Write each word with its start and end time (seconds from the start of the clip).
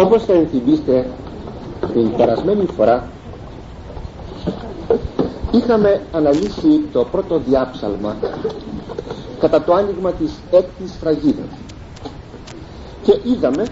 όπως 0.00 0.24
θα 0.24 0.32
ενθυμίστε 0.32 1.06
την 1.92 2.16
περασμένη 2.16 2.66
φορά 2.76 3.08
είχαμε 5.52 6.02
αναλύσει 6.12 6.80
το 6.92 7.04
πρώτο 7.04 7.38
διάψαλμα 7.38 8.16
κατά 9.40 9.62
το 9.62 9.74
άνοιγμα 9.74 10.12
της 10.12 10.32
έκτης 10.50 10.92
φραγίδας. 11.00 11.50
Και 13.02 13.20
είδαμε 13.24 13.66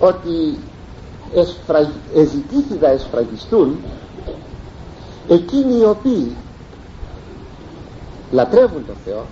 ότι 0.00 0.58
εσφρα... 1.34 1.90
εζητήθη 2.14 2.78
να 2.80 2.88
εσφραγιστούν 2.88 3.76
εκείνοι 5.28 5.76
οι 5.76 5.84
οποίοι 5.84 6.36
λατρεύουν 8.30 8.86
τον 8.86 8.96
Θεό 9.04 9.26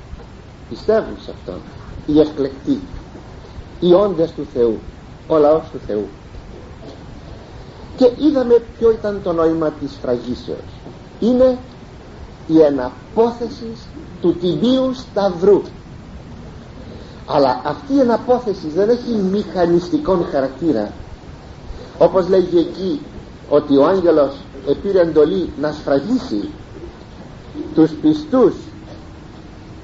πιστεύουν 0.68 1.16
σε 1.24 1.30
Αυτόν 1.30 1.60
οι 2.06 2.20
εκλεκτοί 2.20 2.80
οι 3.80 3.92
όντες 3.92 4.30
του 4.30 4.46
Θεού 4.54 4.78
ο 5.30 5.38
λαός 5.38 5.62
του 5.72 5.80
Θεού. 5.86 6.08
Και 7.96 8.10
είδαμε 8.18 8.62
ποιο 8.78 8.90
ήταν 8.90 9.20
το 9.22 9.32
νόημα 9.32 9.70
της 9.70 9.98
φραγίσεως. 10.02 10.68
Είναι 11.20 11.58
η 12.46 12.60
εναπόθεση 12.60 13.72
του 14.20 14.34
τιμίου 14.34 14.94
σταυρού. 14.94 15.62
Αλλά 17.26 17.60
αυτή 17.64 17.94
η 17.94 18.00
εναπόθεση 18.00 18.68
δεν 18.68 18.88
έχει 18.88 19.12
μηχανιστικό 19.30 20.26
χαρακτήρα. 20.30 20.92
Όπως 21.98 22.28
λέγει 22.28 22.58
εκεί 22.58 23.00
ότι 23.48 23.76
ο 23.76 23.86
άγγελος 23.86 24.32
επήρε 24.68 25.00
εντολή 25.00 25.52
να 25.60 25.72
σφραγίσει 25.72 26.48
τους 27.74 27.90
πιστούς 27.90 28.54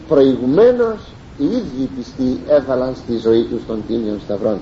προηγουμένως 0.08 0.98
οι 1.38 1.44
ίδιοι 1.44 1.90
πιστοί 1.96 2.40
έβαλαν 2.48 2.94
στη 2.94 3.16
ζωή 3.16 3.42
τους 3.44 3.60
των 3.66 3.82
τίμιων 3.88 4.20
σταυρών 4.24 4.58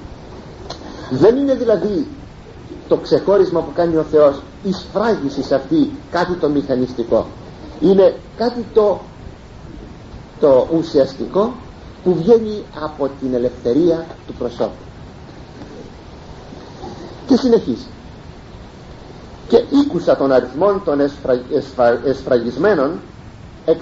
δεν 1.10 1.36
είναι 1.36 1.54
δηλαδή 1.54 2.06
το 2.88 2.96
ξεχώρισμα 2.96 3.60
που 3.60 3.72
κάνει 3.74 3.96
ο 3.96 4.02
Θεός 4.10 4.40
η 4.64 4.72
σφράγιση 4.72 5.42
σε 5.42 5.54
αυτή 5.54 5.90
κάτι 6.10 6.34
το 6.34 6.48
μηχανιστικό. 6.48 7.26
Είναι 7.80 8.16
κάτι 8.36 8.66
το, 8.74 9.00
το 10.40 10.68
ουσιαστικό 10.76 11.52
που 12.04 12.14
βγαίνει 12.14 12.62
από 12.80 13.10
την 13.20 13.34
ελευθερία 13.34 14.06
του 14.26 14.32
προσώπου. 14.32 14.70
Και 17.26 17.36
συνεχίζει. 17.36 17.86
Και 19.48 19.64
ήκουσα 19.70 20.16
των 20.16 20.32
αριθμών 20.32 20.82
των 20.84 21.00
εσφρα, 21.00 21.40
εσφα, 21.52 22.00
εσφραγισμένων 22.04 23.00
144.000 23.66 23.72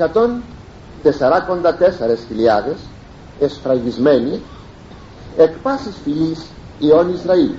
εσφραγισμένοι 3.41 4.41
εκ 5.37 5.53
πάσης 5.63 5.95
φυλής 6.05 6.41
Ιών 6.87 7.13
Ισραήλ. 7.13 7.51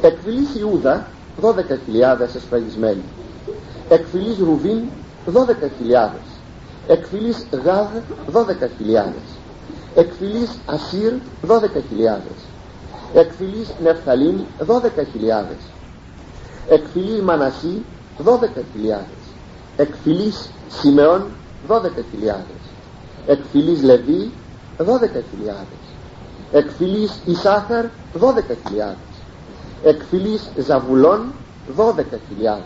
Εκ 0.00 0.18
φυλής 0.22 0.54
Ιούδα 0.54 1.10
12.000 1.40 2.34
εσφραγισμένοι. 2.34 3.04
Εκ 3.88 4.06
φυλής 4.06 4.38
Ρουβίν 4.38 4.82
12.000 5.26 5.30
εκ 6.86 7.06
φυλής 7.06 7.46
Γάδ 7.64 7.88
12.000 8.32 9.12
εκ 9.94 10.12
φυλής 10.12 10.50
Ασύρ 10.66 11.12
12.000 11.48 11.52
εκ 13.14 13.32
φυλής 13.32 13.68
Νεφθαλήν 13.82 14.40
12.000 14.58 15.56
εκ 16.68 16.86
φυλής 16.86 17.22
Μανασί 17.22 17.84
12.000 18.18 18.24
εκ 19.76 19.94
φυλής 20.02 20.50
Σιμεών 20.68 21.36
12.000 21.68 21.76
εκ 23.26 23.44
φυλής 23.50 23.82
Λεβί 23.82 24.32
12.000 24.78 24.84
εκ 26.52 26.70
φυλής 26.70 27.20
Ισάχαρ 27.24 27.84
12.000 28.20 28.94
εκ 29.84 30.02
φυλής 30.10 30.48
Ζαβουλών 30.58 31.32
12.000 31.76 32.60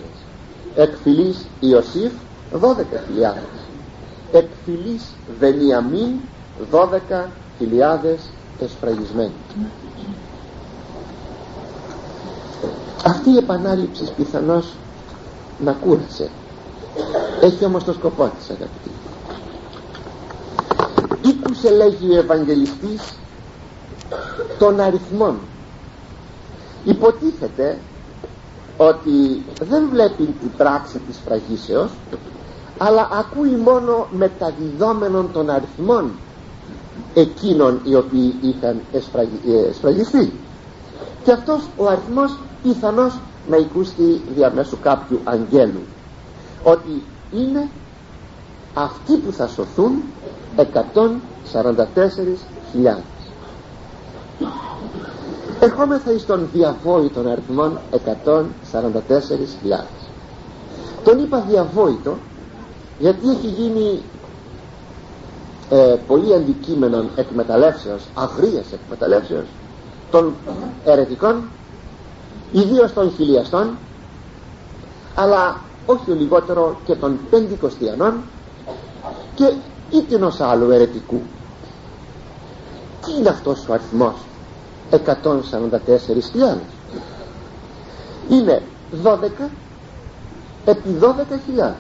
εκ 0.75 0.95
φυλής 1.03 1.47
Ιωσήφ 1.61 2.13
12.000 2.61 2.67
εκ 4.33 4.47
φυλής 4.65 5.03
Βενιαμίν 5.39 6.11
12.000 6.73 8.17
εσφραγισμένοι. 8.61 9.33
Αυτή 13.07 13.31
η 13.31 13.37
επανάληψη 13.37 14.05
πιθανώς 14.17 14.75
να 15.65 15.73
κούρασε. 15.73 16.31
Έχει 17.41 17.65
όμως 17.65 17.85
το 17.85 17.93
σκοπό 17.93 18.31
της 18.39 18.51
αγαπητοί. 18.51 18.91
Ήκουσε 21.29 21.71
λέγει 21.71 22.11
ο 22.11 22.19
Ευαγγελιστής 22.19 23.01
των 24.59 24.81
αριθμών. 24.81 25.37
Υποτίθεται 26.85 27.79
ότι 28.77 29.43
δεν 29.63 29.89
βλέπει 29.91 30.25
την 30.25 30.51
πράξη 30.57 30.99
της 30.99 31.19
φραγίσεως 31.25 31.91
αλλά 32.79 33.09
ακούει 33.13 33.57
μόνο 33.57 34.07
μεταδιδόμενων 34.11 35.33
των 35.33 35.51
αριθμών 35.51 36.11
εκείνων 37.15 37.81
οι 37.85 37.95
οποίοι 37.95 38.35
είχαν 38.41 38.81
εσφραγιστεί 39.71 40.33
και 41.25 41.33
αυτός 41.33 41.69
ο 41.77 41.87
αριθμός 41.87 42.39
πιθανώς 42.63 43.19
να 43.49 43.57
οικούστη 43.57 44.21
διαμέσου 44.35 44.79
κάποιου 44.83 45.21
αγγέλου 45.25 45.81
ότι 46.63 47.03
είναι 47.33 47.69
αυτοί 48.75 49.17
που 49.17 49.33
θα 49.33 49.47
σωθούν 49.47 50.03
144.000 50.57 50.63
ερχόμεθα 55.61 56.13
εις 56.13 56.27
τον 56.27 56.49
διαβόητον 56.53 57.27
αριθμών 57.31 57.79
144.000 57.91 57.99
τον 61.05 61.19
είπα 61.19 61.41
διαβόητο 61.49 62.17
γιατί 62.99 63.29
έχει 63.31 63.47
γίνει 63.47 64.03
ε, 65.71 65.97
πολύ 66.07 66.35
αντικείμενο 66.35 67.05
εκμεταλλεύσεως 67.17 68.03
αγρίας 68.15 68.73
εκμεταλλεύσεως 68.73 69.45
των 70.11 70.35
ερετικών 70.85 71.43
ιδίως 72.53 72.93
των 72.93 73.11
χιλιαστών 73.17 73.77
αλλά 75.15 75.61
όχι 75.87 76.11
ο 76.11 76.15
λιγότερο 76.15 76.77
και 76.85 76.95
των 76.95 77.19
πεντηκοστιανών 77.31 78.15
και 79.35 79.53
ήτινος 79.91 80.41
άλλου 80.41 80.71
ερετικού 80.71 81.21
τι 83.07 83.13
είναι 83.19 83.29
αυτός 83.29 83.69
ο 83.69 83.73
αριθμός; 83.73 84.15
144.000 84.91 86.57
είναι 88.29 88.63
12 89.05 89.19
επί 90.65 90.97
12.000 91.01 91.73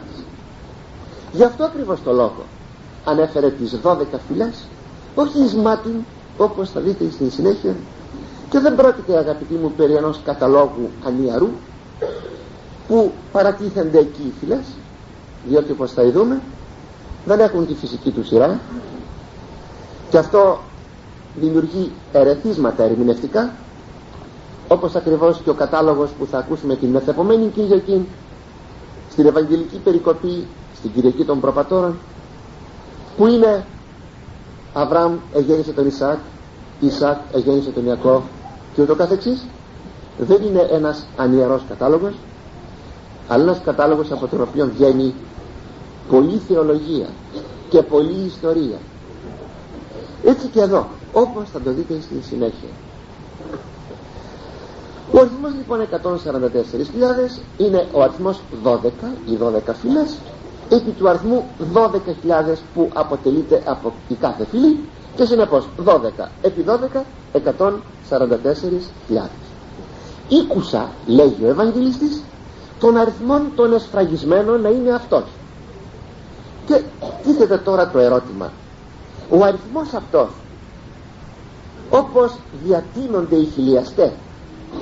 γι' 1.32 1.44
αυτό 1.44 1.64
ακριβώς 1.64 2.02
το 2.02 2.12
λόγο 2.12 2.44
ανέφερε 3.04 3.50
τις 3.50 3.78
12 3.82 3.96
φυλές 4.28 4.64
όχι 5.14 5.42
εις 5.42 5.54
μάτιν 5.54 6.04
όπως 6.38 6.70
θα 6.70 6.80
δείτε 6.80 7.10
στη 7.10 7.30
συνέχεια 7.30 7.74
και 8.50 8.58
δεν 8.58 8.74
πρόκειται 8.74 9.18
αγαπητοί 9.18 9.54
μου 9.54 9.72
περί 9.76 9.94
ενός 9.94 10.20
καταλόγου 10.24 10.90
ανιαρού 11.06 11.48
που 12.88 13.12
παρατίθενται 13.32 13.98
εκεί 13.98 14.22
οι 14.22 14.32
φυλές 14.40 14.64
διότι 15.48 15.72
όπως 15.72 15.92
θα 15.92 16.02
ειδούμε 16.02 16.40
δεν 17.24 17.40
έχουν 17.40 17.66
τη 17.66 17.74
φυσική 17.74 18.10
του 18.10 18.24
σειρά. 18.24 18.60
Και 20.10 20.18
αυτό 20.18 20.60
δημιουργεί 21.34 21.90
ερεθίσματα 22.12 22.82
ερμηνευτικά 22.82 23.52
όπως 24.68 24.94
ακριβώς 24.94 25.40
και 25.44 25.50
ο 25.50 25.54
κατάλογος 25.54 26.10
που 26.18 26.26
θα 26.26 26.38
ακούσουμε 26.38 26.76
την 26.76 26.88
μεθεπομένη 26.88 27.46
Κυριακή 27.46 28.06
στην 29.10 29.26
Ευαγγελική 29.26 29.76
Περικοπή 29.84 30.46
στην 30.76 30.92
Κυριακή 30.92 31.24
των 31.24 31.40
Προπατώρων 31.40 31.96
που 33.16 33.26
είναι 33.26 33.64
Αβραάμ 34.72 35.16
εγέννησε 35.34 35.72
τον 35.72 35.86
Ισάκ 35.86 36.18
Ισάκ 36.80 37.18
εγέννησε 37.34 37.70
τον 37.70 37.84
Ιακώβ 37.86 38.22
και 38.74 38.82
ούτω 38.82 38.94
καθεξής. 38.94 39.46
Δεν 40.18 40.42
είναι 40.42 40.68
ένας 40.70 41.06
ανιερός 41.16 41.62
κατάλογος 41.68 42.12
αλλά 43.28 43.42
ένας 43.42 43.60
κατάλογος 43.64 44.10
από 44.12 44.26
τον 44.26 44.40
οποίο 44.40 44.70
βγαίνει 44.74 45.14
πολλή 46.10 46.40
θεολογία 46.48 47.06
και 47.68 47.82
πολλή 47.82 48.24
ιστορία. 48.26 48.76
Έτσι 50.24 50.46
και 50.46 50.60
εδώ 50.60 50.86
όπως 51.12 51.44
θα 51.52 51.60
το 51.60 51.72
δείτε 51.72 51.94
στη 52.00 52.14
συνέχεια. 52.28 52.68
Ο 55.12 55.18
αριθμός 55.20 55.52
λοιπόν 55.54 55.80
144.000 55.90 57.40
είναι 57.58 57.86
ο 57.92 58.02
αριθμός 58.02 58.40
12 58.64 58.76
οι 59.26 59.38
12 59.42 59.74
φυλές 59.80 60.16
επί 60.68 60.90
του 60.90 61.08
αριθμού 61.08 61.44
12.000 61.74 62.56
που 62.74 62.90
αποτελείται 62.94 63.62
από 63.66 63.92
η 64.08 64.14
κάθε 64.14 64.44
φυλή 64.44 64.78
και 65.16 65.24
συνεπώς 65.24 65.68
12 65.84 65.98
επί 66.42 66.64
12 66.94 67.00
144.000 67.32 69.28
Ήκουσα 70.28 70.88
λέγει 71.06 71.44
ο 71.44 71.48
Ευαγγελιστής 71.48 72.22
των 72.80 72.96
αριθμών 72.96 73.42
των 73.56 73.72
εσφραγισμένων 73.72 74.60
να 74.60 74.68
είναι 74.68 74.90
αυτός. 74.92 75.22
Και 76.66 76.82
τίθεται 77.22 77.56
τώρα 77.58 77.88
το 77.90 77.98
ερώτημα. 77.98 78.52
Ο 79.30 79.44
αριθμός 79.44 79.92
αυτός 79.94 80.28
όπως 81.90 82.38
διατείνονται 82.64 83.36
οι 83.36 83.44
χιλιαστές 83.44 84.10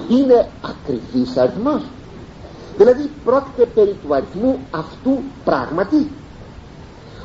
είναι 0.09 0.49
ακριβής 0.63 1.37
αριθμός. 1.37 1.83
Δηλαδή 2.77 3.11
πρόκειται 3.25 3.65
περί 3.67 3.97
του 4.07 4.15
αριθμού 4.15 4.59
αυτού 4.71 5.19
πράγματι. 5.45 6.11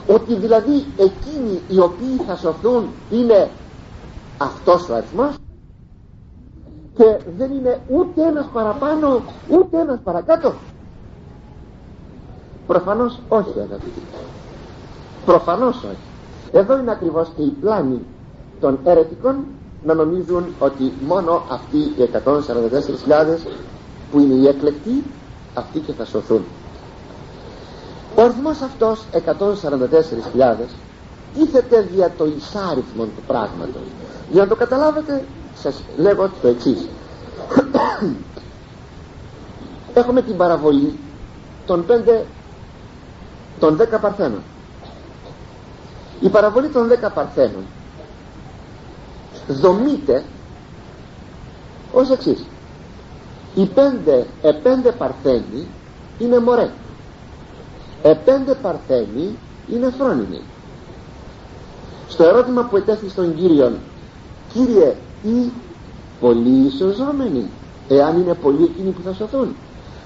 Ότι 0.08 0.36
δηλαδή 0.36 0.86
εκείνοι 0.98 1.60
οι 1.68 1.80
οποίοι 1.80 2.18
θα 2.28 2.36
σωθούν 2.36 2.86
είναι 3.12 3.50
αυτός 4.38 4.90
ο 4.90 4.96
αριθμός 4.96 5.36
και 6.96 7.20
δεν 7.38 7.52
είναι 7.52 7.80
ούτε 7.90 8.22
ένας 8.22 8.46
παραπάνω 8.54 9.22
ούτε 9.50 9.80
ένας 9.80 10.00
παρακάτω. 10.04 10.54
Προφανώς 12.68 13.20
όχι 13.28 13.60
αγαπητοί. 13.60 14.02
Προφανώς 15.26 15.76
όχι. 15.76 15.98
Εδώ 16.52 16.78
είναι 16.78 16.92
ακριβώς 16.92 17.30
και 17.36 17.42
η 17.42 17.50
πλάνη 17.50 18.02
των 18.60 18.80
αιρετικών 18.84 19.36
να 19.86 19.94
νομίζουν 19.94 20.46
ότι 20.60 20.94
μόνο 21.08 21.46
αυτοί 21.50 21.78
οι 21.78 22.10
144.000 22.26 23.38
που 24.12 24.20
είναι 24.20 24.34
οι 24.34 24.48
εκλεκτοί 24.48 25.04
αυτοί 25.54 25.80
και 25.80 25.94
θα 25.94 26.06
σωθούν. 26.06 26.44
Ο 28.16 28.22
αριθμός 28.22 28.62
αυτός 28.62 29.04
144.000 29.14 30.56
τίθεται 31.34 31.82
δια 31.82 32.12
το 32.18 32.26
εισάριθμο 32.26 33.04
του 33.04 33.22
πράγματος. 33.28 33.82
Για 34.32 34.42
να 34.42 34.48
το 34.48 34.56
καταλάβετε 34.56 35.24
σας 35.56 35.82
λέγω 35.98 36.30
το 36.42 36.48
εξής. 36.48 36.88
Έχουμε 39.94 40.22
την 40.22 40.38
παραβολή 40.38 41.00
των 41.66 41.86
5 41.88 42.22
των 43.60 43.78
10 43.82 43.98
παρθένων. 44.02 44.42
Η 46.20 46.30
παραβολή 46.30 46.68
των 46.68 46.90
10 47.04 47.10
παρθένων 47.14 47.64
δομείται 49.48 50.24
ως 51.92 52.10
εξής. 52.10 52.44
Οι 53.56 53.66
πέντε, 53.66 54.26
επέντε 54.42 54.92
παρθένοι 54.92 55.68
είναι 56.20 56.40
μωρέ. 56.40 56.70
Επέντε 58.04 58.54
παρθένοι 58.62 59.38
είναι 59.72 59.94
φρόνιμοι. 59.98 60.42
Στο 62.10 62.24
ερώτημα 62.24 62.64
που 62.64 62.78
ετέθη 62.78 63.10
στον 63.10 63.36
Κύριον 63.36 63.74
Κύριε 64.54 64.96
ή 65.24 65.52
πολλοί 66.20 66.66
ισοζόμενοι 66.68 67.50
εάν 67.88 68.18
είναι 68.22 68.34
πολλοί 68.34 68.64
εκείνοι 68.64 68.90
που 68.90 69.02
θα 69.06 69.14
σωθούν; 69.14 69.56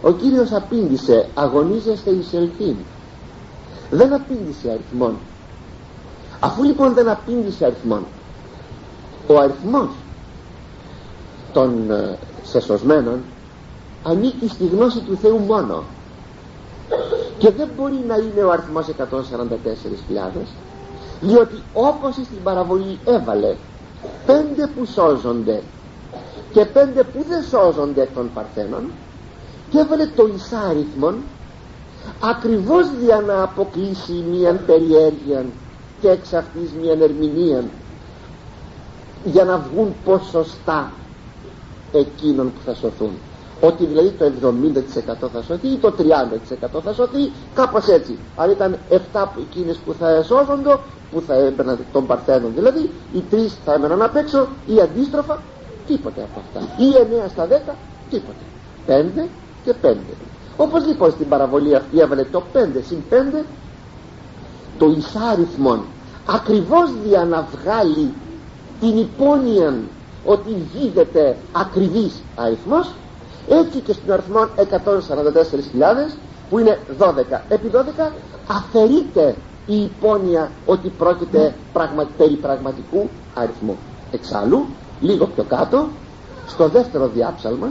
Ο 0.02 0.12
Κύριος 0.12 0.52
απήντησε 0.54 1.28
αγωνίζεστε 1.34 2.10
εις 2.10 2.34
ελθύν 2.34 2.76
δεν 3.92 4.14
απήντησε 4.14 4.70
αριθμόν 4.70 5.16
αφού 6.40 6.64
λοιπόν 6.64 6.94
δεν 6.94 7.10
απήντησε 7.10 7.66
αριθμόν 7.66 8.06
ο 9.28 9.40
αριθμός 9.40 9.90
των 11.54 11.92
ε, 11.92 12.18
σεσωσμένων 12.44 13.20
ανήκει 14.04 14.48
στη 14.48 14.66
γνώση 14.68 15.00
του 15.00 15.18
Θεού 15.22 15.38
μόνο. 15.38 15.84
Και 17.38 17.52
δεν 17.52 17.70
μπορεί 17.78 18.04
να 18.08 18.16
είναι 18.16 18.44
ο 18.44 18.52
αριθμός 18.52 18.88
144.000 18.98 20.42
διότι 21.22 21.62
όπως 21.74 22.14
στην 22.14 22.44
παραβολή 22.44 23.00
έβαλε 23.06 23.56
πέντε 24.26 24.68
που 24.76 24.86
σώζονται 24.86 25.62
και 26.54 26.66
πέντε 26.66 27.04
που 27.04 27.26
δεν 27.30 27.44
σώζονται 27.44 28.02
εκ 28.02 28.14
των 28.14 28.30
παρθένων 28.34 28.92
και 29.70 29.80
έβαλε 29.80 30.06
το 30.16 30.30
εισάριθμον 30.36 31.16
ακριβώς 32.20 32.86
για 33.06 33.24
να 33.28 33.44
αποκλείσει 33.44 34.24
μίαν 34.32 34.60
περιέργεια 34.66 35.46
και 36.02 36.10
εξ 36.10 36.34
αυτής 36.34 36.72
μίαν 36.82 37.02
ερμηνεία 37.02 37.64
για 39.32 39.44
να 39.44 39.58
βγουν 39.58 39.94
ποσοστά 40.06 40.92
εκείνων 41.92 42.46
που 42.54 42.60
θα 42.66 42.74
σωθούν. 42.74 43.12
Ότι 43.62 43.86
δηλαδή 43.86 44.10
το 44.10 44.54
70% 45.26 45.28
θα 45.34 45.42
σωθεί 45.42 45.68
ή 45.68 45.78
το 45.78 45.94
30% 45.98 46.82
θα 46.84 46.94
σωθεί 46.94 47.32
κάπως 47.56 47.88
έτσι. 47.88 48.18
Αν 48.36 48.52
ήταν 48.52 48.78
7 49.14 49.26
εκείνες 49.40 49.78
που 49.86 49.94
θα 50.00 50.10
εσώζονται 50.10 50.78
που 51.12 51.24
θα 51.28 51.34
έμπαιναν 51.34 51.80
των 51.92 52.06
παρθένων 52.08 52.52
δηλαδή 52.56 52.90
οι 53.14 53.24
3 53.32 53.36
θα 53.66 53.74
έμεναν 53.74 54.02
απ' 54.02 54.16
έξω 54.16 54.48
ή 54.66 54.82
αντίστροφα 54.82 55.42
τίποτε 55.88 56.22
από 56.22 56.40
αυτά. 56.46 56.84
Ή 56.84 56.88
9 57.26 57.30
στα 57.30 57.48
10 57.48 57.74
τίποτε. 58.10 58.44
5 58.88 59.28
και 59.64 59.74
5 59.82 59.96
όπως 60.58 60.86
λοιπόν 60.86 61.12
στην 61.12 61.28
παραβολή 61.28 61.76
αυτή 61.76 62.00
έβαλε 62.00 62.24
το 62.24 62.44
5 62.54 62.58
συν 62.88 62.98
5 63.12 63.44
το 64.78 64.86
εισάριθμον 64.98 65.82
ακριβώς 66.28 66.90
για 67.08 67.26
να 67.26 67.48
βγάλει 67.56 68.14
την 68.80 68.98
υπόνοια 68.98 69.74
ότι 70.26 70.50
γίνεται 70.74 71.36
ακριβής 71.52 72.14
αριθμός 72.36 72.92
έτσι 73.50 73.80
και 73.80 73.94
στην 73.94 74.12
αριθμό 74.12 74.48
144.000 74.58 76.16
που 76.50 76.60
είναι 76.60 76.80
12 77.00 77.40
επί 77.50 77.72
12 77.74 78.10
αφαιρείται 78.48 79.36
η 79.68 79.82
υπόνοια 79.82 80.52
ότι 80.66 80.88
πρόκειται 80.98 81.54
πραγμα, 81.74 82.08
περί 82.18 82.34
πραγματικού 82.36 83.10
αριθμού. 83.34 83.78
Εξάλλου 84.12 84.66
λίγο 85.02 85.26
πιο 85.26 85.44
κάτω 85.44 85.88
στο 86.48 86.68
δεύτερο 86.68 87.08
διάψαλμα 87.14 87.68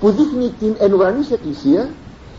που 0.00 0.10
δείχνει 0.10 0.52
την 0.60 0.74
ενουρανής 0.78 1.30
εκκλησία 1.30 1.88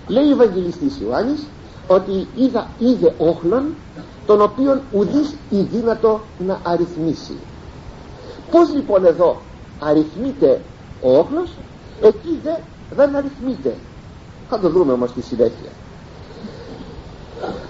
λέει 0.07 0.27
ο 0.27 0.31
Ευαγγελιστής 0.31 1.00
Ιωάννης 1.01 1.44
ότι 1.88 2.27
είδα, 2.36 2.68
είδε 2.80 3.13
όχλον 3.18 3.63
τον 4.25 4.41
οποίον 4.41 4.81
ουδής 4.91 5.36
η 5.50 5.62
δύνατο 5.62 6.21
να 6.47 6.59
αριθμίσει 6.63 7.33
πως 8.51 8.74
λοιπόν 8.74 9.06
εδώ 9.06 9.42
αριθμείται 9.80 10.62
ο 11.01 11.18
όχλος 11.18 11.50
εκεί 12.01 12.40
δε, 12.44 12.51
δεν 12.96 13.16
αριθμείται. 13.16 13.75
Θα 14.50 14.60
το 14.60 14.69
δούμε 14.69 14.92
όμως 14.92 15.10
στη 15.10 15.22
συνέχεια. 15.22 15.69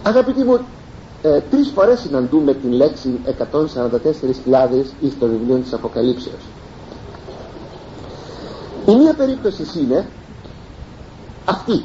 Αγαπητοί 0.03 0.43
μου 0.43 0.59
ε, 1.21 1.39
τρεις 1.49 1.69
φορές 1.69 1.99
συναντούμε 1.99 2.53
την 2.53 2.71
λέξη 2.71 3.19
144.000 3.25 4.83
στο 5.15 5.27
βιβλίο 5.27 5.57
της 5.57 5.73
Αποκαλύψεως. 5.73 6.41
Η 8.87 8.95
μία 8.95 9.13
περίπτωση 9.13 9.63
είναι 9.79 10.07
αυτή. 11.45 11.83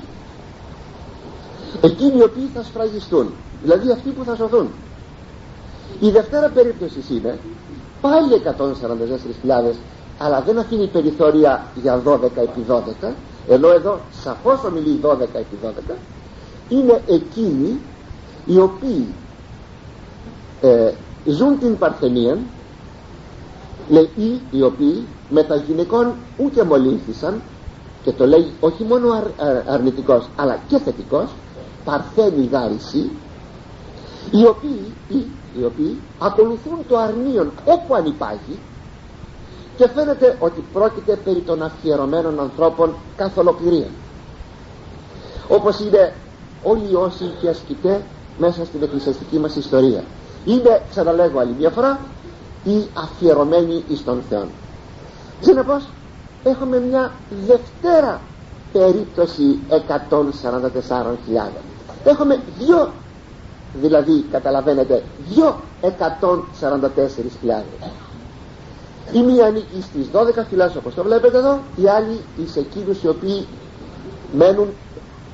Εκείνοι 1.80 2.18
οι 2.18 2.22
οποίοι 2.22 2.50
θα 2.54 2.62
σφραγιστούν 2.62 3.32
δηλαδή 3.62 3.90
αυτοί 3.90 4.10
που 4.10 4.24
θα 4.24 4.34
σωθούν. 4.34 4.68
Η 6.00 6.10
δευτέρα 6.10 6.48
περίπτωση 6.48 6.98
είναι 7.10 7.38
πάλι 8.04 8.42
144.000 9.72 9.74
αλλά 10.18 10.40
δεν 10.40 10.58
αφήνει 10.58 10.86
περιθώρια 10.86 11.64
για 11.82 12.02
12 12.06 12.20
επί 12.22 12.64
12 12.68 13.12
ενώ 13.48 13.70
εδώ 13.70 14.00
σαφώς 14.22 14.64
ομιλεί 14.64 15.00
12 15.02 15.18
επί 15.20 15.58
12 15.90 15.94
είναι 16.68 17.02
εκείνοι 17.06 17.78
οι 18.46 18.58
οποίοι 18.58 19.06
ε, 20.60 20.92
ζουν 21.24 21.58
την 21.58 21.78
παρθενία 21.78 22.38
λέει 23.88 24.10
ή 24.16 24.40
οι 24.50 24.62
οποίοι 24.62 25.06
με 25.30 25.42
τα 25.42 25.56
γυναικών 25.56 26.12
ούτε 26.36 26.64
μολύνθησαν 26.64 27.42
και 28.02 28.12
το 28.12 28.26
λέει 28.26 28.52
όχι 28.60 28.84
μόνο 28.84 29.12
αρ, 29.12 29.24
αρνητικός 29.74 30.28
αλλά 30.36 30.58
και 30.68 30.78
θετικός 30.78 31.30
παρθένη 31.84 32.48
γάριση 32.52 33.10
οι 34.30 34.46
οποίοι, 34.46 34.92
οι, 35.08 35.24
οι 35.58 35.64
οποίοι 35.64 35.98
ακολουθούν 36.18 36.78
το 36.88 36.98
αρνίον 36.98 37.52
όπου 37.64 37.94
αν 37.94 38.04
υπάρχει 38.06 38.58
και 39.76 39.88
φαίνεται 39.88 40.36
ότι 40.40 40.64
πρόκειται 40.72 41.16
περί 41.24 41.40
των 41.40 41.62
αφιερωμένων 41.62 42.40
ανθρώπων 42.40 42.94
καθ' 43.16 43.38
ολοκληρία 43.38 43.88
όπως 45.48 45.80
είναι 45.80 46.12
όλοι 46.62 46.90
οι 46.90 46.94
όσοι 46.94 47.24
και 47.40 47.48
ασκητέ 47.48 48.02
μέσα 48.38 48.64
στην 48.64 48.82
εκκλησιαστική 48.82 49.38
μας 49.38 49.56
ιστορία. 49.56 50.04
Είναι 50.44 50.82
ξαναλέγω 50.90 51.38
άλλη 51.38 51.54
μια 51.58 51.70
φορά 51.70 52.00
οι 52.64 52.86
αφιερωμένοι 52.94 53.84
εις 53.88 54.04
τον 54.04 54.22
Θεό 54.28 54.46
συνεπώς 55.40 55.84
έχουμε 56.44 56.80
μια 56.80 57.12
δευτέρα 57.46 58.20
περίπτωση 58.72 59.58
144.000 59.70 59.74
έχουμε 62.04 62.40
δυο 62.58 62.92
δηλαδή 63.80 64.24
καταλαβαίνετε 64.30 65.02
δυο 65.28 65.60
144.000 65.82 65.88
η 69.12 69.22
μία 69.22 69.46
ανήκει 69.46 69.82
στις 69.82 70.06
12 70.12 70.44
φυλάς 70.48 70.76
όπως 70.76 70.94
το 70.94 71.02
βλέπετε 71.02 71.38
εδώ 71.38 71.58
η 71.76 71.88
άλλη 71.88 72.20
εις 72.36 72.56
εκείνους 72.56 73.02
οι 73.02 73.08
οποίοι 73.08 73.46
μένουν 74.36 74.68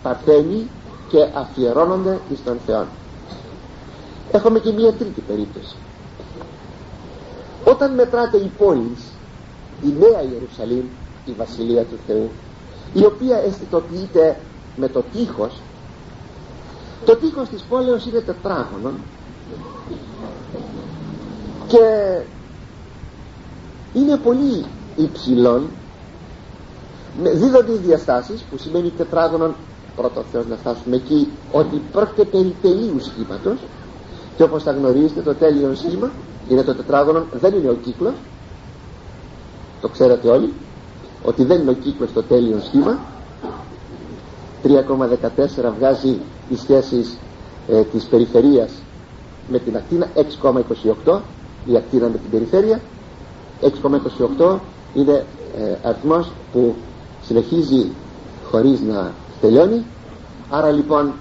παρθένοι 0.02 0.70
και 1.08 1.26
αφιερώνονται 1.34 2.18
εις 2.32 2.44
τον 2.44 2.58
Θεό 2.66 2.86
έχουμε 4.32 4.58
και 4.58 4.72
μία 4.72 4.92
τρίτη 4.92 5.20
περίπτωση. 5.20 5.74
Όταν 7.64 7.94
μετράτε 7.94 8.36
η 8.36 8.50
πόλη 8.58 8.96
η 9.82 9.94
Νέα 9.98 10.22
Ιερουσαλήμ 10.32 10.84
η 11.24 11.32
Βασιλεία 11.36 11.82
του 11.82 11.98
Θεού 12.06 12.30
η 12.92 13.04
οποία 13.04 13.36
αισθητοποιείται 13.36 14.36
με 14.76 14.88
το 14.88 15.04
τείχος 15.12 15.52
το 17.04 17.16
τείχος 17.16 17.48
της 17.48 17.62
πόλεως 17.68 18.06
είναι 18.06 18.20
τετράγωνο 18.20 18.90
και 21.66 22.18
είναι 23.94 24.16
πολύ 24.16 24.64
υψηλών 24.96 25.66
δίδονται 27.22 27.72
οι 27.72 27.76
διαστάσεις 27.76 28.40
που 28.50 28.58
σημαίνει 28.58 28.92
τετράγωνον 28.96 29.54
πρώτο 29.96 30.24
Θεός 30.32 30.46
να 30.46 30.56
φτάσουμε 30.56 30.96
εκεί 30.96 31.28
ότι 31.52 31.82
πρόκειται 31.92 32.24
περί 32.24 32.54
τελείου 32.62 33.00
σχήματος 33.00 33.58
και 34.36 34.42
όπως 34.42 34.62
θα 34.62 34.72
γνωρίζετε 34.72 35.20
το 35.20 35.34
τέλειο 35.34 35.74
σχήμα 35.74 36.10
είναι 36.48 36.62
το 36.62 36.74
τετράγωνο 36.74 37.24
δεν 37.32 37.54
είναι 37.54 37.70
ο 37.70 37.74
κύκλος. 37.74 38.12
Το 39.80 39.88
ξέρετε 39.88 40.28
όλοι 40.28 40.52
ότι 41.24 41.44
δεν 41.44 41.60
είναι 41.60 41.70
ο 41.70 41.74
κύκλος 41.74 42.12
το 42.12 42.22
τέλειο 42.22 42.60
σχήμα. 42.64 42.98
3,14 44.62 45.72
βγάζει 45.78 46.18
τις 46.50 46.60
σχέσεις 46.60 47.16
ε, 47.68 47.82
της 47.82 48.04
περιφερείας 48.04 48.70
με 49.48 49.58
την 49.58 49.76
ακτίνα 49.76 50.06
6,28 51.04 51.20
η 51.64 51.76
ακτίνα 51.76 52.06
με 52.08 52.16
την 52.18 52.30
περιφέρεια. 52.30 52.80
6,28 54.38 54.58
είναι 54.94 55.24
ε, 55.58 55.88
αριθμός 55.88 56.30
που 56.52 56.74
συνεχίζει 57.22 57.86
χωρίς 58.50 58.80
να 58.80 59.12
τελειώνει. 59.40 59.84
Άρα 60.50 60.70
λοιπόν 60.70 61.12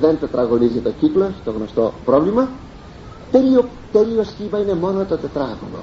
δεν 0.00 0.18
τετραγωνίζει 0.20 0.78
το 0.78 0.90
κύκλο 1.00 1.30
το 1.44 1.50
γνωστό 1.50 1.92
πρόβλημα. 2.04 2.48
Τέλειο, 3.30 3.64
τέλειο 3.92 4.24
σχήμα 4.24 4.58
είναι 4.58 4.74
μόνο 4.74 5.04
το 5.04 5.16
τετράγωνο. 5.16 5.82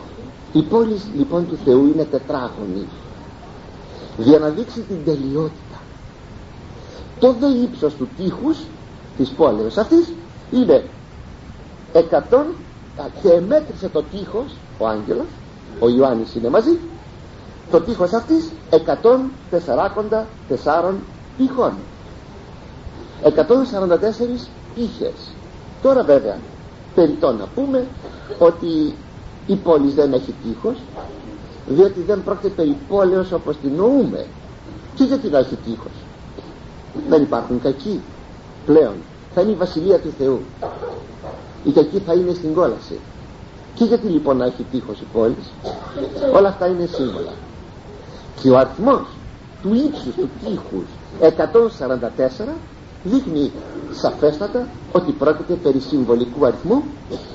Η 0.54 0.62
πόλη 0.62 1.02
λοιπόν 1.18 1.48
του 1.48 1.58
Θεού 1.66 1.92
είναι 1.94 2.04
τετράγωνη. 2.12 2.88
Για 4.18 4.40
να 4.40 4.50
δείξει 4.50 4.80
την 4.80 4.98
τελειότητα 5.06 5.67
το 7.20 7.34
δε 7.40 7.48
ύψος 7.48 7.94
του 7.94 8.08
τείχους 8.18 8.58
της 9.18 9.30
πόλεως 9.30 9.78
αυτής 9.78 10.14
είναι 10.52 10.84
100 11.94 12.00
και 13.22 13.42
μέτρησε 13.48 13.90
το 13.90 14.04
τείχος 14.04 14.56
ο 14.78 14.88
άγγελος 14.88 15.26
ο 15.80 15.90
Ιωάννης 15.90 16.36
είναι 16.36 16.50
μαζί 16.50 16.78
το 17.72 17.82
τείχος 17.82 18.14
αυτής 18.14 18.52
144 18.70 20.94
τείχων. 21.38 21.74
144 23.24 24.50
τείχες. 24.76 25.32
Τώρα 25.82 26.04
βέβαια 26.04 26.38
περιττό 26.96 27.32
να 27.34 27.46
πούμε 27.56 27.86
ότι 28.40 28.96
η 29.48 29.56
πόλης 29.56 29.94
δεν 29.94 30.14
έχει 30.14 30.34
τείχος 30.44 30.76
διότι 31.68 32.02
δεν 32.02 32.24
πρόκειται 32.24 32.50
περί 32.50 32.78
πόλεως 32.88 33.32
όπως 33.32 33.58
την 33.58 33.72
νοούμε. 33.76 34.26
Και 34.96 35.04
γιατί 35.04 35.30
να 35.30 35.38
έχει 35.38 35.56
τείχος; 35.66 35.92
Δεν 37.10 37.22
υπάρχουν 37.22 37.62
κακοί 37.62 38.02
πλέον. 38.66 38.94
Θα 39.34 39.42
είναι 39.42 39.52
η 39.52 39.56
βασιλεία 39.56 40.00
του 40.00 40.14
Θεού. 40.18 40.40
Οι 41.64 41.72
κακοί 41.72 42.00
θα 42.06 42.14
είναι 42.14 42.34
στην 42.34 42.54
κόλαση. 42.54 43.00
Και 43.74 43.84
γιατί 43.84 44.08
λοιπόν 44.08 44.38
να 44.38 44.46
έχει 44.46 44.66
τείχος 44.72 45.00
η 45.00 45.06
πόλη 45.14 45.36
όλα 46.34 46.48
αυτά 46.48 46.68
είναι 46.68 46.86
σύμβολα. 46.86 47.32
Και 48.42 48.50
ο 48.50 48.58
αριθμός 48.58 49.06
του 49.62 49.74
ύψους 49.74 50.16
του 50.16 50.30
τείχους 50.44 50.86
144 52.48 52.54
δείχνει 53.04 53.52
σαφέστατα 53.92 54.68
ότι 54.92 55.12
πρόκειται 55.12 55.54
περί 55.54 55.80
συμβολικού 55.80 56.46
αριθμού 56.46 56.84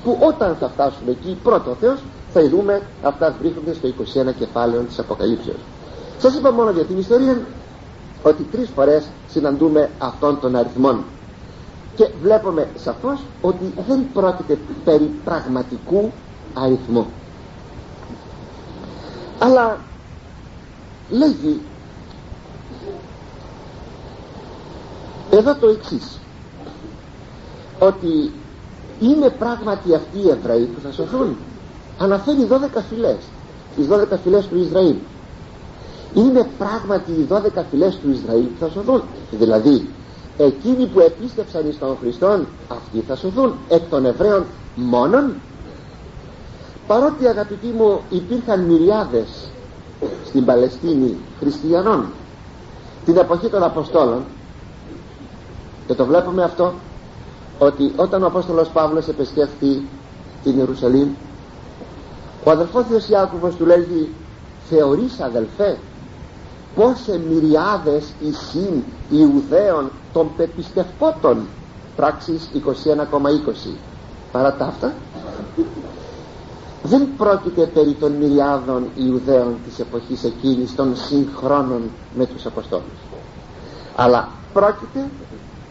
που 0.03 0.17
όταν 0.21 0.55
θα 0.59 0.69
φτάσουμε 0.69 1.11
εκεί 1.11 1.37
πρώτο 1.43 1.75
Θεός 1.79 1.99
θα 2.33 2.49
δούμε 2.49 2.81
αυτά 3.03 3.35
βρίσκονται 3.39 3.73
στο 3.73 3.87
21 4.29 4.33
κεφάλαιο 4.39 4.81
της 4.81 4.99
Αποκαλύψεως. 4.99 5.57
Σας 6.19 6.35
είπα 6.35 6.51
μόνο 6.51 6.71
για 6.71 6.83
την 6.83 6.97
ιστορία 6.99 7.41
ότι 8.23 8.43
τρεις 8.43 8.69
φορές 8.75 9.05
συναντούμε 9.29 9.89
αυτόν 9.99 10.39
τον 10.39 10.55
αριθμόν. 10.55 11.03
Και 11.95 12.09
βλέπουμε 12.21 12.67
σαφώς 12.77 13.19
ότι 13.41 13.73
δεν 13.87 14.05
πρόκειται 14.13 14.57
περί 14.83 15.11
πραγματικού 15.23 16.11
αριθμού. 16.53 17.05
Αλλά 19.39 19.77
λέγει 21.09 21.61
εδώ 25.31 25.55
το 25.55 25.67
εξής 25.67 26.19
ότι 27.79 28.31
είναι 28.99 29.29
πράγματι 29.29 29.95
αυτοί 29.95 30.17
οι 30.19 30.29
Εβραίοι 30.29 30.65
που 30.65 30.79
θα 30.83 30.91
σωθούν. 30.91 31.35
Αναφέρει 31.99 32.47
12 32.49 32.81
φυλές 32.89 33.17
τις 33.75 33.87
12 33.89 34.17
φυλές 34.23 34.45
του 34.47 34.57
Ισραήλ 34.57 34.95
είναι 36.13 36.47
πράγματι 36.57 37.11
οι 37.11 37.27
12 37.29 37.37
φυλές 37.69 37.95
του 37.95 38.11
Ισραήλ 38.11 38.43
που 38.43 38.59
θα 38.59 38.69
σωθούν. 38.69 39.01
Δηλαδή 39.31 39.87
εκείνοι 40.37 40.85
που 40.85 40.99
επίστευσαν 40.99 41.69
εις 41.69 41.79
τον 41.79 41.97
Χριστόν 42.01 42.47
αυτοί 42.67 43.03
θα 43.07 43.15
σωθούν 43.15 43.53
εκ 43.69 43.81
των 43.89 44.05
Εβραίων 44.05 44.45
μόνον. 44.75 45.33
Παρότι 46.87 47.27
αγαπητοί 47.27 47.67
μου 47.67 47.99
υπήρχαν 48.09 48.59
μυριάδες 48.61 49.27
στην 50.25 50.45
Παλαιστίνη 50.45 51.15
χριστιανών 51.39 52.05
την 53.05 53.17
εποχή 53.17 53.47
των 53.47 53.63
Αποστόλων 53.63 54.23
και 55.87 55.93
το 55.93 56.05
βλέπουμε 56.05 56.43
αυτό 56.43 56.73
ότι 57.59 57.93
όταν 57.95 58.23
ο 58.23 58.25
Απόστολος 58.25 58.67
Παύλος 58.69 59.07
επισκέφθη 59.07 59.81
την 60.43 60.57
Ιερουσαλήμ 60.57 61.09
ο 62.43 62.51
αδελφός 62.51 62.85
Θεός 62.89 63.09
Ιάκωβος 63.09 63.55
του 63.55 63.65
λέγει 63.65 64.09
θεωρείς 64.69 65.19
αδελφέ 65.19 65.77
πόσε 66.75 67.19
μυριάδες 67.29 68.03
εισήν 68.21 68.83
Ιουδαίων 69.09 69.91
των 70.13 70.29
πεπιστευτώτων 70.37 71.37
πράξεις 71.95 72.49
21,20 72.53 73.75
παρά 74.31 74.53
τα 74.53 74.65
αυτά 74.65 74.93
δεν 76.83 77.07
πρόκειται 77.17 77.65
περί 77.65 77.93
των 77.93 78.11
μυριάδων 78.11 78.87
Ιουδαίων 78.95 79.55
της 79.67 79.79
εποχής 79.79 80.23
εκείνης 80.23 80.75
των 80.75 80.95
συγχρόνων 80.95 81.81
με 82.17 82.25
τους 82.25 82.45
Αποστόλους. 82.45 82.99
Αλλά 83.95 84.29
πρόκειται 84.53 85.09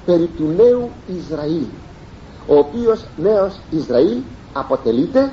περί 0.06 0.26
του 0.26 0.52
νέου 0.56 0.90
Ισραήλ 1.18 1.64
ο 2.46 2.56
οποίος 2.58 3.04
νέος 3.16 3.54
Ισραήλ 3.70 4.16
αποτελείται 4.52 5.32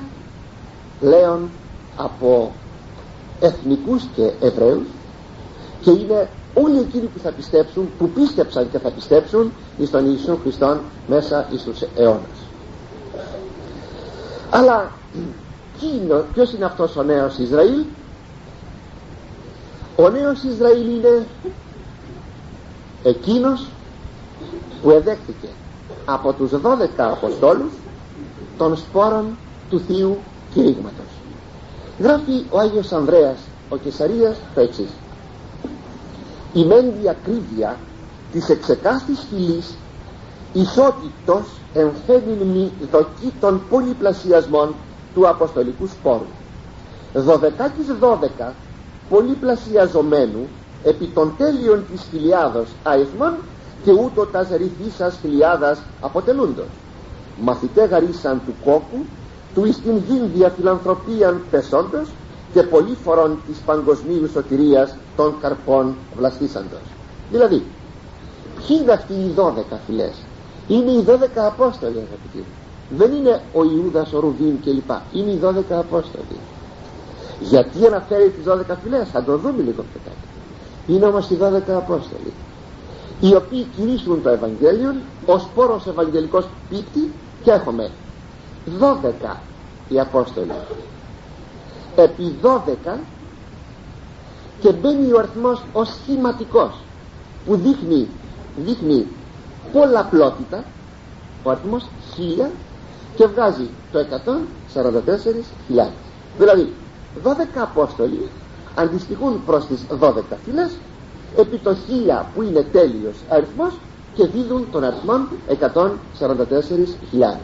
λέον 1.02 1.50
από 1.98 2.52
εθνικούς 3.40 4.04
και 4.16 4.32
Εβραίους 4.42 4.88
και 5.82 5.92
είναι 5.92 6.30
όλοι 6.54 6.80
εκείνοι 6.80 7.06
που 7.06 7.20
θα 7.24 7.32
πιστέψουν 7.32 7.90
που 7.98 8.10
πίστεψαν 8.10 8.70
και 8.72 8.80
θα 8.80 8.90
πιστέψουν 8.90 9.52
εις 9.78 9.90
τον 9.90 10.06
Ιησού 10.06 10.38
Χριστόν 10.42 10.80
μέσα 11.08 11.48
εις 11.52 11.64
τους 11.64 11.82
αιώνας 11.96 12.40
αλλά 14.50 14.92
είναι, 16.04 16.24
ποιος 16.34 16.54
είναι 16.54 16.66
αυτός 16.66 16.96
ο 16.96 17.04
νέος 17.04 17.38
Ισραήλ; 17.38 17.84
Ο 19.96 20.10
νέος 20.10 20.44
Ισραήλ 20.44 20.88
είναι 20.98 21.26
εκείνος 23.04 23.68
που 24.82 24.90
εδέχθηκε 24.90 25.48
από 26.06 26.34
τους 26.34 26.52
12 26.52 26.58
Αποστόλους 26.98 27.72
των 28.58 28.78
σπόρων 28.78 29.38
του 29.70 29.80
Θείου 29.80 30.18
Κηρύγματος. 30.54 31.06
Γράφει 32.00 32.44
ο 32.50 32.60
Άγιος 32.60 32.92
Ανδρέας 32.92 33.38
ο 33.70 33.78
Κεσαρίας 33.78 34.38
το 34.56 34.62
εξής 34.62 34.90
η 36.54 36.66
μεν 36.66 36.94
διακρίβεια 37.02 37.78
της 38.32 38.50
εξεκάστης 38.50 39.26
φυλής 39.30 39.74
ισότητος 40.54 41.44
εμφαίνειν 41.74 42.72
δοκή 42.92 43.34
των 43.40 43.62
πολυπλασιασμών 43.70 44.74
του 45.14 45.28
Αποστολικού 45.28 45.88
σπόρου. 45.88 46.26
Δωδεκάκης 47.14 47.86
δώδεκα 48.00 48.54
πολυπλασιαζομένου 49.10 50.48
επί 50.84 51.06
των 51.06 51.34
τέλειων 51.38 51.84
της 51.92 52.02
χιλιάδος 52.12 52.68
αριθμών 52.84 53.34
και 53.84 53.92
ούτω 53.92 54.26
τας 54.26 54.48
ρηθίσας 54.50 55.18
χιλιάδας 55.22 55.80
αποτελούντος. 56.02 56.68
Μαθητέ 57.42 57.86
γαρίσαν 57.86 58.42
του 58.46 58.54
κόκκου 58.64 59.06
του 59.54 59.66
εις 59.66 59.82
την 59.82 59.98
γύμβια 60.08 60.50
φιλανθρωπίαν 60.50 61.42
πεσόντος 61.52 62.08
και 62.54 62.64
πολύ 62.64 62.98
φορών 63.04 63.40
της 63.48 63.58
παγκοσμίου 63.66 64.28
σωτηρίας 64.34 64.96
των 65.16 65.36
καρπών 65.42 65.96
βλαστήσαντος 66.18 66.80
δηλαδή 67.32 67.64
ποιοι 68.56 68.78
είναι 68.82 68.92
αυτοί 68.92 69.14
οι 69.14 69.32
δώδεκα 69.36 69.80
φυλές; 69.86 70.14
Είναι 70.68 70.92
οι 70.92 71.02
δώδεκα 71.02 71.46
Απόστολοι 71.46 71.98
αγαπητοί 71.98 72.44
δεν 72.98 73.12
είναι 73.14 73.42
ο 73.54 73.64
Ιούδας, 73.64 74.14
ο 74.14 74.20
Ρουβίν 74.20 74.62
κλπ. 74.64 74.90
Είναι 75.14 75.32
οι 75.32 75.38
δώδεκα 75.38 75.80
Απόστολοι. 75.80 76.40
Γιατί 77.40 77.86
αναφέρει 77.86 78.30
τις 78.30 78.44
δώδεκα 78.44 78.76
φυλές; 78.76 79.10
Θα 79.10 79.24
το 79.24 79.38
δούμε 79.38 79.62
λίγο 79.64 79.84
πιο 79.92 80.00
κάτω. 80.04 80.26
Είναι 80.88 81.06
όμως 81.06 81.30
οι 81.30 81.36
δώδεκα 81.36 81.78
Απόστολοι 81.78 82.34
οι 83.22 83.36
οποίοι 83.36 83.68
κηρύσσουν 83.76 84.22
το 84.22 84.30
Ευαγγέλιο 84.30 84.96
ως 85.26 85.48
πόρος 85.56 85.88
Ευαγγελικός 85.88 86.46
πίπτη 86.70 87.12
και 87.44 87.52
έχουμε 87.52 87.90
12 88.80 89.36
οι 89.90 90.00
Απόστολοι 90.00 90.52
επί 92.02 92.36
12 92.42 92.98
και 94.60 94.72
μπαίνει 94.72 95.12
ο 95.12 95.18
αριθμός 95.20 95.64
ο 95.74 95.84
σχηματικός 95.84 96.72
που 97.46 97.56
δείχνει, 97.56 98.08
δείχνει 98.58 99.08
πολλαπλότητα 99.74 100.64
ο 101.44 101.50
αριθμός 101.50 101.86
1000 102.46 102.50
και 103.16 103.28
βγάζει 103.28 103.70
το 103.92 104.00
144.000 104.74 105.88
δηλαδή 106.38 106.74
12 107.24 107.30
Απόστολοι 107.62 108.30
αντιστοιχούν 108.76 109.42
προς 109.46 109.66
τις 109.66 109.86
12 110.02 110.12
φυλές 110.46 110.72
επί 111.38 111.58
το 111.58 111.76
χίλια 111.76 112.26
που 112.36 112.42
είναι 112.42 112.62
τέλειος 112.72 113.16
αριθμός 113.30 113.74
και 114.16 114.26
δίδουν 114.28 114.68
τον 114.72 114.84
αριθμό 114.84 115.28
144.000 115.50 117.38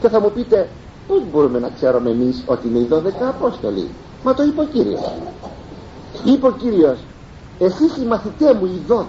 και 0.00 0.08
θα 0.08 0.20
μου 0.20 0.30
πείτε 0.30 0.68
πως 1.08 1.22
μπορούμε 1.32 1.58
να 1.58 1.68
ξέρουμε 1.68 2.10
εμείς 2.10 2.42
ότι 2.46 2.68
είναι 2.68 2.78
οι 2.78 2.88
12 2.90 2.96
Απόστολοι; 3.28 3.88
Μα 4.24 4.34
το 4.34 4.42
είπε 4.42 4.60
ο 4.60 4.64
Κύριος. 4.64 5.12
Είπε 6.24 6.46
ο 6.46 6.52
Κύριος 6.52 6.98
εσείς 7.58 7.96
οι 7.96 8.04
μαθητές 8.06 8.54
μου 8.54 8.64
οι 8.66 8.80
12 8.88 9.02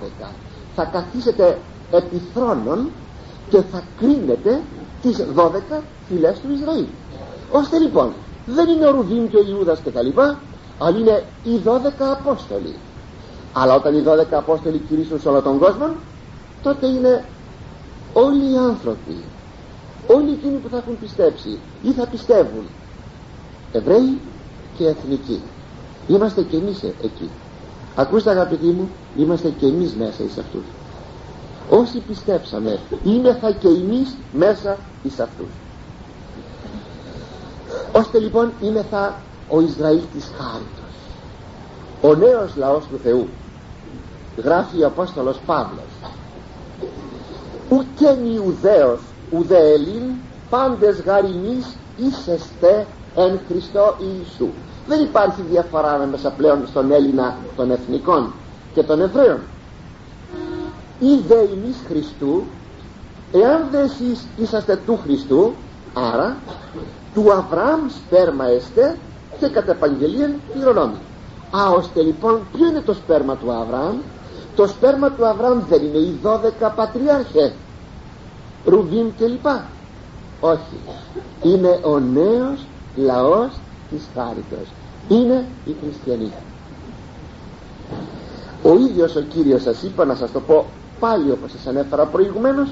θα 0.75 0.83
καθίσετε 0.83 1.57
επί 1.91 2.21
θρόνων 2.33 2.89
και 3.49 3.61
θα 3.71 3.83
κρίνετε 3.99 4.61
τις 5.01 5.25
12 5.35 5.49
φυλές 6.07 6.39
του 6.39 6.53
Ισραήλ 6.53 6.85
ώστε 7.51 7.77
λοιπόν 7.77 8.13
δεν 8.45 8.69
είναι 8.69 8.85
ο 8.85 8.91
Ρουβίμ 8.91 9.27
και 9.27 9.37
ο 9.37 9.43
Ιούδας 9.49 9.79
και 9.79 9.89
τα 9.89 10.01
λοιπά 10.01 10.39
αλλά 10.79 10.97
είναι 10.97 11.23
οι 11.43 11.61
12 11.65 11.69
Απόστολοι. 12.19 12.75
Αλλά 13.53 13.73
όταν 13.75 13.97
οι 13.97 14.03
12 14.05 14.09
Απόστολοι 14.31 14.81
κηρύσουν 14.89 15.19
σε 15.19 15.29
όλο 15.29 15.41
τον 15.41 15.59
κόσμο 15.59 15.87
τότε 16.63 16.87
είναι 16.87 17.25
όλοι 18.13 18.53
οι 18.53 18.57
άνθρωποι 18.57 19.15
όλοι 20.15 20.31
εκείνοι 20.31 20.57
που 20.57 20.69
θα 20.69 20.77
έχουν 20.77 20.99
πιστέψει 20.99 21.59
ή 21.83 21.91
θα 21.91 22.07
πιστεύουν. 22.07 22.63
Εβραίοι 23.71 24.19
και 24.77 24.87
Εθνικοί. 24.87 25.41
Είμαστε 26.07 26.41
και 26.41 26.57
εμείς 26.57 26.83
εκεί. 26.83 27.29
Ακούστε 27.95 28.29
αγαπητοί 28.29 28.65
μου 28.65 28.89
είμαστε 29.17 29.49
και 29.49 29.65
εμείς 29.65 29.93
μέσα 29.93 30.23
εις 30.23 30.37
αυτούς. 30.37 30.63
Όσοι 31.69 31.99
πιστέψαμε 32.07 32.79
θα 33.41 33.51
και 33.51 33.67
εμείς 33.67 34.15
μέσα 34.33 34.77
εις 35.03 35.19
αυτούς. 35.19 35.49
Ώστε 37.91 38.19
λοιπόν 38.19 38.51
θα 38.89 39.15
ο 39.49 39.61
Ισραήλ 39.61 40.01
της 40.13 40.31
χάριτος. 40.37 40.93
Ο 42.01 42.15
νέος 42.15 42.55
λαός 42.55 42.83
του 42.85 42.99
Θεού 43.03 43.27
γράφει 44.43 44.83
ο 44.83 44.87
Απόστολος 44.87 45.39
Παύλος. 45.45 45.83
Ουκέν 47.69 48.33
Ιουδαίος 48.33 48.99
ουδέ 49.31 49.73
Ελλήν 49.73 50.03
πάντες 50.49 51.01
γαριμείς 51.01 51.75
είσεστε 51.97 52.85
εν 53.15 53.39
Χριστώ 53.47 53.95
Ιησού. 53.99 54.47
Δεν 54.87 55.01
υπάρχει 55.01 55.41
διαφορά 55.41 55.91
ανάμεσα 55.91 56.29
πλέον 56.29 56.67
στον 56.67 56.91
Έλληνα 56.91 57.37
των 57.55 57.71
εθνικών 57.71 58.33
και 58.73 58.83
των 58.83 59.01
Εβραίων. 59.01 59.39
Ή 60.99 61.15
δε 61.27 61.35
εμείς 61.39 61.75
Χριστού 61.87 62.43
εάν 63.31 63.67
δε 63.71 63.79
εσείς 63.81 64.27
είσαστε 64.37 64.79
του 64.85 64.99
Χριστού 65.03 65.53
άρα 65.93 66.37
του 67.13 67.33
Αβραάμ 67.33 67.79
σπέρμα 67.89 68.45
εστε 68.45 68.97
και 69.39 69.47
κατά 69.47 69.71
επαγγελίαν 69.71 70.41
πληρονόμη 70.53 70.97
α 71.51 71.69
ώστε 71.69 72.01
λοιπόν 72.01 72.39
ποιο 72.53 72.67
είναι 72.67 72.81
το 72.81 72.93
σπέρμα 72.93 73.35
του 73.35 73.51
Αβραάμ; 73.51 73.95
Το 74.55 74.67
σπέρμα 74.67 75.11
του 75.11 75.25
Αβραάμ 75.25 75.59
δεν 75.69 75.83
είναι 75.83 75.97
οι 75.97 76.19
12 76.23 76.71
πατριάρχες 76.75 77.51
Ρουβίν 78.65 79.13
και 79.17 79.25
λοιπά 79.25 79.65
όχι. 80.39 80.79
Είναι 81.43 81.79
ο 81.83 81.99
νέος 81.99 82.65
λαός 82.95 83.51
της 83.89 84.01
χάριτος. 84.15 84.67
Είναι 85.07 85.45
οι 85.65 85.75
χριστιανοί 85.81 86.31
ο 88.63 88.77
ίδιος 88.77 89.15
ο 89.15 89.21
Κύριος 89.21 89.61
σας 89.61 89.81
είπα 89.83 90.05
να 90.05 90.15
σας 90.15 90.31
το 90.31 90.39
πω 90.39 90.65
πάλι 90.99 91.31
όπως 91.31 91.51
σας 91.51 91.67
ανέφερα 91.67 92.05
προηγουμένως 92.05 92.69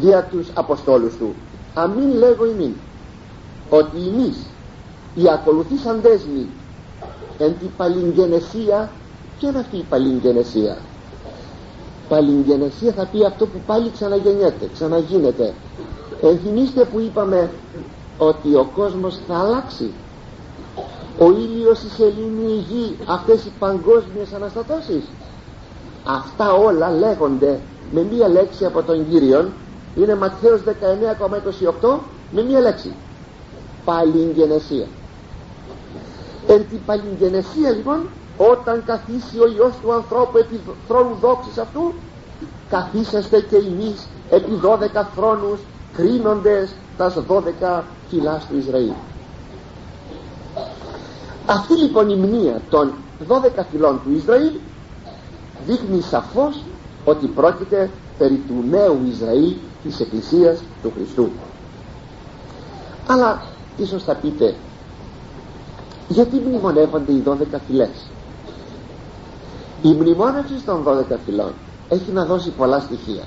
δια 0.00 0.22
τους 0.30 0.46
Αποστόλους 0.54 1.16
του. 1.16 1.34
Αμήν 1.74 2.12
λέγω 2.12 2.46
ημίν 2.46 2.72
ότι 3.70 3.96
εμείς 3.96 4.36
οι 5.14 5.28
ακολουθήσαντές 5.28 6.20
μη 6.34 6.46
εν 7.38 7.54
τη 7.60 7.66
παλιγγενεσία 7.76 8.90
ποια 9.38 9.48
είναι 9.48 9.58
αυτή 9.58 9.76
η 9.76 9.84
παλιγγενεσία 9.88 10.76
παλιγγενεσία 12.12 12.92
θα 12.92 13.06
πει 13.12 13.24
αυτό 13.24 13.46
που 13.46 13.58
πάλι 13.66 13.90
ξαναγεννιέται 13.90 14.68
ξαναγίνεται. 14.72 15.52
Ενθυμίστε 16.22 16.84
που 16.84 17.00
είπαμε 17.00 17.50
ότι 18.18 18.54
ο 18.54 18.70
κόσμος 18.74 19.18
θα 19.26 19.38
αλλάξει. 19.38 19.90
Ο 21.18 21.30
ήλιος, 21.30 21.82
η 21.82 21.88
σελήνη, 21.88 22.52
η 22.52 22.64
γη 22.68 22.96
αυτές 23.06 23.44
οι 23.44 23.52
παγκόσμιες 23.58 24.32
αναστατώσεις. 24.34 25.04
Αυτά 26.06 26.52
όλα 26.52 26.90
λέγονται 26.90 27.60
με 27.92 28.02
μία 28.10 28.28
λέξη 28.28 28.64
από 28.64 28.82
τον 28.82 29.08
Κύριον. 29.10 29.52
Είναι 29.96 30.14
Ματθαίος 30.14 30.60
19,28 31.80 31.98
με 32.30 32.42
μία 32.42 32.60
λέξη. 32.60 32.92
Παλιγγενεσία 33.84 34.86
εν 36.46 36.66
την 36.70 36.78
παλιγγενεσία 36.86 37.70
λοιπόν 37.70 38.00
όταν 38.50 38.84
καθίσει 38.84 39.38
ο 39.38 39.46
Υιός 39.46 39.74
του 39.82 39.92
ανθρώπου 39.92 40.38
επί 40.38 40.60
θρόνου 40.88 41.14
δόξης 41.20 41.58
αυτού 41.58 41.92
καθίσαστε 42.70 43.40
και 43.40 43.56
εμείς 43.56 44.06
επί 44.30 44.60
12 44.64 45.04
θρόνους 45.14 45.60
κρίνοντες 45.96 46.74
τα 46.96 47.12
12 47.28 47.82
φυλάς 48.08 48.46
του 48.46 48.56
Ισραήλ. 48.56 48.92
Αυτή 51.46 51.74
λοιπόν 51.74 52.08
η 52.08 52.14
μνήα 52.16 52.60
των 52.70 52.92
12 53.28 53.64
φυλών 53.70 54.00
του 54.04 54.12
Ισραήλ 54.12 54.52
δείχνει 55.66 56.00
σαφώς 56.00 56.62
ότι 57.04 57.26
πρόκειται 57.26 57.90
περί 58.18 58.42
του 58.48 58.64
νέου 58.70 58.98
Ισραήλ 59.10 59.54
της 59.82 60.00
Εκκλησίας 60.00 60.62
του 60.82 60.92
Χριστού. 60.94 61.28
Αλλά 63.06 63.42
ίσως 63.76 64.02
θα 64.04 64.14
πείτε 64.14 64.54
γιατί 66.08 66.36
μνημονεύονται 66.46 67.12
οι 67.12 67.22
12 67.26 67.34
φυλές; 67.66 68.10
Η 69.82 69.88
μνημόνευση 69.88 70.54
των 70.64 70.84
12 70.86 71.16
φυλών 71.24 71.52
έχει 71.88 72.12
να 72.12 72.24
δώσει 72.24 72.50
πολλά 72.50 72.80
στοιχεία. 72.80 73.22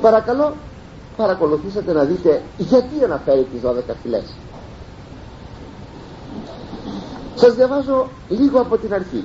Παρακαλώ 0.00 0.52
παρακολουθήσατε 1.16 1.92
να 1.92 2.04
δείτε 2.04 2.42
γιατί 2.58 3.04
αναφέρει 3.04 3.46
τις 3.52 3.60
12 3.64 3.94
φυλές 4.02 4.24
σας 7.42 7.54
διαβάζω 7.54 8.08
λίγο 8.28 8.60
από 8.60 8.78
την 8.78 8.94
αρχή. 8.94 9.24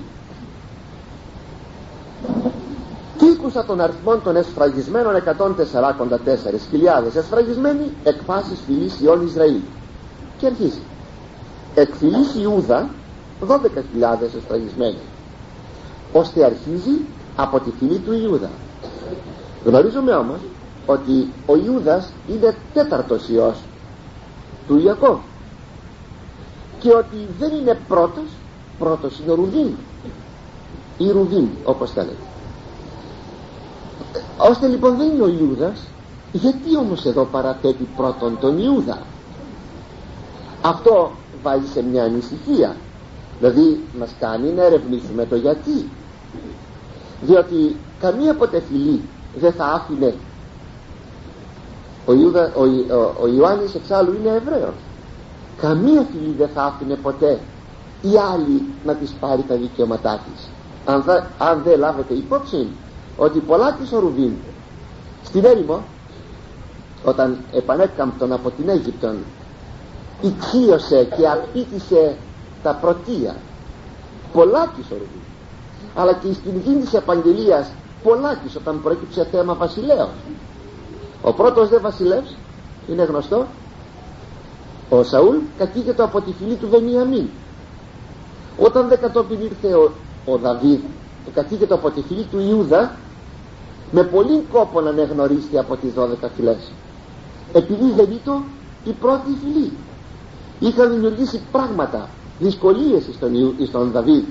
Και 3.18 3.26
ήκουσα 3.26 3.66
των 3.66 3.82
αριθμών 3.82 4.22
των 4.24 4.36
εσφραγισμένων 4.36 5.16
144.000 5.16 7.16
εσφραγισμένοι 7.16 7.92
εκ 8.04 8.24
πάσης 8.24 8.60
φυλής 8.66 9.00
Ιών 9.02 9.26
Ισραήλ. 9.26 9.60
Και 10.38 10.46
αρχίζει. 10.46 10.82
Εκ 11.76 11.94
φυλής 11.96 12.36
Ιούδα 12.36 12.90
12.000 13.48 13.56
εσφραγισμένοι 14.36 14.98
ώστε 16.20 16.46
αρχίζει 16.46 16.96
από 17.36 17.60
τη 17.60 17.70
φυλή 17.80 17.98
του 17.98 18.14
Ιούδα. 18.14 18.50
Γνωρίζουμε 19.66 20.12
όμως 20.16 20.40
ότι 20.86 21.28
ο 21.46 21.56
Ιούδας 21.56 22.12
είναι 22.28 22.56
τέταρτος 22.74 23.30
Υιός 23.30 23.58
του 24.68 24.78
Ιακώβ 24.80 25.18
και 26.80 26.94
ότι 26.94 27.28
δεν 27.40 27.54
είναι 27.56 27.78
πρώτος 27.88 28.24
πρώτος 28.80 29.20
είναι 29.20 29.32
ο 29.32 29.36
Ρουβίν 29.36 29.70
ή 30.98 31.12
Ρουβίν 31.12 31.48
όπως 31.64 31.92
θέλετε. 31.92 32.16
Ώστε 34.38 34.68
λοιπόν 34.68 34.98
δεν 34.98 35.10
είναι 35.12 35.24
ο 35.24 35.28
Ιούδας 35.28 35.84
γιατί 36.32 36.78
όμως 36.78 37.06
εδώ 37.06 37.24
παραθέτει 37.24 37.88
πρώτον 37.98 38.38
τον 38.40 38.60
Ιούδα; 38.60 39.02
Αυτό 40.62 41.12
βάζει 41.44 41.68
σε 41.74 41.84
μια 41.84 42.04
ανησυχία. 42.04 42.76
Δηλαδή 43.40 43.82
μας 44.00 44.10
κάνει 44.20 44.52
να 44.52 44.64
ερευνήσουμε 44.64 45.26
το 45.26 45.36
γιατί 45.36 45.90
διότι 47.22 47.76
καμία 48.00 48.34
ποτέ 48.34 48.64
φυλή 48.70 49.02
δεν 49.40 49.52
θα 49.52 49.66
άφηνε. 49.66 50.14
Ο, 52.06 52.14
Ιούδα, 52.14 52.52
ο, 52.56 52.64
ο, 52.94 53.16
ο 53.22 53.28
Ιωάννης 53.28 53.76
εξάλλου 53.76 54.16
είναι 54.20 54.30
Εβραίος. 54.36 54.74
Καμία 55.62 56.06
φυλή 56.12 56.36
δεν 56.38 56.50
θα 56.54 56.64
άφηνε 56.64 56.96
ποτέ 56.96 57.40
η 58.02 58.18
άλλη 58.34 58.64
να 58.86 58.94
της 58.94 59.12
πάρει 59.20 59.42
τα 59.48 59.56
δικαιώματά 59.56 60.20
της. 60.26 60.48
Αν, 60.86 61.04
αν 61.38 61.62
δεν 61.64 61.80
λάβετε 61.80 62.14
υπόψη 62.14 62.68
ότι 63.18 63.40
πολλά 63.40 63.74
της 63.74 63.92
ο 63.92 64.00
Ρουβίν 64.00 64.32
στην 65.24 65.46
έρημο 65.46 65.84
όταν 67.04 67.38
επανέκαμπτον 67.52 68.32
από 68.32 68.50
την 68.50 68.70
Αίγυπτον 68.70 69.18
οικείωσε 70.22 71.08
και 71.18 71.28
απίτησε 71.28 72.16
τα 72.64 72.74
πρωτεία 72.74 73.36
πολλά 74.34 74.68
της 74.78 74.86
ο 74.92 74.94
Ρουβίν 74.94 75.22
αλλά 75.96 76.14
και 76.14 76.34
στην 76.34 76.62
γη 76.66 76.76
της 76.76 76.94
επαγγελίας 76.94 77.68
πολλά 78.04 78.36
της 78.36 78.56
όταν 78.56 78.82
προέκυψε 78.82 79.28
θέμα 79.32 79.54
βασιλέως. 79.54 80.10
Ο 81.22 81.34
πρώτος 81.34 81.70
δε 81.70 81.80
βασιλεύς 81.80 82.36
είναι 82.90 83.04
γνωστό 83.04 83.46
ο 84.90 85.04
Σαούλ 85.04 85.36
κατήγεται 85.58 86.04
από 86.04 86.22
τη 86.22 86.32
φυλή 86.32 86.56
του 86.56 86.68
Βενιαμίν. 86.70 87.28
Όταν 88.58 88.88
δεν 88.88 89.00
κατόπιν 89.00 89.40
ήρθε 89.42 89.74
ο, 89.74 89.92
ο 90.26 90.38
Δαβίδ 90.38 90.80
κατήγεται 91.34 91.74
από 91.74 91.90
τη 91.90 92.02
φυλή 92.02 92.24
του 92.24 92.40
Ιούδα 92.40 92.96
με 93.92 94.04
πολύ 94.04 94.44
κόπο 94.52 94.82
να 94.82 94.90
ανεγνωρίσει 94.90 95.58
από 95.58 95.76
τις 95.76 95.92
12 95.98 96.30
φυλές. 96.36 96.72
Επειδή 97.54 97.92
δεν 97.96 98.12
ήταν 98.12 98.44
η 98.84 98.92
πρώτη 98.92 99.38
φυλή. 99.44 99.72
Είχαν 100.60 100.92
δημιουργήσει 100.92 101.42
πράγματα 101.52 102.10
δυσκολίες 102.40 103.04
στον, 103.14 103.32
στον 103.68 103.92
Δαβίδ 103.92 104.24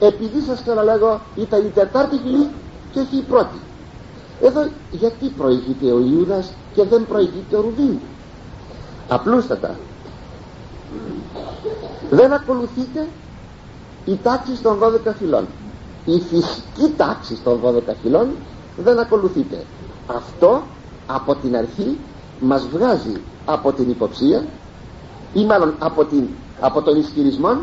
επειδή 0.00 0.40
σας 0.40 0.62
ξαναλέγω 0.62 1.20
ήταν 1.36 1.66
η 1.66 1.70
τετάρτη 1.74 2.16
φυλή 2.22 2.48
και 2.92 3.00
όχι 3.00 3.16
η 3.16 3.22
πρώτη. 3.22 3.58
Εδώ 4.42 4.68
γιατί 4.90 5.26
προηγείται 5.28 5.92
ο 5.92 5.98
Ιούδας 5.98 6.52
και 6.74 6.84
δεν 6.84 7.06
προηγείται 7.06 7.56
ο 7.56 7.60
Ρουβίν 7.60 7.98
απλούστατα. 9.08 9.76
Δεν 12.10 12.32
ακολουθείται 12.32 13.06
η 14.04 14.18
τάξη 14.22 14.52
των 14.62 14.78
12 14.82 15.12
φυλών 15.18 15.46
η 16.04 16.20
φυσική 16.20 16.94
τάξη 16.96 17.38
των 17.44 17.60
12 17.64 17.92
φυλών 18.02 18.28
δεν 18.76 18.98
ακολουθείται. 18.98 19.64
Αυτό 20.06 20.62
από 21.06 21.34
την 21.34 21.56
αρχή 21.56 21.98
μας 22.40 22.66
βγάζει 22.72 23.20
από 23.44 23.72
την 23.72 23.90
υποψία 23.90 24.44
ή 25.34 25.44
μάλλον 25.44 25.74
από, 25.78 26.04
την, 26.04 26.28
από 26.60 26.82
τον 26.82 26.98
ισχυρισμό 26.98 27.56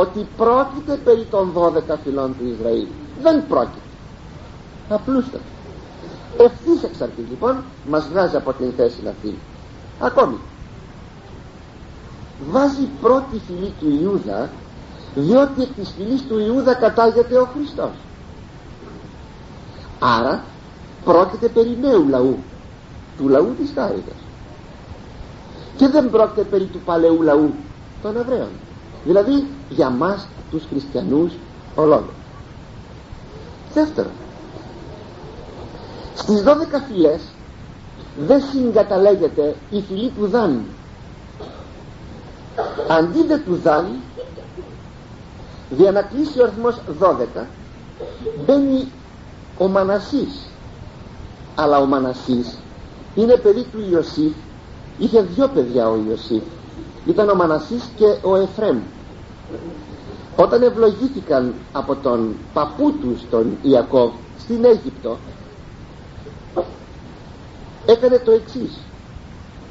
ότι 0.00 0.26
πρόκειται 0.36 0.94
περί 1.04 1.26
των 1.30 1.52
12 1.56 1.96
φυλών 2.04 2.34
του 2.38 2.46
Ισραήλ. 2.58 2.86
Δεν 3.22 3.46
πρόκειται. 3.48 3.78
Απλούστατα. 4.88 5.44
Ευθύς 6.38 6.82
εξ 6.82 7.00
αρχής 7.00 7.24
λοιπόν 7.28 7.56
μας 7.88 8.08
βγάζει 8.08 8.36
από 8.36 8.52
την 8.52 8.72
θέση 8.76 8.98
αυτή. 9.08 9.38
Ακόμη. 10.00 10.36
Βάζει 12.50 12.88
πρώτη 13.00 13.40
φυλή 13.46 13.72
του 13.80 13.98
Ιούδα 14.02 14.50
διότι 15.14 15.62
εκ 15.62 15.72
της 15.72 15.92
φυλής 15.96 16.22
του 16.22 16.38
Ιούδα 16.38 16.74
κατάγεται 16.74 17.38
ο 17.38 17.48
Χριστός. 17.54 17.92
Άρα 19.98 20.44
πρόκειται 21.04 21.48
περί 21.48 21.78
νέου 21.80 22.08
λαού 22.08 22.38
του 23.18 23.28
λαού 23.28 23.54
της 23.60 23.72
Χάριτας. 23.74 24.16
Και 25.76 25.88
δεν 25.88 26.10
πρόκειται 26.10 26.42
περί 26.42 26.64
του 26.64 26.80
παλαιού 26.84 27.22
λαού 27.22 27.54
των 28.02 28.16
Εβραίων 28.16 28.48
δηλαδή 29.04 29.46
για 29.68 29.90
μας 29.90 30.26
τους 30.50 30.62
χριστιανούς 30.70 31.32
ολόκληρους 31.74 32.14
δεύτερον 33.74 34.12
στις 36.14 36.42
12 36.42 36.48
φυλές 36.88 37.20
δεν 38.18 38.42
συγκαταλέγεται 38.52 39.54
η 39.70 39.80
φυλή 39.88 40.10
του 40.10 40.26
Δάν 40.26 40.60
αντί 42.88 43.24
δε 43.26 43.36
του 43.36 43.60
Δάν 43.62 43.86
για 45.70 45.92
να 45.92 46.02
κλείσει 46.02 46.40
ο 46.40 46.42
αριθμός 46.42 46.80
12 47.00 47.44
μπαίνει 48.46 48.88
ο 49.58 49.68
Μανασής. 49.68 50.46
Αλλά 51.54 51.78
ο 51.78 51.86
Μανασής 51.86 52.58
είναι 53.14 53.36
παιδί 53.36 53.62
του 53.62 53.84
Ιωσήφ. 53.90 54.32
Είχε 54.98 55.22
δυο 55.22 55.48
παιδιά 55.48 55.88
ο 55.88 55.96
Ιωσήφ. 56.08 56.42
Ήταν 57.06 57.28
ο 57.28 57.34
Μανασής 57.34 57.82
και 57.96 58.04
ο 58.22 58.36
Εφρέμ 58.36 58.78
όταν 60.36 60.62
ευλογήθηκαν 60.62 61.54
από 61.72 61.94
τον 61.96 62.34
παππού 62.52 62.92
τους 62.92 63.20
τον 63.30 63.56
Ιακώβ 63.62 64.10
στην 64.38 64.64
Αίγυπτο 64.64 65.16
έκανε 67.86 68.18
το 68.18 68.30
εξής. 68.32 68.78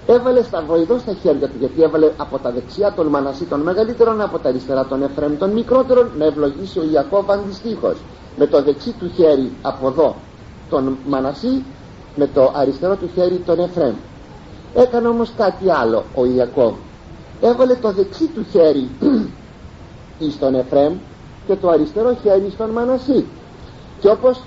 Έβαλε 0.07 0.43
σταυροειδό 0.43 0.97
στα 0.97 1.13
χέρια 1.13 1.47
του 1.47 1.55
γιατί 1.59 1.81
έβαλε 1.83 2.11
από 2.17 2.37
τα 2.39 2.51
δεξιά 2.51 2.93
τον 2.93 3.07
Μανασί 3.07 3.43
των 3.45 3.59
μεγαλύτερων 3.61 4.21
από 4.21 4.39
τα 4.39 4.49
αριστερά 4.49 4.85
τον 4.85 5.03
Εφραίμ 5.03 5.37
των 5.37 5.49
μικρότερων 5.49 6.09
να 6.17 6.25
ευλογήσει 6.25 6.79
ο 6.79 6.83
Ιακώβ 6.91 7.31
αντιστοίχως. 7.31 7.95
Με 8.37 8.47
το 8.47 8.61
δεξί 8.63 8.91
του 8.91 9.11
χέρι 9.15 9.51
από 9.61 9.87
εδώ 9.87 10.15
τον 10.69 10.97
Μανασί 11.07 11.63
με 12.15 12.27
το 12.33 12.51
αριστερό 12.55 12.95
του 12.95 13.09
χέρι 13.13 13.35
τον 13.45 13.59
Εφραίμ. 13.59 13.93
Έκανε 14.75 15.07
όμως 15.07 15.31
κάτι 15.37 15.69
άλλο 15.69 16.03
ο 16.15 16.25
Ιακώβ. 16.25 16.73
Έβαλε 17.41 17.75
το 17.75 17.91
δεξί 17.91 18.25
του 18.27 18.45
χέρι 18.51 18.89
στον 20.31 20.55
Εφραίμ 20.55 20.93
και 21.47 21.55
το 21.55 21.69
αριστερό 21.69 22.15
χέρι 22.23 22.49
στον 22.49 22.69
Μανασί. 22.69 23.25
Και 23.99 24.09
όπως 24.09 24.41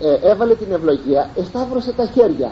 ε, 0.00 0.30
έβαλε 0.30 0.54
την 0.54 0.72
ευλογία 0.72 1.30
εσταύρωσε 1.36 1.92
τα 1.92 2.06
χέρια. 2.06 2.50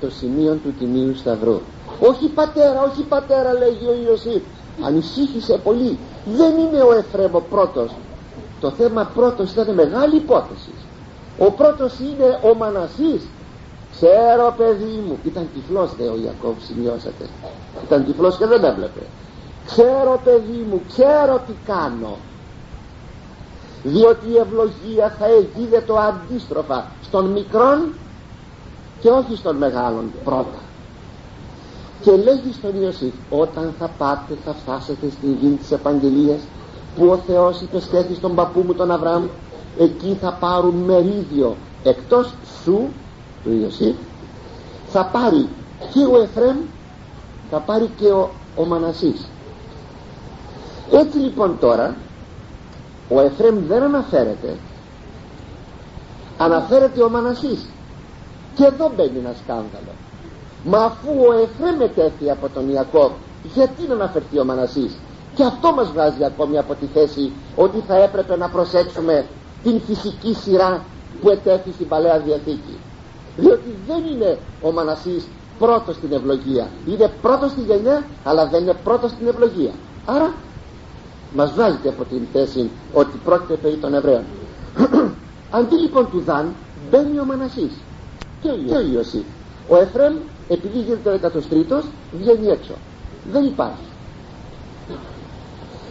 Το 0.00 0.10
σημείο 0.10 0.54
του 0.54 0.74
Τιμίου 0.78 1.14
Σταυρού. 1.16 1.60
Όχι 2.00 2.28
πατέρα, 2.28 2.82
όχι 2.82 3.02
πατέρα 3.02 3.52
λέγει 3.52 3.86
ο 3.86 4.10
Ιωσήφ. 4.10 4.42
Ανησύχησε 4.84 5.60
πολύ. 5.64 5.98
Δεν 6.36 6.58
είναι 6.58 6.82
ο 6.82 6.92
Εφραίμ 6.92 7.34
ο 7.34 7.42
πρώτος. 7.50 7.90
Το 8.60 8.70
θέμα 8.70 9.10
πρώτος 9.14 9.52
ήταν 9.52 9.74
μεγάλη 9.74 10.16
υπόθεση. 10.16 10.72
Ο 11.38 11.50
πρώτος 11.50 11.98
είναι 11.98 12.38
ο 12.50 12.54
Μανασής. 12.54 13.22
Ξέρω 13.92 14.54
παιδί 14.56 15.02
μου. 15.06 15.18
Ήταν 15.24 15.48
τυφλός 15.54 15.96
δε 15.96 16.04
ο 16.04 16.16
Ιακώβ 16.24 16.54
σημειώσατε. 16.66 17.24
Ήταν 17.86 18.04
τυφλός 18.04 18.36
και 18.36 18.46
δεν 18.46 18.64
έβλεπε 18.64 19.00
ξέρω 19.72 20.20
παιδί 20.24 20.66
μου 20.70 20.82
ξέρω 20.88 21.42
τι 21.46 21.52
κάνω. 21.66 22.16
Διότι 23.82 24.28
η 24.28 24.36
ευλογία 24.36 25.16
θα 25.18 25.26
εγίδε 25.26 25.80
το 25.86 25.96
αντίστροφα 25.96 26.86
στον 27.02 27.26
μικρόν 27.26 27.94
και 29.00 29.08
όχι 29.08 29.36
στον 29.36 29.56
μεγάλον 29.56 30.12
πρώτα. 30.24 30.60
Και 32.02 32.10
λέγει 32.10 32.52
στον 32.52 32.82
Ιωσήφ 32.82 33.12
όταν 33.30 33.74
θα 33.78 33.90
πάτε 33.98 34.36
θα 34.44 34.54
φτάσετε 34.62 35.06
στην 35.10 35.36
γη 35.40 35.48
της 35.48 35.70
επαγγελίας 35.70 36.40
που 36.96 37.06
ο 37.06 37.16
Θεός 37.16 37.60
υπεσχέθη 37.60 38.14
στον 38.14 38.34
παππού 38.34 38.62
μου 38.66 38.74
τον 38.74 38.90
Αβραάμ. 38.90 39.24
Εκεί 39.78 40.16
θα 40.20 40.32
πάρουν 40.40 40.74
μερίδιο 40.74 41.56
εκτός 41.82 42.34
σου 42.62 42.88
του 43.44 43.50
Ιωσήφ. 43.62 43.94
Θα 44.88 45.04
πάρει 45.04 45.48
και 45.92 46.04
ο 46.04 46.22
Εφραίμ 46.22 46.56
θα 47.50 47.58
πάρει 47.58 47.90
και 47.96 48.06
ο, 48.06 48.30
ο 48.56 48.64
Μανασής 48.64 49.26
έτσι 50.92 51.18
λοιπόν 51.18 51.56
τώρα 51.60 51.96
ο 53.08 53.20
Εφραίμ 53.20 53.58
δεν 53.68 53.82
αναφέρεται. 53.82 54.56
Αναφέρεται 56.38 57.02
ο 57.02 57.08
Μανασής. 57.08 57.66
Και 58.54 58.64
εδώ 58.64 58.92
μπαίνει 58.96 59.18
ένα 59.18 59.34
σκάνδαλο. 59.44 59.92
Μα 60.64 60.78
αφού 60.78 61.10
ο 61.28 61.32
Εφραίμ 61.32 61.76
μετέφθη 61.76 62.30
από 62.30 62.48
τον 62.48 62.70
Ιακώβ 62.70 63.10
γιατί 63.54 63.86
να 63.88 63.94
αναφερθεί 63.94 64.38
ο 64.38 64.44
Μανασής; 64.44 64.92
Και 65.34 65.44
αυτό 65.44 65.72
μας 65.72 65.90
βγάζει 65.92 66.24
ακόμη 66.24 66.58
από 66.58 66.74
τη 66.74 66.86
θέση 66.86 67.32
ότι 67.56 67.82
θα 67.86 67.96
έπρεπε 67.96 68.36
να 68.36 68.48
προσέξουμε 68.48 69.24
την 69.62 69.80
φυσική 69.80 70.34
σειρά 70.34 70.82
που 71.20 71.30
ετέθη 71.30 71.72
στην 71.72 71.88
Παλαιά 71.88 72.18
Διαθήκη. 72.18 72.76
Διότι 73.36 73.76
δεν 73.86 74.04
είναι 74.12 74.38
ο 74.62 74.72
Μανασής 74.72 75.26
πρώτος 75.58 75.94
στην 75.94 76.12
ευλογία. 76.12 76.68
Είναι 76.86 77.10
πρώτος 77.22 77.50
στη 77.50 77.60
γενιά 77.60 78.04
αλλά 78.24 78.46
δεν 78.46 78.62
είναι 78.62 78.74
πρώτος 78.84 79.10
στην 79.10 79.26
ευλογία. 79.26 79.70
Άρα 80.06 80.32
μας 81.34 81.52
βγάζεται 81.52 81.88
από 81.88 82.04
την 82.04 82.20
θέση 82.32 82.70
ότι 82.92 83.18
πρόκειται 83.24 83.54
περί 83.54 83.76
των 83.76 83.94
Εβραίων. 83.94 84.22
Αντί 85.58 85.74
λοιπόν 85.76 86.10
του 86.10 86.20
Δαν 86.20 86.54
μπαίνει 86.90 87.18
ο 87.18 87.24
Μανασής 87.24 87.72
και 88.40 88.48
ο 88.48 88.80
Ιωσήφ. 88.92 89.24
ο 89.68 89.76
Εφραίμ 89.76 90.14
επειδή 90.48 90.78
γίνεται 90.78 91.10
ο 91.10 91.18
13ος 91.22 91.82
βγαίνει 92.18 92.46
έξω. 92.46 92.72
Δεν 93.32 93.44
υπάρχει. 93.44 93.86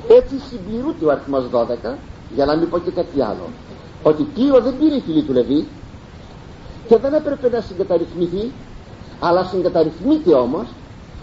Έτσι 0.09 0.35
συμπληρούνται 0.49 1.05
ο 1.05 1.11
αριθμός 1.11 1.43
12 1.51 1.95
για 2.35 2.45
να 2.45 2.55
μην 2.55 2.69
πω 2.69 2.79
και 2.79 2.91
κάτι 2.91 3.21
άλλο. 3.21 3.49
Ότι 4.03 4.23
πλήρω 4.23 4.59
δεν 4.61 4.73
πήρε 4.79 4.95
η 4.95 5.01
φυλή 5.01 5.21
του 5.21 5.33
Λεβί 5.33 5.67
και 6.87 6.97
δεν 6.97 7.13
έπρεπε 7.13 7.49
να 7.49 7.61
συγκαταρρυθμιστεί 7.61 8.51
αλλά 9.19 9.43
συγκαταρρυθμείται 9.43 10.33
όμως 10.33 10.67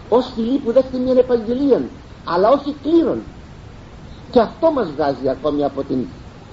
ως 0.09 0.31
φυλή 0.35 0.59
που 0.59 0.73
δέχεται 0.73 0.99
μια 0.99 1.13
επαγγελία 1.13 1.83
αλλά 2.25 2.49
όχι 2.51 2.75
κλήρων 2.83 3.19
και 4.31 4.41
αυτό 4.41 4.71
μας 4.71 4.91
βγάζει 4.91 5.29
ακόμη 5.29 5.65
από 5.65 5.83
την 5.83 6.07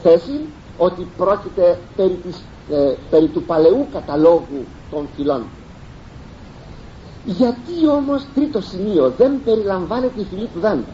θέση 0.03 0.39
ότι 0.77 1.07
πρόκειται 1.17 1.77
περί, 1.95 2.19
της, 2.23 2.41
ε, 2.71 2.93
περί 3.09 3.27
του 3.27 3.43
παλαιού 3.43 3.87
καταλόγου 3.93 4.65
των 4.91 5.07
φυλών. 5.15 5.43
Γιατί 7.25 7.87
όμως 7.91 8.25
τρίτο 8.35 8.61
σημείο 8.61 9.13
δεν 9.17 9.41
περιλαμβάνεται 9.45 10.21
η 10.21 10.25
φυλή 10.29 10.49
του 10.53 10.59
Δάν 10.59 10.85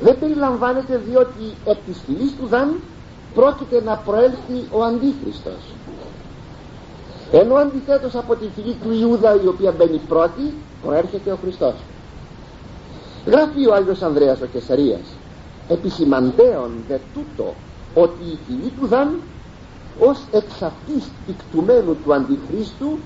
δεν 0.00 0.18
περιλαμβάνεται 0.18 1.00
διότι 1.08 1.54
εκ 1.64 1.76
της 1.86 2.00
φυλής 2.06 2.32
του 2.40 2.46
Δάν 2.46 2.80
πρόκειται 3.34 3.82
να 3.84 3.96
προέλθει 3.96 4.66
ο 4.70 4.82
Αντίχριστος. 4.84 5.62
Ενώ 7.32 7.54
αντιθέτως 7.54 8.14
από 8.14 8.34
τη 8.34 8.46
φυλή 8.54 8.76
του 8.82 8.92
Ιούδα 8.92 9.40
η 9.44 9.46
οποία 9.46 9.72
μπαίνει 9.72 10.00
πρώτη 10.08 10.54
προέρχεται 10.82 11.30
ο 11.32 11.38
Χριστός 11.42 11.74
γράφει 13.30 13.66
ο 13.66 13.74
Άγιος 13.74 14.02
Ανδρέας 14.02 14.40
ο 14.40 14.46
Κεσαρίας 14.46 15.06
επισημαντέων 15.68 16.70
δε 16.88 16.96
τούτο 17.14 17.54
ότι 17.94 18.24
η 18.24 18.38
φυλή 18.46 18.72
του 18.80 18.86
Δαν 18.86 19.20
ως 20.00 20.18
εξ 20.32 20.62
αυτής 20.62 21.04
ικτουμένου 21.26 21.96
του 22.04 22.14
Αντιχρίστου 22.14 22.98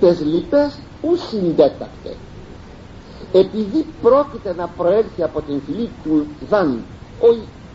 τες 0.00 0.20
λοιπές 0.20 0.78
ους 1.02 1.20
συντέτακτε 1.28 2.14
επειδή 3.32 3.86
πρόκειται 4.02 4.54
να 4.56 4.66
προέρχει 4.76 5.22
από 5.22 5.40
την 5.40 5.60
φυλή 5.66 5.90
του 6.04 6.26
Δαν 6.48 6.78
ο 7.20 7.26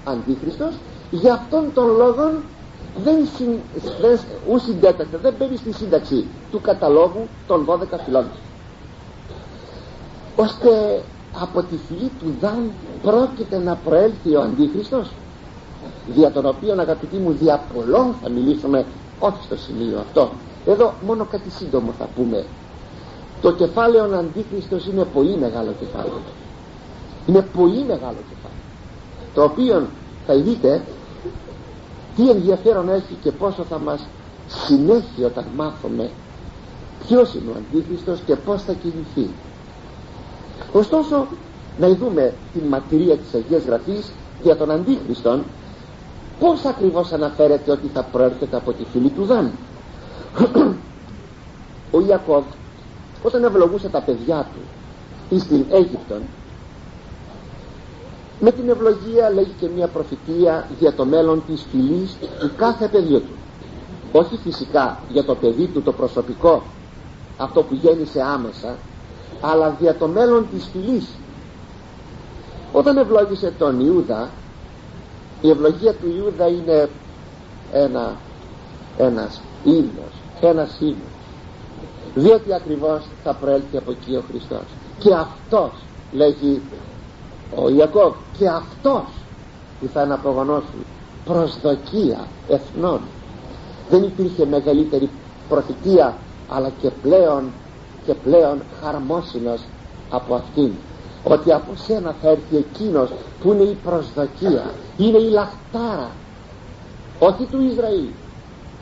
Αντίχριστος 0.03 0.73
γι' 1.11 1.29
αυτόν 1.29 1.73
τον 1.73 1.87
λόγο 1.97 2.31
δεν, 3.03 3.27
συν, 3.37 3.49
δεν 4.01 4.19
ους 4.49 4.61
συντέτακτε 4.63 5.17
δεν 5.17 5.33
μπαίνει 5.37 5.57
στη 5.57 5.71
σύνταξη 5.73 6.25
του 6.51 6.61
καταλόγου 6.61 7.27
των 7.47 7.65
12 7.65 7.99
φυλών. 8.05 8.25
Ώστε 10.35 11.01
από 11.41 11.61
τη 11.63 11.75
φυλή 11.87 12.11
του 12.19 12.33
Δαν 12.39 12.71
πρόκειται 13.01 13.57
να 13.57 13.75
προέλθει 13.75 14.35
ο 14.35 14.41
Αντίχριστος 14.41 15.11
δια 16.07 16.31
τον 16.31 16.45
οποίο 16.45 16.73
αγαπητοί 16.79 17.17
μου 17.17 17.31
δια 17.31 17.63
πολλών 17.73 18.15
θα 18.21 18.29
μιλήσουμε 18.29 18.85
όχι 19.19 19.43
στο 19.43 19.57
σημείο 19.57 19.99
αυτό. 19.99 20.29
Εδώ 20.65 20.93
μόνο 21.05 21.25
κάτι 21.25 21.49
σύντομο 21.49 21.91
θα 21.99 22.07
πούμε. 22.15 22.45
Το 23.41 23.51
κεφάλαιο 23.53 24.03
Αντίχριστος 24.03 24.85
είναι 24.87 25.03
πολύ 25.13 25.37
μεγάλο 25.37 25.73
κεφάλαιο. 25.79 26.21
Είναι 27.27 27.41
πολύ 27.41 27.79
μεγάλο 27.83 28.17
κεφάλαιο 28.29 28.63
το 29.33 29.43
οποίο 29.43 29.87
θα 30.27 30.35
δείτε 30.35 30.81
τι 32.15 32.29
ενδιαφέρον 32.29 32.89
έχει 32.89 33.17
και 33.21 33.31
πόσο 33.31 33.63
θα 33.63 33.79
μας 33.79 34.07
συνέχει 34.47 35.23
όταν 35.23 35.45
μάθουμε 35.55 36.09
ποιος 37.07 37.33
είναι 37.33 37.51
ο 37.51 37.55
Αντίχριστος 37.57 38.19
και 38.25 38.35
πως 38.35 38.63
θα 38.63 38.73
κινηθεί 38.73 39.33
ωστόσο 40.71 41.27
να 41.79 41.87
δούμε 41.89 42.33
την 42.53 42.63
μαρτυρία 42.67 43.17
της 43.17 43.33
Αγίας 43.33 43.63
Γραφής 43.63 44.11
για 44.43 44.55
τον 44.55 44.71
Αντίχριστον. 44.71 45.43
Πως 46.39 46.65
ακριβώς 46.65 47.11
αναφέρεται 47.11 47.71
ότι 47.71 47.87
θα 47.93 48.03
προέρχεται 48.03 48.55
από 48.55 48.71
τη 48.73 48.83
φυλή 48.91 49.09
του 49.09 49.23
Δάν 49.25 49.51
ο 51.91 51.99
Ιακώβ 52.07 52.43
όταν 53.23 53.43
ευλογούσε 53.43 53.89
τα 53.89 54.01
παιδιά 54.01 54.47
του 54.53 55.39
στην 55.39 55.65
Αίγυπτον 55.69 56.21
με 58.39 58.51
την 58.51 58.69
ευλογία 58.69 59.29
λέγει 59.29 59.53
και 59.59 59.67
μια 59.75 59.87
προφητεία 59.87 60.67
για 60.79 60.93
το 60.93 61.05
μέλλον 61.05 61.43
της 61.47 61.65
φυλής 61.71 62.15
του 62.39 62.51
κάθε 62.57 62.87
παιδιού 62.87 63.19
του. 63.19 63.33
Όχι 64.11 64.37
φυσικά 64.37 64.99
για 65.09 65.23
το 65.23 65.35
παιδί 65.35 65.65
του 65.65 65.81
το 65.81 65.91
προσωπικό 65.91 66.63
αυτό 67.37 67.63
που 67.63 67.73
γέννησε 67.81 68.21
άμεσα 68.21 68.75
αλλά 69.43 69.75
για 69.79 69.95
το 69.95 70.07
μέλλον 70.07 70.47
της 70.53 70.69
φυλής. 70.71 71.07
Όταν 72.71 72.97
ευλόγησε 72.97 73.53
τον 73.57 73.79
Ιούδα 73.79 74.29
η 75.41 75.49
ευλογία 75.49 75.93
του 75.93 76.13
Ιούδα 76.17 76.47
είναι 76.47 76.89
ένα 77.71 78.15
ένας 78.97 79.41
ύμνος 79.63 80.23
ένας 80.47 80.77
ύμνος. 80.79 81.13
Διότι 82.15 82.53
ακριβώς 82.53 83.01
θα 83.23 83.33
προέλθει 83.33 83.77
από 83.77 83.91
εκεί 83.91 84.15
ο 84.15 84.23
Χριστός. 84.29 84.63
Και 84.99 85.13
αυτός 85.13 85.71
λέγει 86.11 86.61
ο 87.55 87.69
Ιακώβ 87.69 88.13
και 88.37 88.47
αυτός 88.47 89.05
που 89.79 89.89
θα 89.93 90.03
είναι 90.03 90.13
απογονός 90.13 90.63
σου 90.63 90.85
προσδοκία 91.25 92.27
εθνών. 92.49 92.99
Δεν 93.89 94.03
υπήρχε 94.03 94.45
μεγαλύτερη 94.45 95.09
προφητεία 95.49 96.17
αλλά 96.49 96.71
και 96.81 96.89
πλέον 97.01 97.43
και 98.05 98.13
πλέον 98.13 98.61
χαρμόσυνος 98.81 99.61
από 100.09 100.35
αυτήν. 100.35 100.71
Ότι 101.23 101.51
από 101.51 101.71
σένα 101.75 102.15
θα 102.21 102.29
έρθει 102.29 102.57
εκείνος 102.57 103.09
που 103.41 103.51
είναι 103.51 103.63
η 103.63 103.77
προσδοκία 103.83 104.71
είναι 104.97 105.17
η 105.17 105.29
λαχτάρα 105.29 106.09
όχι 107.19 107.45
του 107.51 107.61
Ισραήλ 107.61 108.05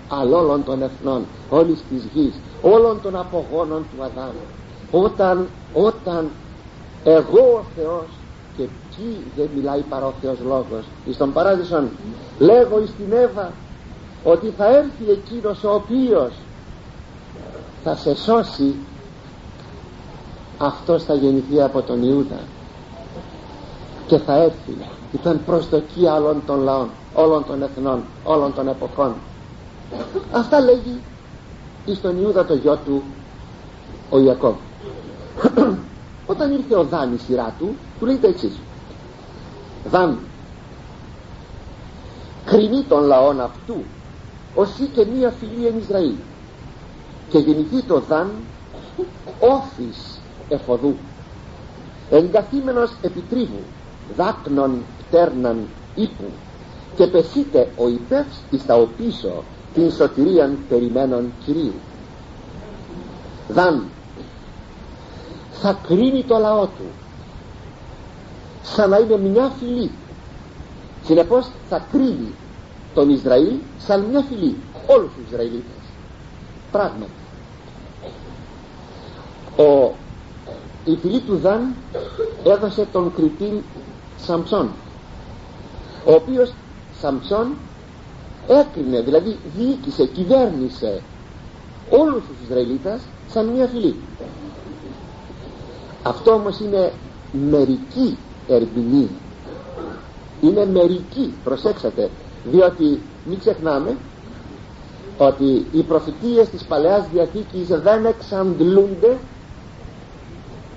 αλλά 0.08 0.38
όλων 0.38 0.64
των 0.64 0.82
εθνών 0.82 1.26
όλης 1.50 1.84
της 1.90 2.04
γης 2.14 2.34
όλων 2.62 3.02
των 3.02 3.16
απογόνων 3.16 3.86
του 3.96 4.04
Αδάμ 4.04 4.34
όταν, 4.92 5.48
όταν 5.74 6.30
εγώ 7.04 7.40
ο 7.40 7.64
Θεός 7.76 8.06
και 8.58 8.64
ποιοι 8.64 9.18
δεν 9.36 9.50
μιλάει 9.56 9.82
παρά 9.90 10.06
ο 10.06 10.14
Θεός 10.22 10.38
Λόγος 10.48 10.84
εις 11.06 11.18
τον 11.18 11.34
παράδεισον 11.34 11.90
λέγω 12.40 12.82
εις 12.82 12.92
την 12.98 13.18
Εύα 13.18 13.52
ότι 14.24 14.54
θα 14.58 14.66
έρθει 14.66 15.12
εκείνος 15.12 15.64
ο 15.64 15.74
οποίος 15.74 16.32
θα 17.84 17.96
σε 17.96 18.16
σώσει 18.16 18.76
αυτός 20.62 21.04
θα 21.04 21.14
γεννηθεί 21.14 21.62
από 21.62 21.82
τον 21.82 22.04
Ιούδα 22.04 22.40
και 24.08 24.18
θα 24.18 24.36
έρθει 24.38 24.78
ήταν 25.14 25.42
προσδοκία 25.46 26.16
όλων 26.16 26.42
των 26.46 26.60
λαών 26.60 26.90
όλων 27.14 27.46
των 27.46 27.64
εθνών, 27.64 28.04
όλων 28.24 28.54
των 28.54 28.68
εποχών. 28.68 29.14
Αυτά 30.32 30.60
λέγει 30.60 31.00
εις 31.86 32.02
τον 32.02 32.22
Ιούδα 32.22 32.46
το 32.46 32.54
γιο 32.54 32.78
του 32.86 33.04
ο 34.10 34.20
Ιακώβ. 34.20 34.56
Όταν 36.32 36.52
ήρθε 36.52 36.76
ο 36.76 36.84
Δάν 36.84 37.14
η 37.14 37.18
σειρά 37.18 37.56
του 37.60 37.76
του 38.00 38.06
λέει 38.06 38.16
το 38.16 38.28
εξής. 38.28 38.60
Δάν 39.90 40.18
κρινεί 42.46 42.84
των 42.84 43.04
λαών 43.04 43.42
αυτού 43.42 43.76
οσί 44.56 44.86
και 44.86 45.06
μία 45.06 45.30
φιλή 45.30 45.68
εν 45.68 45.78
Ισραήλ. 45.78 46.14
Και 47.30 47.38
γεννηθεί 47.38 47.82
το 47.82 48.00
Δάν 48.00 48.30
όφης 49.40 50.21
εφοδού 50.52 50.96
εγκαθήμενος 52.10 52.92
επιτρίβου 53.02 53.60
δάκνων 54.16 54.82
πτέρναν 55.08 55.58
ύπου 55.96 56.24
και 56.96 57.08
πεσείτε 57.08 57.70
ο 57.78 57.88
υπεύς 57.88 58.42
εις 58.52 58.66
τα 58.66 58.76
οπίσω 58.76 59.44
την 59.74 59.92
σωτηρίαν 59.92 60.58
περιμένων 60.70 61.32
Κυρίου. 61.46 61.74
Δαν 63.50 63.84
θα 65.52 65.78
κρίνει 65.88 66.24
το 66.24 66.38
λαό 66.38 66.66
του 66.66 66.86
σαν 68.64 68.90
να 68.90 68.98
είναι 68.98 69.18
μια 69.18 69.52
φυλή. 69.60 69.92
Συνεπώς 71.06 71.50
θα 71.70 71.86
κρίνει 71.92 72.34
τον 72.94 73.10
Ισραήλ 73.10 73.54
σαν 73.78 74.02
μια 74.02 74.22
φυλή 74.30 74.56
όλους 74.88 75.12
τους 75.14 75.26
Ισραηλίτες. 75.32 75.82
Πράγματι 76.72 77.12
ο, 79.58 79.94
η 80.86 80.96
φυλή 81.02 81.20
του 81.20 81.38
Δαν 81.38 81.74
έδωσε 82.44 82.88
τον 82.92 83.14
κριτή 83.16 83.64
Σαμψόν 84.18 84.70
ο 86.06 86.14
οποίος 86.14 86.54
Σαμψόν 87.02 87.54
έκρινε 88.48 89.02
δηλαδή 89.02 89.38
διοίκησε, 89.58 90.06
κυβέρνησε 90.06 91.02
όλους 91.90 92.24
τους 92.28 92.48
Ισραηλίτες 92.50 93.02
σαν 93.30 93.46
μια 93.48 93.68
φυλή. 93.68 93.96
Αυτό 96.04 96.32
όμως 96.32 96.60
είναι 96.60 96.92
μερική 97.50 98.18
ερμηνεία. 98.48 99.08
Είναι 100.42 100.66
μερική 100.66 101.34
προσέξατε 101.44 102.10
διότι 102.44 103.02
μην 103.26 103.40
ξεχνάμε 103.40 103.98
ότι 105.18 105.66
οι 105.72 105.82
προφητείες 105.82 106.50
της 106.50 106.64
Παλαιάς 106.64 107.08
Διαθήκης 107.14 107.68
δεν 107.68 108.06
εξαντλούνται 108.06 109.18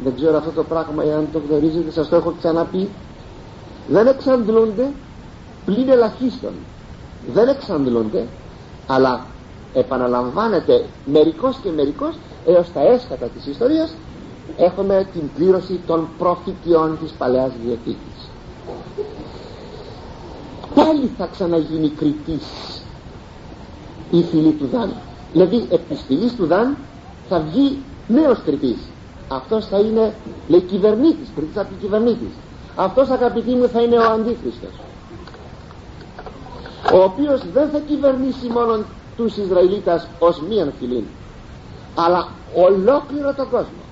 δεν 0.04 0.14
ξέρω 0.14 0.36
αυτό 0.36 0.50
το 0.50 0.62
πράγμα 0.62 1.04
εάν 1.04 1.28
το 1.32 1.40
γνωρίζετε 1.48 1.90
σας 1.90 2.08
το 2.08 2.16
έχω 2.16 2.34
ξαναπεί. 2.38 2.88
Δεν 3.88 4.06
εξαντλούνται 4.06 4.90
πλην 5.64 5.88
ελαχίστων. 5.88 6.52
Δεν 7.32 7.48
εξαντλούνται 7.48 8.26
αλλά 8.86 9.26
επαναλαμβάνεται 9.74 10.84
μερικός 11.04 11.56
και 11.62 11.70
μερικός 11.70 12.14
έως 12.46 12.72
τα 12.72 12.80
έσχατα 12.80 13.26
της 13.26 13.46
ιστορίας. 13.46 13.94
Έχουμε 14.56 15.08
την 15.12 15.22
πλήρωση 15.36 15.80
των 15.86 16.08
προφητιών 16.18 16.98
της 17.02 17.10
Παλαιάς 17.12 17.52
Διαθήκης. 17.64 18.28
Πάλι 20.74 21.10
θα 21.18 21.28
ξαναγίνει 21.32 21.88
κριτής 21.88 22.82
η 24.10 24.22
φυλή 24.22 24.50
του 24.50 24.68
Δάν 24.72 24.92
δηλαδή 25.32 25.56
επί 25.56 25.94
της 25.94 26.00
φυλής 26.06 26.34
του 26.34 26.46
Δάν 26.46 26.76
θα 27.28 27.40
βγει 27.40 27.78
νέος 28.08 28.38
κριτής 28.44 28.76
αυτός 29.28 29.66
θα 29.66 29.78
είναι 29.78 30.14
λέει 30.48 30.60
κυβερνήτης 30.60 31.28
κριτής 31.34 31.56
από 31.56 31.74
κυβερνήτης. 31.80 32.34
Αυτός 32.76 33.08
αγαπητοί 33.10 33.50
μου 33.50 33.68
θα 33.68 33.80
είναι 33.82 33.98
ο 33.98 34.10
Αντίχριστος 34.10 34.70
ο 36.92 37.02
οποίος 37.02 37.42
δεν 37.52 37.68
θα 37.68 37.78
κυβερνήσει 37.78 38.46
μόνο 38.48 38.82
τους 39.16 39.36
Ισραηλίτας 39.36 40.08
ως 40.18 40.40
μίαν 40.40 40.72
φυλήν 40.78 41.04
αλλά 41.94 42.28
ολόκληρο 42.54 43.34
τον 43.34 43.50
κόσμο. 43.50 43.82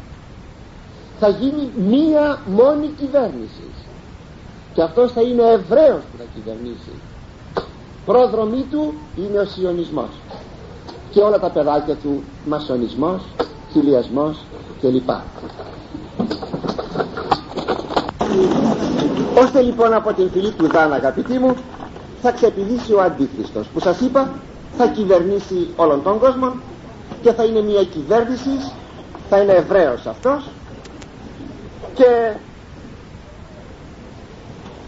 Θα 1.21 1.29
γίνει 1.29 1.71
μία 1.89 2.41
μόνη 2.47 2.87
κυβέρνηση. 2.99 3.63
Και 4.75 4.83
αυτός 4.83 5.13
θα 5.13 5.21
είναι 5.21 5.43
Εβραίος 5.43 6.03
που 6.13 6.19
θα 6.19 6.25
κυβερνήσει. 6.35 6.93
Πρόδρομή 8.07 8.67
του 8.71 8.95
είναι 9.17 9.39
ο 9.39 9.45
Σιωνισμός. 9.45 10.11
Και 11.11 11.21
όλα 11.21 11.39
τα 11.39 11.51
παιδάκια 11.51 11.95
του 11.95 12.23
μασονισμός, 12.47 13.23
χιλιασμός 13.73 14.39
κλπ. 14.81 15.11
Ώστε 19.43 19.61
λοιπόν 19.61 19.95
από 19.95 20.13
την 20.13 20.31
φυλή 20.31 20.51
του 20.51 20.67
Δάνα 20.69 20.95
αγαπητοί 20.95 21.39
μου 21.39 21.57
θα 22.23 22.31
ξεπηδήσει 22.33 22.93
ο 22.93 23.01
Αντίχριστος 23.03 23.67
που 23.67 23.81
σας 23.81 24.01
είπα 24.01 24.31
θα 24.77 24.87
κυβερνήσει 24.87 25.69
όλον 25.77 26.03
τον 26.03 26.19
κόσμο 26.19 26.53
και 27.23 27.33
θα 27.33 27.45
είναι 27.45 27.61
μια 27.63 27.85
κυβέρνηση 27.85 28.51
θα 29.29 29.39
είναι 29.39 29.53
Εβραίος 29.53 30.07
αυτός 30.07 30.49
και 31.95 32.33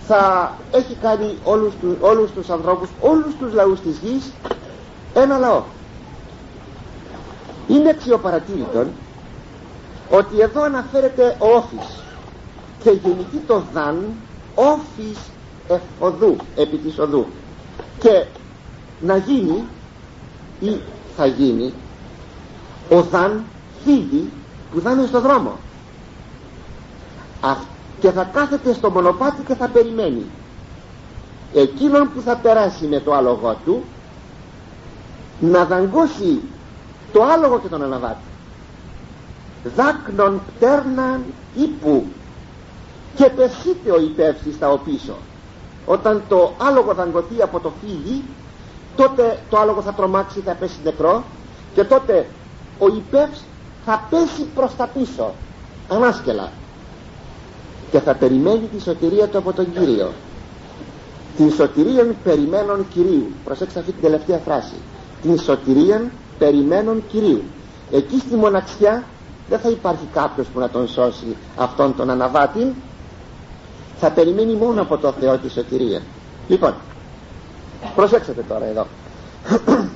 θα 0.06 0.52
έχει 0.70 0.96
κάνει 1.02 1.38
όλους, 1.44 1.72
τους, 1.80 1.94
όλους 2.00 2.30
τους 2.30 2.50
ανθρώπους 2.50 2.88
όλους 3.00 3.34
τους 3.38 3.52
λαούς 3.52 3.80
της 3.80 3.98
γης 4.02 4.32
ένα 5.14 5.38
λαό 5.38 5.62
είναι 7.68 7.88
αξιοπαρατήρητον 7.90 8.88
ότι 10.10 10.40
εδώ 10.40 10.62
αναφέρεται 10.62 11.36
ο 11.38 11.46
Όφης 11.56 12.02
και 12.82 12.90
γεννηθεί 12.90 13.36
το 13.46 13.62
δαν 13.72 14.04
όφης 14.54 15.18
εφοδού 15.68 16.36
επί 16.56 16.76
της 16.76 16.98
οδού. 16.98 17.26
Και 17.98 18.24
να 19.00 19.16
γίνει 19.16 19.64
ή 20.60 20.80
θα 21.16 21.26
γίνει 21.26 21.72
ο 22.90 23.02
δαν 23.02 23.44
φύγει 23.84 24.30
που 24.72 24.80
θα 24.80 24.90
είναι 24.90 25.06
στο 25.06 25.20
δρόμο. 25.20 25.52
Και 28.00 28.10
θα 28.10 28.24
κάθεται 28.24 28.72
στο 28.72 28.90
μονοπάτι 28.90 29.42
και 29.46 29.54
θα 29.54 29.68
περιμένει. 29.68 30.24
Εκείνον 31.54 32.10
που 32.14 32.20
θα 32.20 32.36
περάσει 32.36 32.86
με 32.86 33.00
το 33.00 33.14
άλογο 33.14 33.56
του 33.64 33.82
να 35.40 35.64
δαγκώσει 35.64 36.40
το 37.14 37.22
άλογο 37.22 37.58
και 37.60 37.68
τον 37.68 37.82
αναβάτη 37.82 38.24
δάκνων 39.76 40.40
πτέρναν 40.56 41.24
ύπου. 41.54 42.04
Και 43.14 43.24
πεσείται 43.36 43.90
ο 43.90 44.00
υπεύθυνος 44.00 44.56
στα 44.56 44.70
οπίσω. 44.70 45.16
Όταν 45.86 46.22
το 46.28 46.52
άλογο 46.58 46.94
δαγκωθεί 46.94 47.42
από 47.42 47.60
το 47.60 47.72
φύλλι 47.80 48.22
τότε 48.96 49.38
το 49.50 49.58
άλογο 49.58 49.82
θα 49.82 49.92
τρομάξει 49.92 50.40
θα 50.40 50.52
πέσει 50.54 50.76
νεκρό 50.84 51.22
και 51.74 51.84
τότε 51.84 52.26
ο 52.78 52.86
υπεύς 52.86 53.44
θα 53.84 54.06
πέσει 54.10 54.42
προς 54.54 54.76
τα 54.76 54.86
πίσω. 54.86 55.34
Ανάσκελα. 55.88 56.50
Και 57.90 58.00
θα 58.00 58.14
περιμένει 58.14 58.68
τη 58.76 58.80
σωτηρία 58.82 59.28
του 59.28 59.38
από 59.38 59.52
τον 59.52 59.72
Κύριο. 59.72 60.12
Την 61.36 61.52
σωτηρία 61.52 62.14
περιμένων 62.24 62.86
Κυρίου. 62.92 63.26
Προσέξτε 63.44 63.78
αυτή 63.78 63.92
την 63.92 64.02
τελευταία 64.02 64.38
φράση. 64.38 64.74
Την 65.22 65.38
σωτηρία 65.38 66.10
περιμένων 66.38 67.02
Κυρίου. 67.08 67.42
Εκεί 67.92 68.18
στη 68.18 68.34
μοναξιά 68.34 69.04
δεν 69.48 69.58
θα 69.58 69.68
υπάρχει 69.68 70.08
κάποιος 70.12 70.46
που 70.46 70.58
να 70.58 70.68
τον 70.68 70.88
σώσει 70.88 71.36
αυτόν 71.56 71.96
τον 71.96 72.10
αναβάτη. 72.10 72.74
Θα 74.00 74.10
περιμένει 74.10 74.54
μόνο 74.54 74.82
από 74.82 74.96
το 74.98 75.12
Θεό 75.12 75.38
της 75.38 75.52
σωτηρία. 75.52 76.02
Λοιπόν 76.48 76.74
προσέξτε 77.94 78.44
τώρα 78.48 78.64
εδώ. 78.64 78.86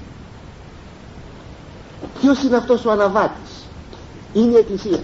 Ποιος 2.20 2.42
είναι 2.42 2.56
αυτός 2.56 2.84
ο 2.84 2.90
αναβάτης; 2.90 3.66
Είναι 4.32 4.52
η 4.52 4.56
Εκκλησία. 4.56 5.00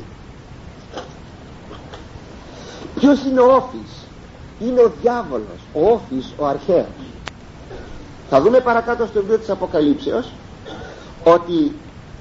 Ποιος 2.95 3.25
είναι 3.25 3.41
ο 3.41 3.55
Όφης; 3.55 3.91
Είναι 4.59 4.81
ο 4.81 4.93
διάβολος 5.03 5.61
ο 5.73 5.91
Όφης 5.91 6.33
ο 6.39 6.47
αρχαίος. 6.47 6.87
Θα 8.31 8.41
δούμε 8.41 8.61
παρακάτω 8.61 9.07
στο 9.07 9.21
βιβλίο 9.21 9.39
της 9.39 9.51
Αποκαλύψεως 9.51 10.33
ότι 11.25 11.73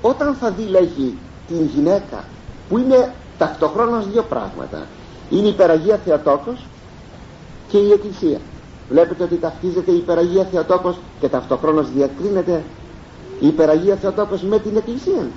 όταν 0.02 0.36
θα 0.36 0.52
δει 0.52 0.64
λέγει 0.64 1.18
την 1.48 1.66
γυναίκα 1.76 2.24
που 2.70 2.78
είναι 2.78 3.14
ταυτοχρόνως 3.38 4.08
δύο 4.12 4.24
πράγματα. 4.24 4.86
Είναι 5.30 5.46
η 5.46 5.50
υπεραγία 5.50 6.00
Θεοτόκος 6.06 6.66
και 7.68 7.78
η 7.78 7.92
Εκκλησία. 7.92 8.40
Βλέπετε 8.90 9.24
ότι 9.24 9.38
ταυτίζεται 9.38 9.92
η 9.92 9.98
υπεραγία 9.98 10.48
Θεοτόκος 10.52 10.96
και 11.20 11.28
ταυτοχρόνως 11.30 11.92
διακρίνεται 11.92 12.64
η 13.40 13.48
υπεραγία 13.48 13.96
Θεοτόκος 13.96 14.42
με 14.42 14.60
την 14.60 14.78
Εκκλησία. 14.78 15.28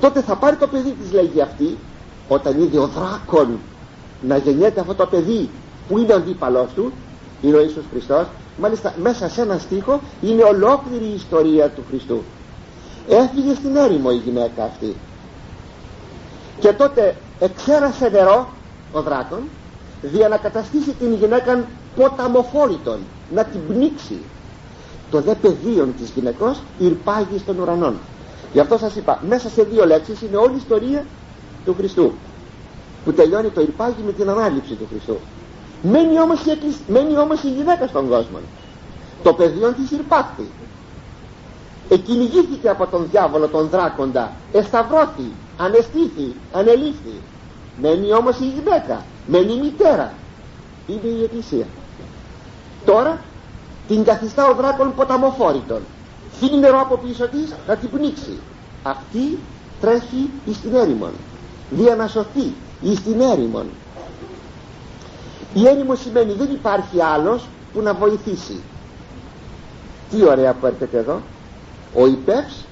Τότε 0.00 0.20
θα 0.22 0.36
πάρει 0.36 0.56
το 0.56 0.66
παιδί 0.66 0.90
της 0.90 1.12
λέγει 1.12 1.40
αυτή 1.40 1.76
όταν 2.28 2.60
είδε 2.60 2.78
ο 2.78 2.86
δράκον 2.86 3.58
να 4.22 4.36
γεννιέται 4.36 4.80
αυτό 4.80 4.94
το 4.94 5.06
παιδί 5.06 5.50
που 5.88 5.98
είναι 5.98 6.12
ο 6.12 6.16
αντίπαλός 6.16 6.68
του 6.74 6.92
είναι 7.42 7.56
ο 7.56 7.60
Ιησούς 7.60 7.84
Χριστός 7.90 8.26
μάλιστα 8.58 8.94
μέσα 9.02 9.28
σε 9.28 9.40
ένα 9.40 9.58
στίχο 9.58 10.00
είναι 10.22 10.42
ολόκληρη 10.42 11.04
η 11.04 11.14
ιστορία 11.14 11.68
του 11.68 11.82
Χριστού. 11.88 12.22
Έφυγε 13.08 13.54
στην 13.54 13.76
έρημο 13.76 14.08
η 14.12 14.16
γυναίκα 14.16 14.64
αυτή. 14.64 14.96
Και 16.60 16.72
τότε 16.72 17.16
εξέρασε 17.40 18.08
νερό 18.08 18.48
ο 18.92 19.02
δράκον 19.02 19.42
δια 20.02 20.28
να 20.28 20.36
καταστήσει 20.36 20.92
την 20.98 21.14
γυναίκα 21.14 21.64
ποταμοφόρητον 21.96 22.98
να 23.34 23.44
την 23.44 23.60
πνίξει. 23.66 24.18
Το 25.10 25.20
δε 25.20 25.34
πεδίο 25.34 25.88
της 25.98 26.10
γυναικός 26.14 26.58
ηρπάγει 26.78 27.38
στον 27.38 27.58
ουρανόν. 27.58 27.94
Γι' 28.52 28.60
αυτό 28.60 28.78
σας 28.78 28.96
είπα 28.96 29.22
μέσα 29.28 29.48
σε 29.48 29.62
δύο 29.62 29.86
λέξεις 29.86 30.22
είναι 30.22 30.36
όλη 30.36 30.52
η 30.52 30.56
ιστορία 30.56 31.04
του 31.64 31.74
Χριστού 31.74 32.12
που 33.04 33.12
τελειώνει 33.12 33.48
το 33.48 33.60
ηρπάγει 33.60 34.02
με 34.06 34.12
την 34.12 34.30
ανάληψη 34.30 34.74
του 34.74 34.86
Χριστού 34.90 35.16
μένει 35.82 36.20
όμως 36.20 36.40
η, 36.44 36.76
μένει 36.88 37.18
όμως 37.18 37.42
η 37.42 37.48
γυναίκα 37.48 37.86
στον 37.86 38.08
κόσμο. 38.08 38.38
Το 39.22 39.32
πεδίο 39.32 39.72
της 39.72 39.90
ηρπάχθη 39.90 40.46
εκκυνηγήθηκε 41.88 42.68
από 42.68 42.86
τον 42.86 43.06
διάβολο 43.10 43.48
τον 43.48 43.68
δράκοντα 43.68 44.32
εσταυρώθη, 44.52 45.30
ανεστήθη, 45.58 46.34
ανελήφθη. 46.52 47.20
Μένει 47.80 48.12
όμως 48.12 48.38
η 48.40 48.44
γυναίκα 48.44 49.04
μένει 49.26 49.52
η 49.52 49.60
μητέρα. 49.60 50.12
Είναι 50.86 51.08
η 51.18 51.22
εκκλησία. 51.22 51.66
Τώρα 52.84 53.20
την 53.88 54.04
καθιστά 54.04 54.48
ο 54.48 54.54
δράκον 54.54 54.94
ποταμοφόρητον 54.94 55.80
φύγει 56.32 56.56
νερό 56.58 56.80
από 56.80 56.96
πίσω 56.96 57.28
της 57.28 57.54
να 57.66 57.76
την 57.76 57.90
πνίξει. 57.90 58.38
Αυτή 58.82 59.38
τρέχει 59.80 60.30
εις 60.44 60.60
την 60.60 60.74
έρημον. 60.74 61.12
Δια 61.70 61.96
να 61.96 62.06
σωθεί 62.08 62.52
εις 62.82 63.02
την 63.02 63.20
έρημον 63.20 63.66
η 65.56 65.66
έρημο 65.68 65.94
σημαίνει 65.94 66.32
δεν 66.32 66.48
υπάρχει 66.52 67.02
άλλος 67.02 67.46
που 67.72 67.80
να 67.80 67.94
βοηθήσει. 67.94 68.60
Τι 70.10 70.24
ωραία 70.24 70.52
που 70.52 70.66
έρχεται 70.66 70.98
εδώ. 70.98 71.20
Ο 71.94 72.06
υπεύς 72.06 72.64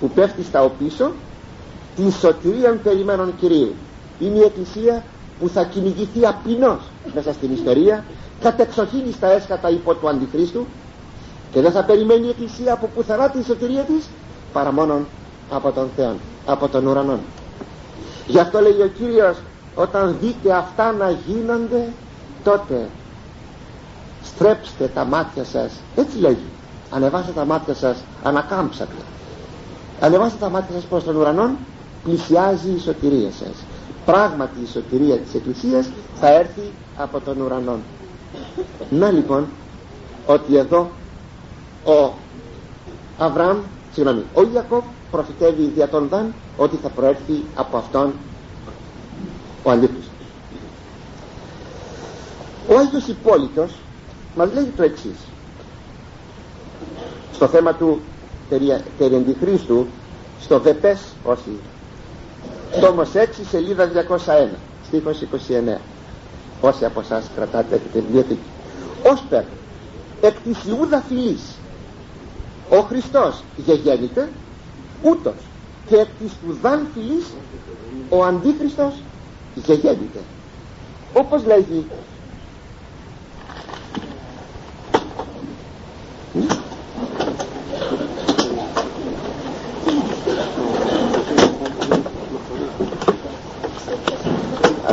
που 0.00 0.10
πέφτει 0.10 0.42
στα 0.42 0.62
οπίσω 0.62 1.12
την 1.96 2.12
σωτηρία 2.12 2.80
περιμένων 2.82 3.34
Κυρίου. 3.40 3.74
Είναι 4.20 4.38
η 4.38 4.42
Εκκλησία 4.42 5.04
που 5.40 5.48
θα 5.48 5.64
κυνηγηθεί 5.64 6.26
απεινώς 6.26 6.80
μέσα 7.14 7.32
στην 7.32 7.52
ιστορία 7.52 8.04
κατεξοχήνει 8.40 9.12
στα 9.12 9.26
έσκατα 9.32 9.70
υπό 9.70 9.94
του 9.94 10.08
Αντιχρίστου 10.08 10.66
και 11.52 11.60
δεν 11.60 11.72
θα 11.72 11.84
περιμένει 11.84 12.26
η 12.26 12.28
Εκκλησία 12.28 12.72
από 12.72 12.88
πουθενά 12.94 13.28
την 13.30 13.44
σωτηρία 13.44 13.82
της 13.82 14.04
παρά 14.52 14.72
μόνο 14.72 15.00
από 15.50 15.70
τον 15.70 15.88
Θεό 15.96 16.16
από 16.46 16.68
τον 16.68 16.86
ουρανό 16.86 17.18
γι' 18.26 18.38
αυτό 18.38 18.60
λέει 18.60 18.80
ο 18.80 18.90
Κύριος 18.98 19.36
όταν 19.74 20.16
δείτε 20.20 20.52
αυτά 20.52 20.92
να 20.92 21.10
γίνονται 21.26 21.88
τότε 22.44 22.88
στρέψτε 24.24 24.86
τα 24.94 25.04
μάτια 25.04 25.44
σας. 25.44 25.72
Έτσι 25.96 26.18
λέγει. 26.18 26.46
Ανεβάστε 26.90 27.32
τα 27.32 27.44
μάτια 27.44 27.74
σας 27.74 27.96
ανακάμψατε 28.22 28.94
ανεβάστε 30.00 30.36
τα 30.40 30.48
μάτια 30.50 30.74
σας 30.74 30.84
προς 30.84 31.04
τον 31.04 31.16
ουρανό 31.16 31.50
πλησιάζει 32.04 32.70
η 32.70 32.78
σωτηρία 32.78 33.30
σας. 33.30 33.64
Πράγματι 34.04 34.60
η 34.62 34.66
σωτηρία 34.66 35.16
της 35.16 35.34
Εκκλησίας 35.34 35.88
θα 36.20 36.28
έρθει 36.32 36.70
από 36.96 37.20
τον 37.20 37.40
ουρανό 37.40 37.78
να 38.90 39.10
λοιπόν 39.10 39.46
ότι 40.26 40.56
εδώ 40.56 40.90
ο 41.84 42.12
Αβραάμ 43.18 43.56
συγγνώμη 43.92 44.22
ο 44.34 44.42
Ιακώβ 44.52 44.82
προφητεύει 45.10 45.62
δια 45.74 45.88
τον 45.88 46.08
Δαν 46.08 46.34
ότι 46.56 46.76
θα 46.82 46.88
προέρθει 46.88 47.44
από 47.54 47.76
αυτόν 47.76 48.12
ο 49.62 49.70
Αντίχριστος 49.70 49.97
ο 52.68 52.78
Άγιος 52.78 53.06
Υπόλοιπος 53.08 53.70
μας 54.36 54.48
λέει 54.54 54.72
το 54.76 54.82
εξής. 54.82 55.18
Στο 57.32 57.46
θέμα 57.46 57.74
του 57.74 58.00
περί 58.48 59.14
αντιχρίστου 59.16 59.86
στο 60.40 60.60
ΒΕΠΕΣ 60.60 61.00
όσοι 61.24 61.50
τόμος 62.80 63.08
6 63.14 63.26
σελίδα 63.50 63.90
201 64.26 64.48
στίχος 64.86 65.22
29 65.76 65.76
όσοι 66.60 66.84
από 66.84 67.00
εσάς 67.00 67.30
κρατάτε 67.34 67.74
έχετε 67.74 68.00
βιβλιοθήκη. 68.00 68.48
Ως 69.12 69.22
περ 69.28 69.42
εκ 70.20 70.34
της 70.44 70.64
Ιούδα 70.64 71.00
φυλής 71.08 71.42
ο 72.70 72.80
Χριστός 72.80 73.42
γεγέννηται 73.56 74.28
ούτως 75.02 75.34
και 75.86 75.96
εκ 75.96 76.08
της 76.20 76.32
Ουδάν 76.48 76.86
φυλής 76.94 77.24
ο 78.08 78.24
Αντίχριστος 78.24 78.92
γεγέννηται 79.54 80.20
όπως 81.14 81.44
λέγει 81.44 81.86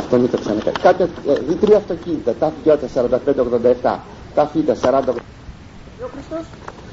αυτό 0.06 0.18
μην 0.18 0.30
το 0.30 0.38
ξανακάνει. 0.38 0.76
Κάτι 0.82 1.10
δει 1.48 1.54
τρία 1.54 1.76
αυτοκίνητα 1.76 2.32
τα 2.32 2.52
φιώτα 2.62 2.86
45-87 3.82 3.98
τα 4.34 4.46
φίτα 4.52 4.74
40 4.82 5.14
ο 6.04 6.08
Χριστός. 6.12 6.44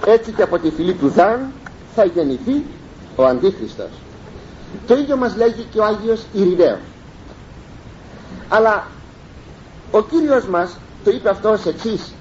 Έτσι 0.05 0.31
και 0.31 0.41
από 0.41 0.59
τη 0.59 0.69
φυλή 0.69 0.93
του 0.93 1.09
Δαν 1.09 1.51
θα 1.95 2.05
γεννηθεί 2.05 2.63
ο 3.15 3.23
Αντίχριστος. 3.23 3.89
Το 4.87 4.97
ίδιο 4.97 5.17
μας 5.17 5.35
λέγει 5.35 5.65
και 5.71 5.79
ο 5.79 5.85
Άγιος 5.85 6.25
Ειρηναίος. 6.33 6.79
Αλλά 8.49 8.87
ο 9.91 10.01
Κύριος 10.01 10.45
μας 10.45 10.77
το 11.03 11.11
είπε 11.11 11.29
αυτό 11.29 11.49
ως 11.49 11.65
εξής. 11.65 12.13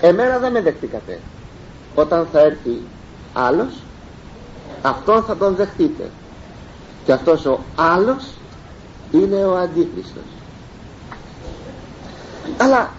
Εμένα 0.00 0.38
δεν 0.38 0.52
με 0.52 0.60
δεχτήκατε. 0.60 1.18
Όταν 1.94 2.26
θα 2.32 2.40
έρθει 2.40 2.80
άλλος 3.32 3.72
αυτόν 4.82 5.22
θα 5.22 5.36
τον 5.36 5.54
δεχτείτε. 5.54 6.10
Και 7.04 7.12
αυτός 7.12 7.44
ο 7.46 7.60
άλλος 7.76 8.24
είναι 9.12 9.44
ο 9.44 9.56
Αντίχριστος. 9.56 10.22
Αλλά 12.58 12.90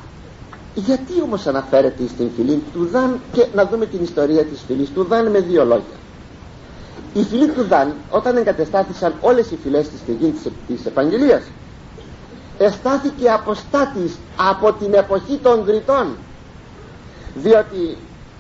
γιατί 0.76 1.22
όμως 1.24 1.48
αναφέρεται 1.48 2.08
στην 2.08 2.30
φυλή 2.36 2.64
του 2.74 2.86
Δαν 2.92 3.20
και 3.32 3.46
να 3.54 3.66
δούμε 3.66 3.86
την 3.86 4.04
ιστορία 4.04 4.46
της 4.46 4.60
φυλής 4.68 4.90
του 4.90 5.04
Δαν 5.04 5.32
με 5.32 5.40
δύο 5.40 5.66
λόγια. 5.66 5.98
Η 7.14 7.24
φυλή 7.24 7.48
του 7.48 7.64
Δαν 7.64 7.94
όταν 8.10 8.38
εγκατεστάθησαν 8.38 9.14
όλες 9.22 9.52
οι 9.52 9.58
φυλές 9.64 9.90
της 9.90 10.00
στιγμή 10.00 10.32
της, 10.32 10.52
της 10.68 10.86
Επαγγελίας 10.86 11.42
εστάθηκε 12.58 13.30
αποστάτης 13.32 14.16
από 14.38 14.74
την 14.74 14.94
εποχή 14.94 15.38
των 15.44 15.64
Γκριτών 15.64 16.16
διότι 17.36 17.98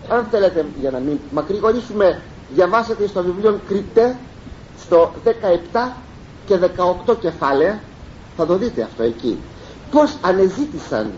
αν 0.09 0.25
θέλετε 0.31 0.65
για 0.79 0.91
να 0.91 0.99
μην 0.99 1.19
μακρηγορήσουμε 1.31 2.21
διαβάσετε 2.53 3.07
στο 3.07 3.23
βιβλίο 3.23 3.59
Κριτέ 3.67 4.15
στο 4.79 5.11
17 5.73 5.87
και 6.47 6.59
18 7.07 7.15
κεφάλαια. 7.19 7.79
Θα 8.37 8.45
το 8.45 8.57
δείτε 8.57 8.81
αυτό 8.81 9.03
εκεί. 9.03 9.37
Πως 9.91 10.17
ανεζήτησαν 10.21 11.11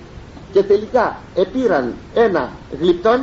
και 0.52 0.64
τελικά 0.64 1.18
επήραν 1.36 1.94
ένα 2.14 2.50
γλυπτόν 2.80 3.22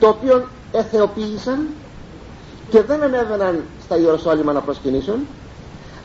το 0.00 0.08
οποίο 0.08 0.48
εθεοποίησαν 0.72 1.66
και 2.70 2.82
δεν 2.82 3.02
ανέβαιναν 3.02 3.62
στα 3.84 3.96
Ιεροσόλυμα 3.96 4.52
να 4.52 4.60
προσκυνήσουν 4.60 5.26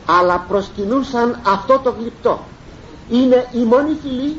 αλλά 0.06 0.44
προσκυνούσαν 0.48 1.38
αυτό 1.46 1.78
το 1.78 1.94
γλυπτό. 1.98 2.40
Είναι 3.10 3.46
η 3.52 3.58
μόνη 3.58 3.96
φυλή 4.02 4.36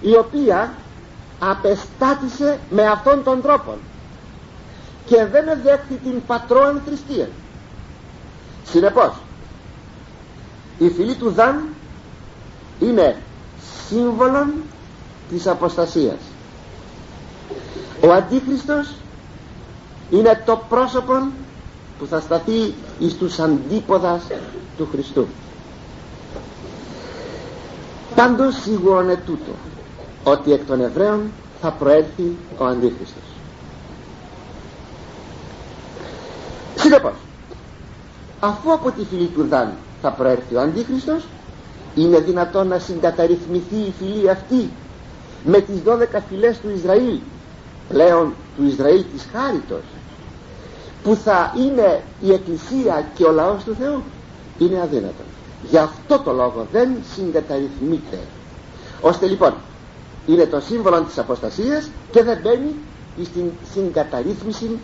η 0.00 0.16
οποία 0.16 0.74
απεστάτησε 1.38 2.58
με 2.70 2.86
αυτόν 2.86 3.22
τον 3.24 3.42
τρόπο. 3.42 3.76
Και 5.06 5.24
δεν 5.24 5.44
δέχθη 5.62 5.94
την 5.94 6.22
πατρόαν 6.26 6.82
θρησκεία 6.86 7.28
συνεπώς 8.64 9.12
η 10.78 10.88
φυλή 10.90 11.14
του 11.14 11.30
Δαν 11.30 11.64
είναι 12.80 13.16
σύμβολον 13.88 14.52
της 15.28 15.46
αποστασίας. 15.46 16.18
Ο 18.00 18.12
Αντίχριστος 18.12 18.94
είναι 20.10 20.42
το 20.46 20.62
πρόσωπο 20.68 21.28
που 21.98 22.06
θα 22.06 22.20
σταθεί 22.20 22.74
εις 22.98 23.16
τους 23.16 23.38
αντίποδας 23.38 24.22
του 24.76 24.88
Χριστού. 24.92 25.26
Πάντως 28.14 28.54
σίγουρο 28.62 29.02
είναι 29.02 29.16
τούτο 29.26 29.52
ότι 30.24 30.52
εκ 30.52 30.66
των 30.66 30.80
Εβραίων 30.80 31.30
θα 31.60 31.70
προέλθει 31.70 32.36
ο 32.58 32.64
Αντίχριστος. 32.64 33.22
Συνεπώς 36.76 37.12
αφού 38.44 38.72
από 38.72 38.90
τη 38.90 39.04
φυλή 39.04 39.26
του 39.26 39.46
Δάν 39.48 39.72
θα 40.02 40.10
προέρθει 40.10 40.54
ο 40.54 40.60
Αντίχριστος 40.60 41.24
είναι 41.94 42.18
δυνατόν 42.18 42.66
να 42.68 42.78
συγκαταρρυθμιστεί 42.78 43.74
η 43.76 43.92
φυλή 43.98 44.30
αυτή 44.30 44.70
με 45.44 45.60
τις 45.60 45.76
12 45.86 46.20
φυλές 46.28 46.58
του 46.58 46.70
Ισραήλ 46.76 47.18
πλέον 47.88 48.32
του 48.56 48.64
Ισραήλ 48.66 49.04
της 49.12 49.26
Χάριτος 49.32 49.82
που 51.02 51.14
θα 51.24 51.54
είναι 51.58 52.02
η 52.20 52.32
Εκκλησία 52.32 53.06
και 53.14 53.24
ο 53.24 53.30
λαός 53.32 53.64
του 53.64 53.74
Θεού. 53.80 54.02
Είναι 54.58 54.80
αδύνατο. 54.80 55.22
Γι' 55.70 55.78
αυτό 55.78 56.18
το 56.18 56.32
λόγο 56.32 56.66
δεν 56.72 56.88
συγκαταρρυθμείται. 57.14 58.18
Ώστε 59.00 59.26
λοιπόν 59.26 59.54
είναι 60.26 60.46
το 60.46 60.60
σύμβολο 60.60 61.00
της 61.00 61.18
αποστασίας 61.18 61.90
και 62.10 62.22
δεν 62.22 62.38
μπαίνει 62.42 62.74
στην 63.24 63.50
συγκαταρρύθμιση 63.72 64.78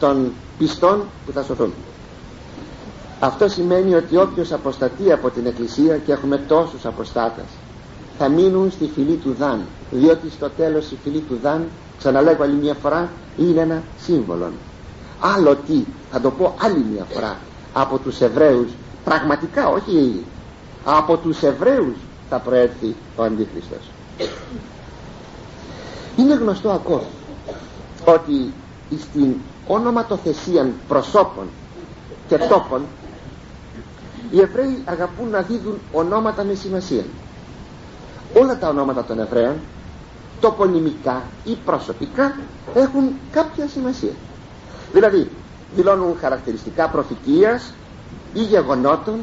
των 0.00 0.32
πιστών 0.58 1.02
που 1.26 1.32
θα 1.32 1.42
σωθούν 1.42 1.72
αυτό 3.20 3.48
σημαίνει 3.48 3.94
ότι 3.94 4.16
όποιος 4.16 4.52
αποστατεί 4.52 5.12
από 5.12 5.30
την 5.30 5.46
Εκκλησία 5.46 5.96
και 5.96 6.12
έχουμε 6.12 6.36
τόσους 6.48 6.84
αποστάτες 6.86 7.44
θα 8.18 8.28
μείνουν 8.28 8.70
στη 8.70 8.90
φυλή 8.94 9.14
του 9.16 9.34
Δαν 9.38 9.60
διότι 9.90 10.30
στο 10.30 10.50
τέλος 10.56 10.90
η 10.90 10.96
φυλή 11.02 11.18
του 11.20 11.38
Δαν 11.42 11.66
ξαναλέγω 11.98 12.42
άλλη 12.42 12.54
μια 12.54 12.74
φορά 12.74 13.08
είναι 13.38 13.60
ένα 13.60 13.82
σύμβολο. 14.00 14.50
Άλλο 15.20 15.56
τι 15.66 15.84
θα 16.12 16.20
το 16.20 16.30
πω 16.30 16.54
άλλη 16.60 16.84
μια 16.92 17.04
φορά 17.12 17.36
από 17.72 17.98
τους 17.98 18.20
Εβραίους 18.20 18.68
πραγματικά 19.04 19.68
όχι 19.68 20.24
από 20.84 21.16
τους 21.16 21.42
Εβραίους 21.42 21.94
θα 22.28 22.38
προέρθει 22.38 22.94
ο 23.16 23.22
Αντίχριστος. 23.22 23.90
Είναι 26.16 26.34
γνωστό 26.34 26.70
ακόμα 26.70 27.02
ότι 28.04 28.52
στην 28.98 29.34
ονοματοθεσία 29.66 30.70
προσώπων 30.88 31.46
και 32.28 32.38
τόπων 32.38 32.80
οι 34.30 34.40
Εβραίοι 34.40 34.82
αγαπούν 34.84 35.28
να 35.28 35.40
δίδουν 35.40 35.78
ονόματα 35.92 36.44
με 36.44 36.54
σημασία. 36.54 37.04
Όλα 38.40 38.58
τα 38.58 38.68
ονόματα 38.68 39.04
των 39.04 39.18
Εβραίων 39.18 39.54
τοπονημικά 40.40 41.22
ή 41.44 41.56
προσωπικά 41.64 42.36
έχουν 42.74 43.12
κάποια 43.32 43.66
σημασία. 43.68 44.12
Δηλαδή 44.92 45.30
δηλώνουν 45.74 46.16
χαρακτηριστικά 46.20 46.88
προφητείας 46.88 47.72
ή 48.34 48.42
γεγονότων 48.42 49.18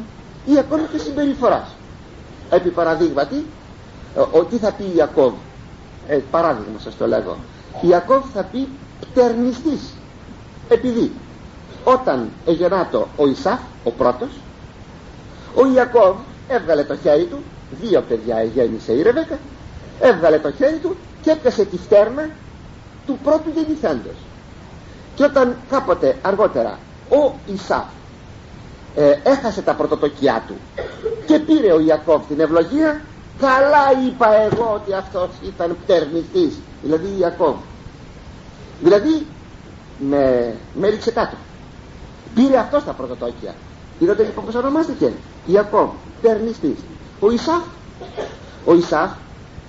ή 0.45 0.57
ακόμη 0.57 0.83
και 0.91 0.97
συμπεριφοράς. 0.97 1.75
Επί 2.49 2.69
παραδείγματι 2.69 3.45
τι 4.49 4.57
θα 4.57 4.71
πει 4.71 4.83
Ιακώβ; 4.95 5.33
Ε, 6.07 6.15
παράδειγμα 6.31 6.79
σας 6.79 6.97
το 6.97 7.07
λέγω. 7.07 7.37
Ιακώβ 7.81 8.23
θα 8.33 8.43
πει 8.43 8.67
πτερνιστής. 8.99 9.81
Επειδή 10.69 11.11
όταν 11.83 12.29
εγεννάτο 12.45 13.07
ο 13.17 13.27
Ισάφ 13.27 13.59
ο 13.83 13.91
πρώτος 13.91 14.29
ο 15.59 15.65
Ιακώβ 15.73 16.15
έβγαλε 16.47 16.83
το 16.83 16.95
χέρι 16.97 17.25
του 17.25 17.37
δύο 17.81 18.01
παιδιά 18.01 18.43
γέννησε 18.43 18.91
η 18.93 19.01
Ρεβέκα 19.01 19.37
έβγαλε 19.99 20.39
το 20.39 20.51
χέρι 20.51 20.77
του 20.77 20.95
και 21.21 21.31
έπιασε 21.31 21.65
τη 21.65 21.77
φτέρνα 21.77 22.29
του 23.05 23.19
πρώτου 23.23 23.49
γεννηθέντος. 23.55 24.15
Και 25.15 25.23
όταν 25.23 25.55
κάποτε 25.69 26.17
αργότερα 26.21 26.79
ο 27.09 27.33
Ισάφ 27.53 27.85
ε, 28.95 29.13
έχασε 29.23 29.61
τα 29.61 29.73
πρωτοτοκιά 29.73 30.43
του 30.47 30.55
και 31.25 31.39
πήρε 31.39 31.71
ο 31.73 31.79
Ιακώβ 31.79 32.21
την 32.27 32.39
ευλογία 32.39 33.01
καλά 33.39 33.91
είπα 34.07 34.41
εγώ 34.41 34.71
ότι 34.73 34.93
αυτός 34.93 35.29
ήταν 35.47 35.77
πτερνηθής 35.83 36.53
δηλαδή 36.83 37.07
Ιακώβ. 37.17 37.55
Δηλαδή 38.81 39.25
με, 39.99 40.53
με 40.73 40.89
ρίξε 40.89 41.11
κάτω. 41.11 41.35
Πήρε 42.35 42.57
αυτός 42.57 42.83
τα 42.83 42.91
πρωτοτόκια 42.91 43.53
είδατε 43.99 44.23
λοιπόν 44.23 44.45
πως 44.45 44.55
ονομάστηκε 44.55 45.11
Ιακώβ 45.45 45.89
πτερνιστής 46.21 46.77
ο 47.19 47.31
Ισάφ 47.31 47.63
ο 48.65 48.73
Ισάφ 48.75 49.11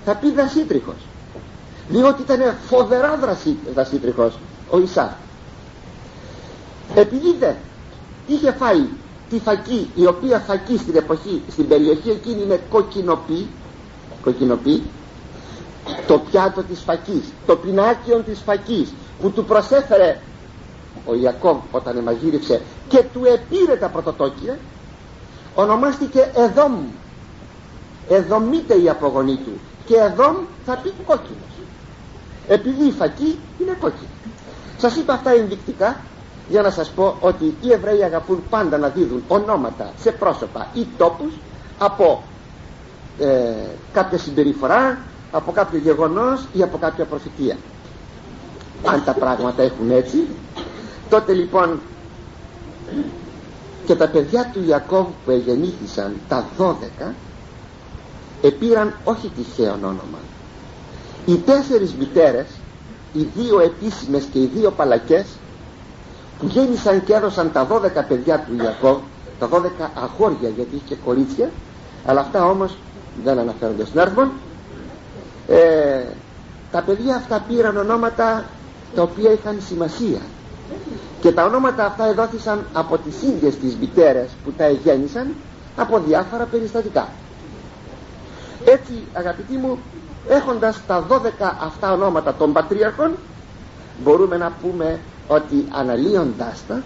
θα 0.05 0.15
πει 0.15 0.31
δασίτριχος. 0.31 0.95
Διότι 1.89 2.21
ήταν 2.21 2.39
φοβερά 2.67 3.19
δασίτριχος 3.73 4.37
ο 4.69 4.79
Ισάφ 4.79 5.11
επειδή 6.95 7.35
δεν 7.39 7.55
είχε 8.27 8.51
φάει 8.51 8.85
τη 9.29 9.39
φακή 9.39 9.89
η 9.95 10.05
οποία 10.05 10.39
φακή 10.39 10.77
στην 10.77 10.95
εποχή 10.95 11.41
στην 11.51 11.67
περιοχή 11.67 12.09
εκείνη 12.09 12.41
είναι 12.41 12.59
κοκκινοπή 12.69 13.47
κοκκινοπή 14.23 14.81
το 16.07 16.19
πιάτο 16.19 16.63
της 16.63 16.79
φακής 16.79 17.23
το 17.45 17.55
πινάκιο 17.55 18.17
της 18.25 18.39
φακής 18.45 18.93
που 19.21 19.31
του 19.31 19.45
προσέφερε 19.45 20.19
ο 21.09 21.15
Ιακώβ 21.15 21.57
όταν 21.71 21.97
εμαγείρευσε 21.97 22.61
και 22.87 23.03
του 23.13 23.21
επήρε 23.25 23.75
τα 23.75 23.87
πρωτοτόκια 23.87 24.57
ονομάστηκε 25.55 26.31
Εδόμ. 26.35 26.73
Εδωμείται 28.09 28.81
η 28.81 28.89
απογονή 28.89 29.35
του 29.35 29.51
και 29.85 29.95
Εδόμ 29.95 30.35
θα 30.65 30.75
πει 30.83 30.93
κόκκινος. 31.05 31.53
Επειδή 32.47 32.85
η 32.87 32.91
φακή 32.91 33.39
είναι 33.61 33.77
κόκκινη. 33.79 34.09
Σας 34.77 34.95
είπα 34.95 35.13
αυτά 35.13 35.31
ενδεικτικά 35.31 35.97
για 36.49 36.61
να 36.61 36.69
σας 36.69 36.89
πω 36.89 37.15
ότι 37.19 37.55
οι 37.61 37.71
Εβραίοι 37.71 38.03
αγαπούν 38.03 38.43
πάντα 38.49 38.77
να 38.77 38.87
δίδουν 38.87 39.23
ονόματα 39.27 39.91
σε 39.99 40.11
πρόσωπα 40.11 40.67
ή 40.73 40.87
τόπους 40.97 41.33
από 41.79 42.23
ε, 43.19 43.53
κάποια 43.93 44.17
συμπεριφορά 44.17 44.97
από 45.31 45.51
κάποιο 45.51 45.79
γεγονός 45.79 46.47
ή 46.53 46.61
από 46.63 46.77
κάποια 46.77 47.05
προφητεία 47.05 47.57
αν 48.85 49.03
τα 49.05 49.13
πράγματα 49.13 49.61
έχουν 49.61 49.91
έτσι 49.91 50.27
τότε 51.09 51.33
λοιπόν 51.33 51.79
και 53.85 53.95
τα 53.95 54.07
παιδιά 54.07 54.49
του 54.53 54.63
Ιακώβ 54.67 55.05
που 55.25 55.31
εγεννήθησαν 55.31 56.13
τα 56.27 56.45
δώδεκα 56.57 57.13
επήραν 58.41 58.93
όχι 59.03 59.31
τυχαίο 59.35 59.73
όνομα. 59.73 60.19
Οι 61.25 61.35
τέσσερις 61.35 61.93
μητέρες 61.93 62.45
οι 63.13 63.27
δύο 63.35 63.59
επίσημες 63.59 64.23
και 64.31 64.39
οι 64.39 64.45
δύο 64.55 64.71
παλακές 64.71 65.25
που 66.39 66.45
γέννησαν 66.45 67.03
και 67.03 67.13
έδωσαν 67.13 67.51
τα 67.51 67.67
12 67.67 67.79
παιδιά 68.07 68.39
του 68.39 68.63
Ιακώβ 68.63 68.97
τα 69.39 69.49
12 69.51 69.55
αγόρια 70.03 70.49
γιατί 70.55 70.75
είχε 70.75 70.83
και 70.87 70.95
κορίτσια 71.05 71.49
αλλά 72.05 72.19
αυτά 72.19 72.45
όμως 72.45 72.77
δεν 73.23 73.39
αναφέρονται 73.39 73.85
στην 73.85 73.99
έρθμον 73.99 74.31
ε, 75.47 76.03
τα 76.71 76.81
παιδιά 76.81 77.15
αυτά 77.15 77.43
πήραν 77.47 77.77
ονόματα 77.77 78.45
τα 78.95 79.01
οποία 79.01 79.31
είχαν 79.31 79.57
σημασία 79.67 80.19
και 81.21 81.31
τα 81.31 81.45
ονόματα 81.45 81.85
αυτά 81.85 82.07
εδόθησαν 82.07 82.65
από 82.73 82.97
τις 82.97 83.21
ίδιες 83.21 83.55
τις 83.57 83.75
μητέρες 83.75 84.29
που 84.43 84.51
τα 84.51 84.63
εγέννησαν 84.63 85.33
από 85.77 85.99
διάφορα 86.07 86.43
περιστατικά. 86.43 87.07
Έτσι 88.65 88.93
αγαπητοί 89.13 89.53
μου 89.57 89.77
έχοντας 90.29 90.81
τα 90.87 91.05
12 91.09 91.15
αυτά 91.65 91.91
ονόματα 91.93 92.33
των 92.33 92.53
πατρίαρχων 92.53 93.11
μπορούμε 94.03 94.37
να 94.37 94.51
πούμε 94.61 94.99
ότι 95.27 95.65
αναλύοντάς 95.71 96.59
τα 96.67 96.81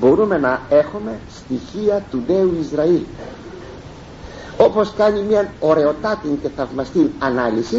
μπορούμε 0.00 0.38
να 0.38 0.60
έχουμε 0.68 1.18
στοιχεία 1.36 2.02
του 2.10 2.22
νέου 2.26 2.56
Ισραήλ. 2.60 3.00
Όπως 4.58 4.92
κάνει 4.96 5.22
μια 5.22 5.52
ωραιοτάτη 5.60 6.38
και 6.42 6.48
θαυμαστή 6.56 7.12
ανάλυση 7.18 7.76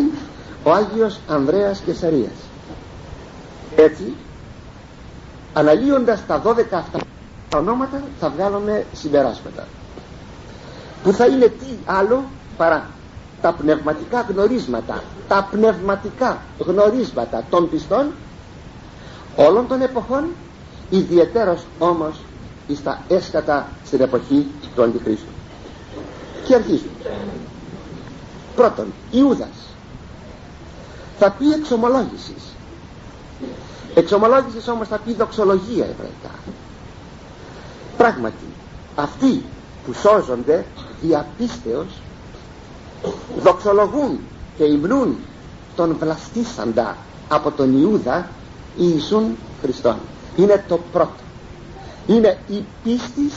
ο 0.64 0.72
Άγιος 0.72 1.20
Ανδρέας 1.28 1.80
Κεσαρίας. 1.80 2.32
Έτσι 3.76 4.14
αναλύοντας 5.58 6.26
τα 6.28 6.41
12 6.45 6.55
αυτά 6.72 6.99
ονόματα 7.55 8.01
θα 8.20 8.30
βγάλουμε 8.30 8.86
συμπεράσματα. 8.93 9.68
Που 11.03 11.12
θα 11.12 11.26
είναι 11.26 11.45
τι 11.47 11.66
άλλο 11.86 12.24
παρά 12.58 12.89
τα 13.41 13.53
πνευματικά 13.53 14.26
γνωρίσματα 14.30 15.03
τα 15.28 15.47
πνευματικά 15.51 16.38
γνωρίσματα 16.60 17.43
των 17.49 17.70
πιστών 17.70 18.12
όλων 19.36 19.68
των 19.68 19.82
εποχών 19.82 20.24
ιδιαιτέρως 20.89 21.66
όμως 21.80 22.20
εις 22.68 22.84
τα 22.84 23.01
έσκατα 23.08 23.68
στην 23.86 24.01
εποχή 24.01 24.47
του 24.76 24.84
Αντιχρίστου. 24.84 25.32
Και 26.45 26.55
αρχίζουν 26.55 26.91
πρώτον 28.55 28.93
Ιούδας. 29.12 29.76
Θα 31.20 31.32
πει 31.32 31.51
εξομολόγησης 31.51 32.43
εξομολόγησης 34.00 34.68
όμως 34.68 34.88
θα 34.88 34.98
πει 34.98 35.14
δοξολογία 35.14 35.86
εβραϊκά. 35.86 36.36
Πράγματι 37.98 38.45
αυτοί 38.95 39.43
που 39.86 39.93
σώζονται 39.93 40.66
διαπίστεως 41.02 41.88
δοξολογούν 43.41 44.20
και 44.58 44.64
υμνούν 44.64 45.18
τον 45.76 45.95
βλαστήσαντα 46.00 46.98
από 47.28 47.52
τον 47.52 47.82
Ιούδα 47.82 48.30
Ιησούν 48.78 49.36
Χριστόν. 49.62 49.95
Είναι 50.36 50.64
το 50.68 50.80
πρώτο. 50.91 51.24
Είναι 52.08 52.38
η 52.48 52.64
πίστη 52.84 53.32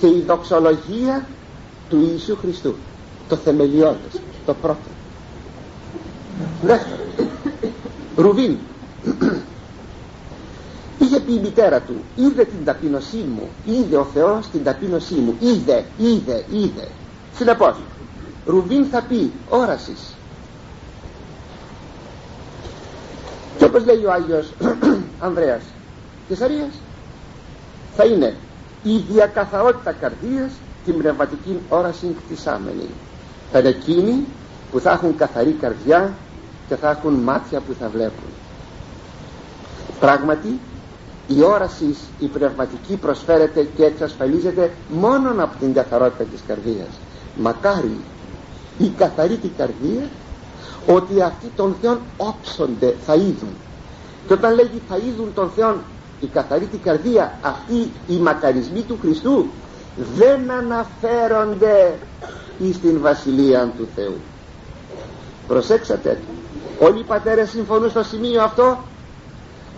και 0.00 0.06
η 0.06 0.24
δοξολογία 0.26 1.26
του 1.88 2.08
Ιησού 2.12 2.36
Χριστού. 2.36 2.74
Το 3.28 3.36
θεμελιώδες 3.36 4.20
το 4.46 4.54
πρώτο. 4.54 4.88
Δεύτερο. 6.62 7.02
Ρουβίν 8.16 8.56
είχε 11.00 11.20
πει 11.20 11.32
η 11.32 11.38
μητέρα 11.38 11.80
του 11.80 11.94
είδε 12.16 12.44
την 12.44 12.64
ταπείνωσή 12.64 13.16
μου 13.16 13.48
είδε 13.64 13.96
ο 13.96 14.04
Θεός 14.04 14.48
την 14.48 14.64
ταπείνωσή 14.64 15.14
μου 15.14 15.36
είδε, 15.40 15.84
είδε, 15.98 16.44
είδε 16.50 16.88
συνεπώς 17.36 17.76
Ρουβίν 18.46 18.84
θα 18.84 19.02
πει 19.02 19.32
όρασης 19.48 20.14
και 23.58 23.64
όπως 23.64 23.84
λέει 23.84 24.04
ο 24.04 24.12
Άγιος 24.12 24.52
Ανδρέας 25.26 25.62
Κεσαρίας 26.28 26.80
θα 27.96 28.04
είναι 28.04 28.34
η 28.82 28.96
διακαθαρότητα 28.96 29.92
καρδίας 29.92 30.50
την 30.84 30.98
πνευματική 30.98 31.58
όραση 31.68 32.16
κτισάμενη 32.24 32.86
θα 33.52 33.58
είναι 33.58 33.68
εκείνοι 33.68 34.24
που 34.70 34.80
θα 34.80 34.90
έχουν 34.90 35.16
καθαρή 35.16 35.52
καρδιά 35.52 36.12
και 36.68 36.76
θα 36.76 36.90
έχουν 36.90 37.14
μάτια 37.14 37.60
που 37.60 37.74
θα 37.80 37.88
βλέπουν 37.88 38.30
πράγματι 40.00 40.58
η 41.36 41.42
όραση 41.42 41.96
η 42.18 42.26
πνευματική 42.26 42.96
προσφέρεται 42.96 43.68
και 43.76 43.84
εξασφαλίζεται 43.84 44.70
μόνο 44.88 45.30
από 45.44 45.56
την 45.60 45.72
καθαρότητα 45.72 46.24
της 46.24 46.40
καρδίας. 46.46 46.88
Μακάρι 47.36 48.00
η 48.78 48.88
καθαρή 48.96 49.36
την 49.36 49.50
καρδία 49.56 50.08
ότι 50.86 51.22
αυτοί 51.22 51.46
τον 51.56 51.76
Θεόν 51.80 51.98
όψονται 52.16 52.94
θα 53.06 53.14
είδουν. 53.14 53.54
Και 54.26 54.32
όταν 54.32 54.54
λέγει 54.54 54.82
θα 54.88 54.96
είδουν 54.96 55.34
τον 55.34 55.50
Θεόν 55.56 55.76
η 56.20 56.26
καθαρή 56.26 56.64
την 56.64 56.82
καρδία 56.82 57.38
αυτοί 57.42 57.90
οι 58.08 58.16
μακαρισμοί 58.16 58.80
του 58.80 58.98
Χριστού 59.00 59.46
δεν 60.16 60.50
αναφέρονται 60.50 61.94
εις 62.58 62.80
την 62.80 63.00
Βασιλεία 63.00 63.72
του 63.76 63.88
Θεού. 63.94 64.16
Προσέξατε 65.46 66.18
όλοι 66.80 66.98
οι 66.98 67.04
πατέρες 67.04 67.50
συμφωνούν 67.50 67.90
στο 67.90 68.02
σημείο 68.02 68.42
αυτό 68.42 68.78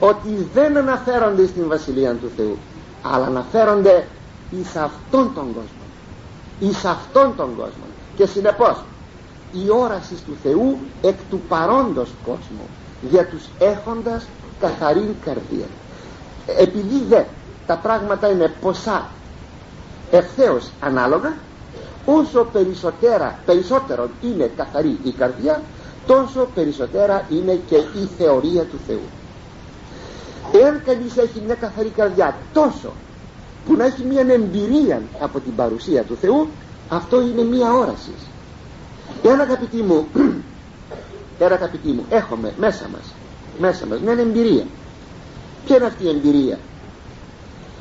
ότι 0.05 0.49
δεν 0.55 0.77
αναφέρονται 0.77 1.47
στην 1.47 1.69
Βασιλεία 1.69 2.15
του 2.15 2.31
Θεού 2.37 2.57
αλλά 3.03 3.27
αναφέρονται 3.27 4.07
εις 4.51 4.77
αυτόν 4.77 5.35
τον 5.35 5.47
κόσμο. 5.47 5.85
Εις 6.61 6.85
αυτόν 6.85 7.37
τον 7.37 7.57
κόσμο. 7.57 7.85
Και 8.17 8.27
συνεπώς 8.27 8.83
η 9.53 9.71
όραση 9.71 10.15
του 10.15 10.37
Θεού 10.43 10.79
εκ 11.03 11.15
του 11.31 11.41
παρόντος 11.49 12.09
κόσμου 12.25 12.67
για 13.11 13.27
τους 13.27 13.45
έχοντας 13.59 14.27
καθαρή 14.61 15.17
καρδία. 15.25 15.67
Επειδή 16.47 17.05
δε 17.09 17.23
τα 17.67 17.77
πράγματα 17.77 18.31
είναι 18.31 18.53
ποσά 18.61 19.07
ευθέως 20.11 20.71
ανάλογα 20.81 21.33
όσο 22.05 22.47
περισσότερα, 22.53 23.39
περισσότερο 23.47 24.09
είναι 24.23 24.51
καθαρή 24.57 24.99
η 25.03 25.11
καρδιά 25.11 25.63
τόσο 26.07 26.49
περισσότερα 26.55 27.27
είναι 27.31 27.61
και 27.69 27.77
η 27.77 28.09
θεωρία 28.19 28.63
του 28.63 28.79
Θεού 28.87 29.01
εάν 30.53 30.83
κανείς 30.85 31.17
έχει 31.17 31.43
μια 31.47 31.55
καθαρή 31.55 31.89
καρδιά 31.89 32.37
τόσο 32.53 32.93
που 33.67 33.75
να 33.77 33.85
έχει 33.85 34.05
μια 34.05 34.21
εμπειρία 34.21 35.03
από 35.21 35.41
την 35.41 35.55
παρουσία 35.55 36.03
του 36.03 36.17
Θεού 36.21 36.49
αυτό 36.89 37.21
είναι 37.21 37.43
μια 37.43 37.73
όραση. 37.73 38.13
Εάν 39.23 39.41
αγαπητοί 39.41 39.83
μου 39.83 40.07
εάν 41.39 41.53
αγαπητοί 41.53 41.89
μου 41.89 42.05
έχουμε 42.09 42.53
μέσα 42.59 42.89
μας 42.93 43.13
μέσα 43.59 43.87
μας 43.87 44.01
μια 44.01 44.13
εμπειρία. 44.13 44.65
Ποια 45.67 45.77
είναι 45.77 45.87
αυτή 45.87 46.05
η 46.05 46.09
εμπειρία; 46.09 46.59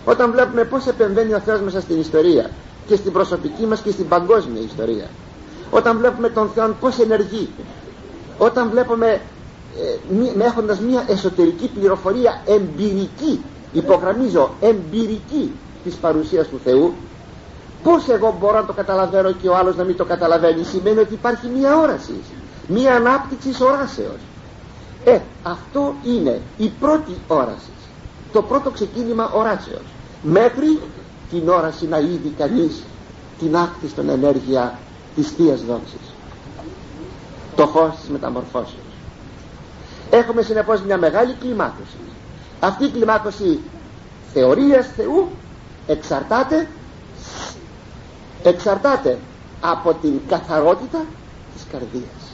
Όταν 0.05 0.32
βλέπουμε 0.32 0.64
πως 0.64 0.88
επεμβαίνει 0.88 1.34
ο 1.34 1.39
Θεός 1.39 1.62
μέσα 1.62 1.82
στην 1.82 1.99
ιστορία 1.99 2.49
και 2.88 2.95
στην 2.95 3.12
προσωπική 3.12 3.66
μας 3.66 3.82
και 3.82 3.91
στην 3.91 4.07
παγκόσμια 4.07 4.62
ιστορία. 4.62 5.09
Όταν 5.72 5.97
βλέπουμε 5.97 6.30
τον 6.30 6.49
Θεό 6.49 6.76
πως 6.80 6.99
ενεργεί. 6.99 7.49
Όταν 8.38 8.70
βλέπουμε 8.70 9.22
ε, 10.39 10.43
έχοντας 10.43 10.80
μια 10.80 11.03
εσωτερική 11.07 11.67
πληροφορία 11.67 12.41
εμπειρική 12.45 13.41
υπογραμμίζω 13.74 14.49
εμπειρική 14.61 15.51
της 15.84 15.95
παρουσίας 15.95 16.47
του 16.47 16.59
Θεού 16.63 16.93
πως 17.84 18.07
εγώ 18.09 18.38
μπορώ 18.39 18.59
να 18.59 18.65
το 18.65 18.74
καταλαβαίνω 18.74 19.32
και 19.32 19.47
ο 19.49 19.55
άλλος 19.55 19.76
να 19.76 19.84
μην 19.84 19.95
το 19.95 20.05
καταλαβαίνει 20.05 20.63
σημαίνει 20.63 20.99
ότι 20.99 21.13
υπάρχει 21.13 21.47
μια 21.47 21.78
όραση 21.78 22.13
μια 22.67 22.95
ανάπτυξη 22.95 23.63
οράσεως. 23.63 24.22
Ε 25.03 25.19
αυτό 25.43 25.95
είναι 26.03 26.41
η 26.57 26.72
πρώτη 26.80 27.15
όραση 27.28 27.69
το 28.32 28.41
πρώτο 28.41 28.69
ξεκίνημα 28.69 29.32
οράσεως. 29.34 29.86
Μέχρι 30.24 30.80
την 31.32 31.49
όραση 31.49 31.88
να 31.88 31.99
είδει 31.99 32.34
κανείς 32.38 32.84
την 33.39 33.55
άκτιστον 33.55 34.09
ενέργεια 34.09 34.80
της 35.15 35.32
Θείας 35.32 35.61
Δόξης. 35.61 36.13
Το 37.55 37.67
φως 37.67 37.95
της 37.99 38.09
μεταμορφώσεως 38.09 38.80
έχουμε 40.12 40.41
συνεπώς 40.41 40.82
μια 40.82 40.97
μεγάλη 40.97 41.34
κλιμάκωση. 41.34 41.97
Αυτή 42.59 42.84
η 42.86 42.89
κλιμάκωση 42.89 43.59
θεωρίας 44.34 44.88
Θεού 44.95 45.30
εξαρτάται 45.88 46.68
εξαρτάται 48.43 49.18
από 49.62 49.93
την 49.93 50.20
καθαρότητα 50.28 51.05
της 51.53 51.66
καρδίας. 51.72 52.32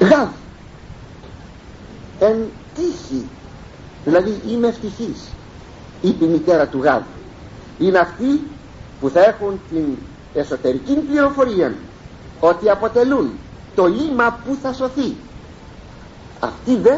Γαβ 0.00 0.28
εν 2.18 2.36
τύχη 2.74 3.26
δηλαδή 4.04 4.40
είμαι 4.48 4.66
ευτυχής 4.68 5.20
είπε 6.00 6.24
η 6.24 6.28
μητέρα 6.28 6.66
του 6.66 6.82
γαβ 6.82 7.02
είναι 7.78 7.98
αυτοί 7.98 8.42
που 9.00 9.08
θα 9.08 9.24
έχουν 9.24 9.60
την 9.70 9.84
εσωτερική 10.34 10.94
πληροφορία 10.94 11.74
ότι 12.40 12.70
αποτελούν 12.70 13.30
το 13.78 13.86
ίμα 13.86 14.38
που 14.44 14.56
θα 14.62 14.72
σωθεί. 14.72 15.14
Αυτοί 16.40 16.76
δε 16.76 16.96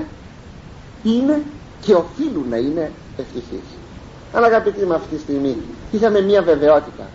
είναι 1.02 1.42
και 1.80 1.94
οφείλουν 1.94 2.46
να 2.48 2.56
είναι 2.56 2.92
ευτυχείς. 3.16 3.66
Αλλά 4.32 4.46
αγαπητοί 4.46 4.86
με 4.86 4.94
αυτή 4.94 5.14
τη 5.14 5.20
στιγμή 5.20 5.56
είχαμε 5.90 6.20
μια 6.20 6.42
βεβαιότητα 6.42 7.06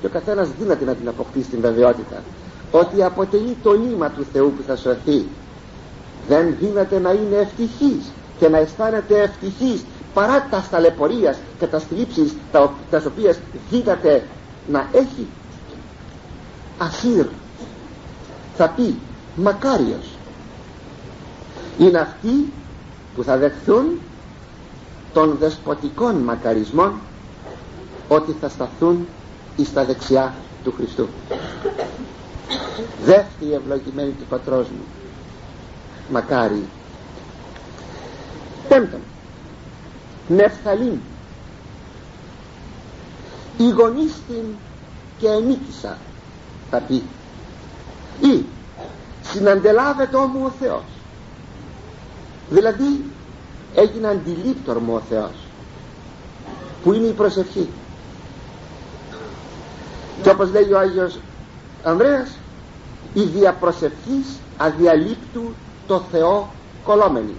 και 0.00 0.06
ο 0.06 0.08
καθένας 0.08 0.48
δύναται 0.58 0.84
να 0.84 0.94
την 0.94 1.08
αποκτήσει 1.08 1.48
την 1.48 1.60
βεβαιότητα 1.60 2.22
ότι 2.70 3.02
αποτελεί 3.02 3.56
το 3.62 3.74
ίμα 3.74 4.10
του 4.10 4.26
Θεού 4.32 4.52
που 4.56 4.62
θα 4.66 4.76
σωθεί. 4.76 5.26
Δεν 6.28 6.56
δύναται 6.60 6.98
να 6.98 7.10
είναι 7.10 7.36
ευτυχής 7.36 8.10
και 8.38 8.48
να 8.48 8.58
αισθάνεται 8.58 9.20
ευτυχής 9.20 9.84
παρά 10.14 10.46
τα 10.50 10.60
σταλαιπωρίας 10.60 11.38
και 11.58 11.66
τα 11.66 11.78
στλίψεις 11.78 12.34
τα, 12.52 12.72
τα 12.90 13.02
οποίες 13.06 13.38
δύναται 13.70 14.22
να 14.68 14.88
έχει. 14.92 15.26
Ασύρ 16.78 17.26
θα 18.56 18.68
πει 18.68 18.96
μακάριος. 19.36 20.06
Είναι 21.78 21.98
αυτοί 21.98 22.52
που 23.14 23.22
θα 23.22 23.36
δεχθούν 23.36 24.00
των 25.12 25.36
δεσποτικών 25.40 26.16
μακαρισμών 26.16 26.92
ότι 28.08 28.36
θα 28.40 28.48
σταθούν 28.48 29.06
εις 29.56 29.72
τα 29.72 29.84
δεξιά 29.84 30.34
του 30.64 30.72
Χριστού. 30.76 31.08
Δεύτερη 33.04 33.52
ευλογημένη 33.52 34.10
του 34.10 34.24
πατρός 34.28 34.68
μου 34.68 34.84
μακάρι. 36.10 36.64
Πέμπτον 38.68 39.00
Νεφθαλήν 40.28 40.98
η 43.56 43.68
γονίστην 43.68 44.44
και 45.18 45.28
ενίκησα 45.28 45.98
θα 46.70 46.78
πει. 46.78 47.02
Ή 48.20 48.44
συναντελάβεται 49.32 50.16
όμου 50.16 50.44
ο 50.44 50.52
Θεός. 50.60 50.84
Δηλαδή 52.50 53.04
έγινε 53.74 54.08
αντιλήπτορ 54.08 54.78
μου 54.78 54.94
ο 54.94 55.00
Θεός 55.08 55.32
που 56.82 56.92
είναι 56.92 57.06
η 57.06 57.12
προσευχή. 57.12 57.68
Και 60.22 60.30
όπως 60.30 60.50
λέει 60.50 60.72
ο 60.72 60.78
Άγιος 60.78 61.18
Ανδρέας 61.82 62.36
η 63.14 63.22
διαπροσευχής 63.22 64.26
αδιαλείπτου 64.56 65.42
το 65.86 66.02
Θεό 66.12 66.48
κολόμενη 66.84 67.34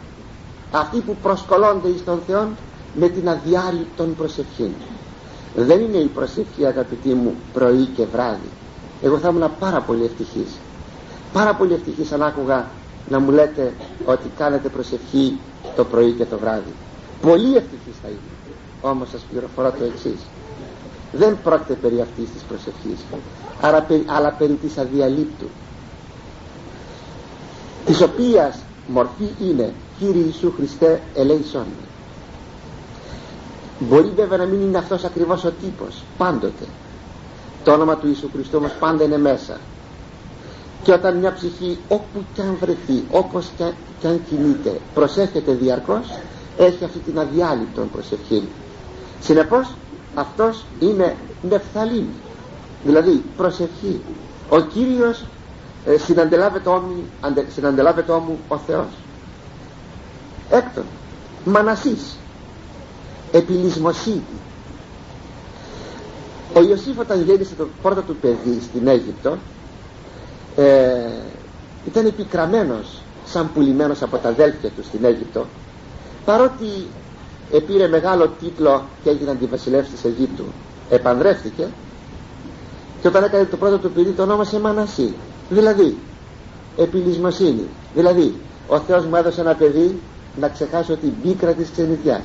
αυτοί 0.72 1.00
που 1.00 1.16
προσκολώνται 1.22 1.88
εις 1.88 2.04
τον 2.04 2.22
Θεό 2.28 2.50
με 2.96 3.08
την 3.08 3.30
αδιάλειπτον 3.30 4.16
προσευχή 4.16 4.72
δεν 5.56 5.82
είναι 5.82 5.98
η 5.98 6.06
προσευχή 6.06 6.66
αγαπητοί 6.66 7.10
μου 7.14 7.36
πρωί 7.54 7.86
και 7.86 8.06
βράδυ. 8.06 8.50
Εγώ 9.02 9.18
θα 9.18 9.30
ήμουν 9.30 9.52
πάρα 9.60 9.82
πολύ 9.82 10.04
ευτυχής 10.04 10.60
πάρα 11.34 11.54
πολύ 11.56 11.74
ευτυχής 11.74 12.12
αν 12.12 12.24
άκουγα 12.24 12.66
να 13.10 13.20
μου 13.20 13.32
λέτε 13.32 13.74
ότι 14.06 14.32
κάνετε 14.38 14.70
προσευχή 14.70 15.38
το 15.76 15.84
πρωί 15.86 16.12
και 16.12 16.26
το 16.26 16.38
βράδυ. 16.38 16.74
Πολύ 17.22 17.56
ευτυχής 17.56 17.96
θα 18.02 18.08
είμαι. 18.08 18.52
Όμως 18.82 19.10
σας 19.10 19.22
πληροφορώ 19.32 19.72
το 19.78 19.84
εξής. 19.84 20.20
δεν 21.12 21.38
πρόκειται 21.44 21.74
περί 21.74 22.02
αυτής 22.02 22.30
της 22.34 22.42
προσευχής 22.42 23.00
αλλά, 23.62 23.86
αλλά 24.06 24.32
περί 24.32 24.54
της 24.54 24.78
αδιαλείπτου 24.78 25.46
της 27.86 28.02
οποίας 28.02 28.60
μορφή 28.88 29.30
είναι 29.42 29.74
Κύριε 30.00 30.24
Ιησού 30.24 30.54
Χριστέ 30.58 31.02
ελέησόν 31.16 31.66
μπορεί 33.80 34.12
βέβαια 34.16 34.38
να 34.38 34.46
μην 34.46 34.62
είναι 34.62 34.78
αυτός 34.78 35.04
ακριβώς 35.04 35.44
ο 35.44 35.52
τύπος 35.62 36.04
πάντοτε. 36.18 36.66
Το 37.64 37.72
όνομα 37.72 37.96
του 37.96 38.08
Ιησού 38.08 38.30
Χριστού 38.34 38.58
όμως 38.58 38.72
πάντα 38.80 39.04
είναι 39.04 39.18
μέσα 39.18 39.58
και 40.84 40.92
όταν 40.92 41.18
μια 41.18 41.34
ψυχή 41.34 41.78
όπου 41.88 42.26
και 42.34 42.42
αν 42.42 42.58
βρεθεί 42.60 43.04
όπως 43.12 43.50
και, 44.00 44.08
αν 44.08 44.22
κινείται 44.30 44.80
προσεύχεται 44.94 45.52
διαρκώς 45.52 46.20
έχει 46.58 46.84
αυτή 46.84 47.00
την 47.00 47.20
αδιάλειπτον 47.20 47.90
προσευχή. 47.92 48.48
Συνεπώς 49.22 49.74
αυτός 50.16 50.66
είναι 50.80 51.16
νεφθαλήν. 51.50 52.06
Δηλαδή 52.86 53.24
προσευχή. 53.38 54.02
Ο 54.50 54.60
Κύριος 54.60 55.26
ε, 55.86 55.98
συναντελάβεται, 55.98 56.70
όμου, 56.70 57.04
συναντελάβεται 57.54 58.12
όμου 58.12 58.40
ο 58.48 58.58
Θεός. 58.58 58.88
Έκτον 60.50 60.84
μανασής. 61.46 62.18
Επιλυσμοσύνη. 63.32 64.24
Ο 66.56 66.62
Ιωσήφ 66.62 67.00
όταν 67.00 67.22
γέννησε 67.22 67.54
το 67.56 67.68
πρώτο 67.82 68.02
του 68.02 68.16
παιδί 68.16 68.62
στην 68.62 68.88
Αίγυπτο 68.88 69.38
ε, 70.56 71.10
ήταν 71.88 72.06
επικραμένος 72.06 73.02
σαν 73.26 73.50
πουλημένος 73.54 74.02
από 74.02 74.18
τα 74.18 74.30
αδέλφια 74.30 74.70
του 74.70 74.84
στην 74.84 75.06
Αίγυπτο. 75.06 75.46
Παρότι 76.26 76.88
επήρε 77.52 77.88
μεγάλο 77.88 78.28
τίτλο 78.28 78.84
και 79.04 79.10
έγινε 79.10 79.32
αντιβασιλεύς 79.32 79.90
της 79.90 80.04
Αιγύπτου 80.04 80.44
επανδρεύτηκε 80.90 81.68
και 83.02 83.08
όταν 83.08 83.24
έκανε 83.24 83.46
το 83.46 83.58
πρώτο 83.58 83.78
του 83.78 83.92
παιδί 83.92 84.12
το 84.12 84.22
ονόμασε 84.22 84.60
Μανασί. 84.60 85.14
Δηλαδή 85.50 85.98
επιλυσμοσύνη. 86.78 87.68
Δηλαδή 87.96 88.34
ο 88.68 88.80
Θεός 88.80 89.06
μου 89.06 89.16
έδωσε 89.16 89.42
ένα 89.42 89.54
παιδί 89.56 90.00
να 90.40 90.48
ξεχάσω 90.48 90.96
την 90.96 91.12
πίκρα 91.24 91.54
της 91.54 91.70
ξενιτιάς. 91.72 92.24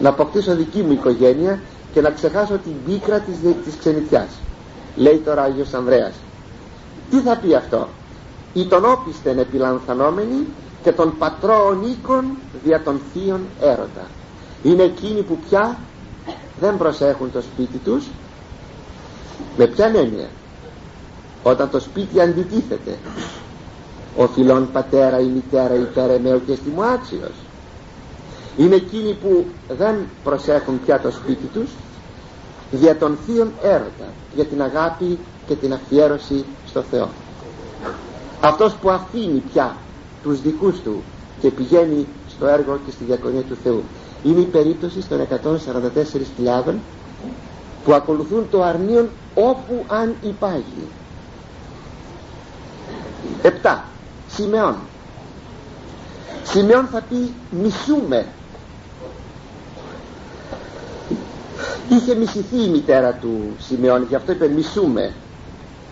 Να 0.00 0.08
αποκτήσω 0.08 0.54
δική 0.54 0.82
μου 0.82 0.92
οικογένεια 0.92 1.60
και 1.92 2.00
να 2.00 2.10
ξεχάσω 2.10 2.58
την 2.58 2.72
πίκρα 2.86 3.18
της, 3.18 3.36
της 3.64 3.76
ξενιτιάς. 3.78 4.28
Λέει 4.96 5.22
τώρα 5.24 5.42
Άγιος 5.42 5.74
Ανδρέας 5.74 6.12
τι 7.10 7.20
θα 7.20 7.36
πει 7.36 7.54
αυτό; 7.54 7.88
Ή 8.52 8.66
τον 8.66 8.84
όπιστεν 8.84 9.38
επιλανθανόμενοι 9.38 10.46
και 10.82 10.92
των 10.92 11.18
πατρών 11.18 11.82
οίκων 11.82 12.24
δια 12.64 12.82
των 12.82 13.00
θείων 13.12 13.40
έρωτα 13.60 14.06
είναι 14.62 14.82
εκείνοι 14.82 15.22
που 15.22 15.38
πια 15.48 15.78
δεν 16.60 16.76
προσέχουν 16.76 17.32
το 17.32 17.40
σπίτι 17.40 17.78
τους. 17.78 18.04
Με 19.56 19.66
ποια 19.66 19.86
έννοια; 19.86 20.28
Όταν 21.42 21.70
το 21.70 21.80
σπίτι 21.80 22.20
αντιτίθεται 22.20 22.98
ο 24.16 24.26
φιλόν 24.26 24.68
πατέρα 24.72 25.20
ή 25.20 25.24
μητέρα 25.24 25.74
υπέρ 25.74 26.10
εμέου 26.10 26.42
και 26.46 26.54
στη 26.54 26.68
μου 26.74 26.84
άξιος. 26.84 27.34
Είναι 28.56 28.74
εκείνοι 28.74 29.14
που 29.14 29.46
δεν 29.68 29.94
προσέχουν 30.24 30.80
πια 30.84 31.00
το 31.00 31.10
σπίτι 31.10 31.46
τους 31.46 31.70
για 32.70 32.96
τον 32.96 33.18
θείον 33.26 33.52
έρωτα 33.62 34.08
για 34.36 34.44
την 34.44 34.62
αγάπη 34.62 35.18
και 35.46 35.54
την 35.54 35.72
αφιέρωση 35.72 36.44
στο 36.66 36.82
Θεό. 36.82 37.08
Αυτός 38.40 38.74
που 38.74 38.90
αφήνει 38.90 39.42
πια 39.52 39.76
τους 40.22 40.40
δικούς 40.40 40.80
του 40.80 41.02
και 41.40 41.50
πηγαίνει 41.50 42.06
στο 42.28 42.46
έργο 42.46 42.78
και 42.86 42.90
στη 42.90 43.04
διακονία 43.04 43.42
του 43.42 43.56
Θεού. 43.62 43.82
Είναι 44.24 44.40
η 44.40 44.44
περίπτωση 44.44 44.98
των 45.08 45.26
144.000 46.66 46.72
που 47.84 47.92
ακολουθούν 47.92 48.46
το 48.50 48.62
αρνίον 48.62 49.08
όπου 49.34 49.84
αν 49.88 50.14
υπάρχει 50.22 50.86
7 53.62 53.78
Σιμεών. 54.28 54.74
Σιμεών 56.44 56.86
θα 56.86 57.02
πει 57.08 57.32
μισούμε 57.62 58.26
είχε 61.88 62.14
μισηθεί 62.14 62.62
η 62.64 62.68
μητέρα 62.68 63.12
του 63.12 63.56
Σιμεών 63.58 64.06
γι' 64.08 64.14
αυτό 64.14 64.32
είπε 64.32 64.48
μισούμε 64.48 65.12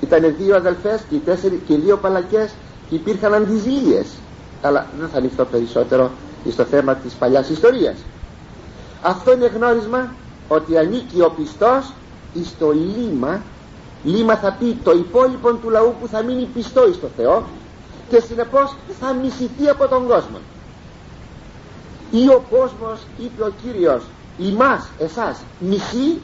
ήταν 0.01 0.34
δύο 0.38 0.57
αδελφές 0.57 1.01
και, 1.11 1.16
τέσσερι, 1.16 1.62
και 1.66 1.76
δύο 1.76 1.97
παλακές 1.97 2.51
και 2.88 2.95
υπήρχαν 2.95 3.34
αντιζηλίες. 3.34 4.07
Αλλά 4.62 4.86
δεν 4.99 5.09
θα 5.09 5.18
ανοιχτώ 5.18 5.45
περισσότερο 5.45 6.11
στο 6.51 6.64
θέμα 6.64 6.95
της 6.95 7.12
παλιάς 7.12 7.49
ιστορίας. 7.49 7.97
Αυτό 9.03 9.32
είναι 9.32 9.47
γνώρισμα 9.47 10.14
ότι 10.49 10.78
ανήκει 10.78 11.20
ο 11.20 11.30
πιστός 11.36 11.92
εις 12.34 12.55
το 12.59 12.72
λίμα. 12.72 13.40
Λίμα 14.05 14.36
θα 14.36 14.57
πει 14.59 14.78
το 14.84 14.90
υπόλοιπο 14.90 15.53
του 15.53 15.70
λαού 15.70 15.95
που 16.01 16.09
θα 16.09 16.22
μείνει 16.22 16.49
πιστό 16.55 16.88
εις 16.88 17.01
το 17.01 17.07
Θεό 17.16 17.47
και 18.09 18.20
συνεπώς 18.20 18.76
θα 19.01 19.12
μισηθεί 19.12 19.68
από 19.68 19.88
τον 19.88 20.07
κόσμο. 20.07 20.38
Ή 22.11 22.28
ο 22.28 22.45
κόσμος 22.51 23.01
είπε 23.18 23.42
ο 23.42 23.53
Κύριος 23.62 24.03
ημάς 24.39 24.89
εσάς 24.99 25.41
μισή 25.59 26.20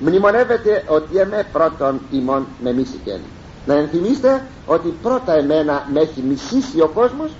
μνημονεύεται 0.00 0.84
ότι 0.88 1.18
εμέ 1.18 1.46
πρώτον 1.52 2.00
ημών 2.10 2.46
με 2.62 2.72
μίσηκεν 2.72 3.20
να 3.66 3.74
ενθυμίστε 3.74 4.42
ότι 4.66 4.94
πρώτα 5.02 5.32
εμένα 5.34 5.86
με 5.92 6.00
έχει 6.00 6.22
μισήσει 6.28 6.80
ο 6.80 6.88
κόσμος 6.88 7.30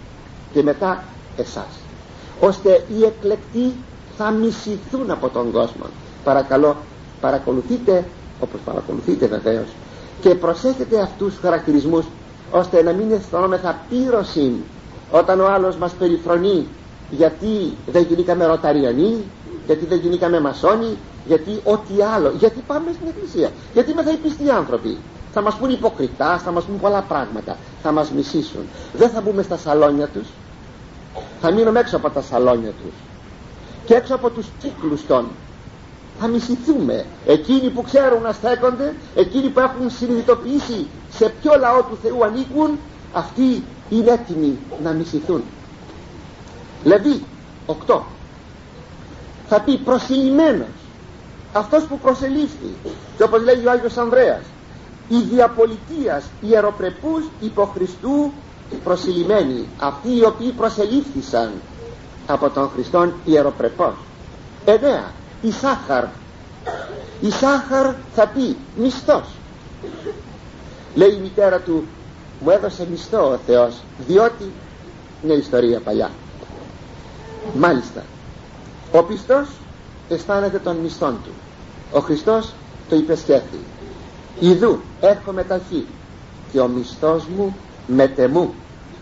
και 0.52 0.62
μετά 0.62 1.04
εσάς. 1.36 1.78
Ώστε 2.40 2.84
οι 2.98 3.04
εκλεκτοί 3.04 3.72
θα 4.16 4.30
μισηθούν 4.30 5.10
από 5.10 5.28
τον 5.28 5.52
κόσμο. 5.52 5.84
Παρακαλώ 6.24 6.76
παρακολουθείτε 7.20 8.04
όπως 8.40 8.60
παρακολουθείτε 8.64 9.26
βεβαίως 9.26 9.66
και 10.20 10.34
προσέχετε 10.34 11.00
αυτούς 11.00 11.32
τους 11.32 11.40
χαρακτηρισμούς 11.42 12.04
ώστε 12.50 12.82
να 12.82 12.92
μην 12.92 13.12
αισθανόμεθα 13.12 13.80
πύρωση 13.88 14.52
όταν 15.10 15.40
ο 15.40 15.46
άλλος 15.46 15.76
μας 15.76 15.92
περιφρονεί 15.92 16.66
γιατί 17.10 17.76
δεν 17.86 18.02
γινήκαμε 18.02 18.46
ροταριανοί 18.46 19.16
γιατί 19.66 19.84
δεν 19.86 19.98
γινήκαμε 19.98 20.40
μασόνοι 20.40 20.96
γιατί 21.26 21.60
ό,τι 21.64 22.02
άλλο. 22.14 22.32
Γιατί 22.38 22.62
πάμε 22.66 22.92
στην 22.92 23.06
εκκλησία. 23.08 23.50
Γιατί 23.72 23.90
είμαστε 23.90 24.12
οι 24.12 24.16
πιστοί 24.16 24.50
άνθρωποι. 24.50 24.96
Θα 25.32 25.42
μας 25.42 25.54
πούν 25.54 25.70
υποκριτά 25.70 26.38
θα 26.38 26.50
μας 26.50 26.64
πούν 26.64 26.80
πολλά 26.80 27.02
πράγματα. 27.02 27.56
Θα 27.82 27.92
μας 27.92 28.10
μισήσουν. 28.10 28.62
Δεν 28.92 29.08
θα 29.10 29.20
μπούμε 29.20 29.42
στα 29.42 29.56
σαλόνια 29.56 30.06
τους. 30.06 30.26
Θα 31.40 31.52
μείνουμε 31.52 31.80
έξω 31.80 31.96
από 31.96 32.10
τα 32.10 32.22
σαλόνια 32.22 32.70
τους. 32.70 32.94
Και 33.84 33.94
έξω 33.94 34.14
από 34.14 34.30
τους 34.30 34.46
κύκλους 34.58 35.06
των. 35.06 35.28
Θα 36.20 36.26
μισηθούμε. 36.26 37.04
Εκείνοι 37.26 37.70
που 37.70 37.82
ξέρουν 37.82 38.22
να 38.22 38.32
στέκονται 38.32 38.94
εκείνοι 39.14 39.48
που 39.48 39.60
έχουν 39.60 39.90
συνειδητοποιήσει 39.90 40.86
σε 41.10 41.32
ποιο 41.40 41.52
λαό 41.58 41.82
του 41.82 41.98
Θεού 42.02 42.24
ανήκουν 42.24 42.78
αυτοί 43.12 43.64
είναι 43.90 44.10
έτοιμοι 44.10 44.58
να 44.82 44.90
μισηθούν. 44.90 45.42
Λεβί 46.84 47.22
8 47.86 48.00
θα 49.48 49.60
πει 49.60 49.76
προσιλημένος 49.78 50.66
αυτός 51.52 51.84
που 51.84 51.98
προσελήφθη. 51.98 52.74
Και 53.16 53.22
όπως 53.22 53.42
λέγει 53.42 53.66
ο 53.66 53.70
Άγιος 53.70 53.96
Ανδρέας 53.96 54.42
η 55.08 55.16
διαπολιτείας 55.18 56.24
ιεροπρεπούς 56.40 57.24
υποχριστού 57.40 58.32
προσιλημένοι 58.84 59.68
αυτοί 59.78 60.16
οι 60.16 60.24
οποίοι 60.24 60.50
προσελήφθησαν 60.50 61.50
από 62.26 62.50
τον 62.50 62.68
Χριστόν 62.74 63.12
ιεροπρεπός 63.24 63.94
9 64.66 64.70
η 65.42 65.50
Σάχαρ. 65.52 66.04
Η 67.20 67.30
Σάχαρ 67.30 67.94
θα 68.14 68.26
πει 68.26 68.56
μισθός 68.76 69.26
λέει 70.94 71.08
η 71.08 71.20
μητέρα 71.20 71.58
του 71.60 71.84
μου 72.40 72.50
έδωσε 72.50 72.86
μισθό 72.90 73.30
ο 73.32 73.38
Θεός 73.46 73.76
διότι 74.06 74.52
μια 75.22 75.34
ιστορία 75.36 75.80
παλιά 75.80 76.10
μάλιστα 77.54 78.02
ο 78.96 79.02
πιστός 79.02 79.48
αισθάνεται 80.08 80.58
τον 80.58 80.76
μισθόν 80.76 81.16
του. 81.24 81.30
Ο 81.92 82.00
Χριστός 82.00 82.52
το 82.88 82.96
υπεσχέθη 82.96 83.58
Ιδού 84.40 84.80
έρχομαι 85.00 85.44
ταχύ 85.44 85.86
και 86.52 86.60
ο 86.60 86.68
μισθός 86.68 87.26
μου 87.36 87.56
μετεμού 87.86 88.54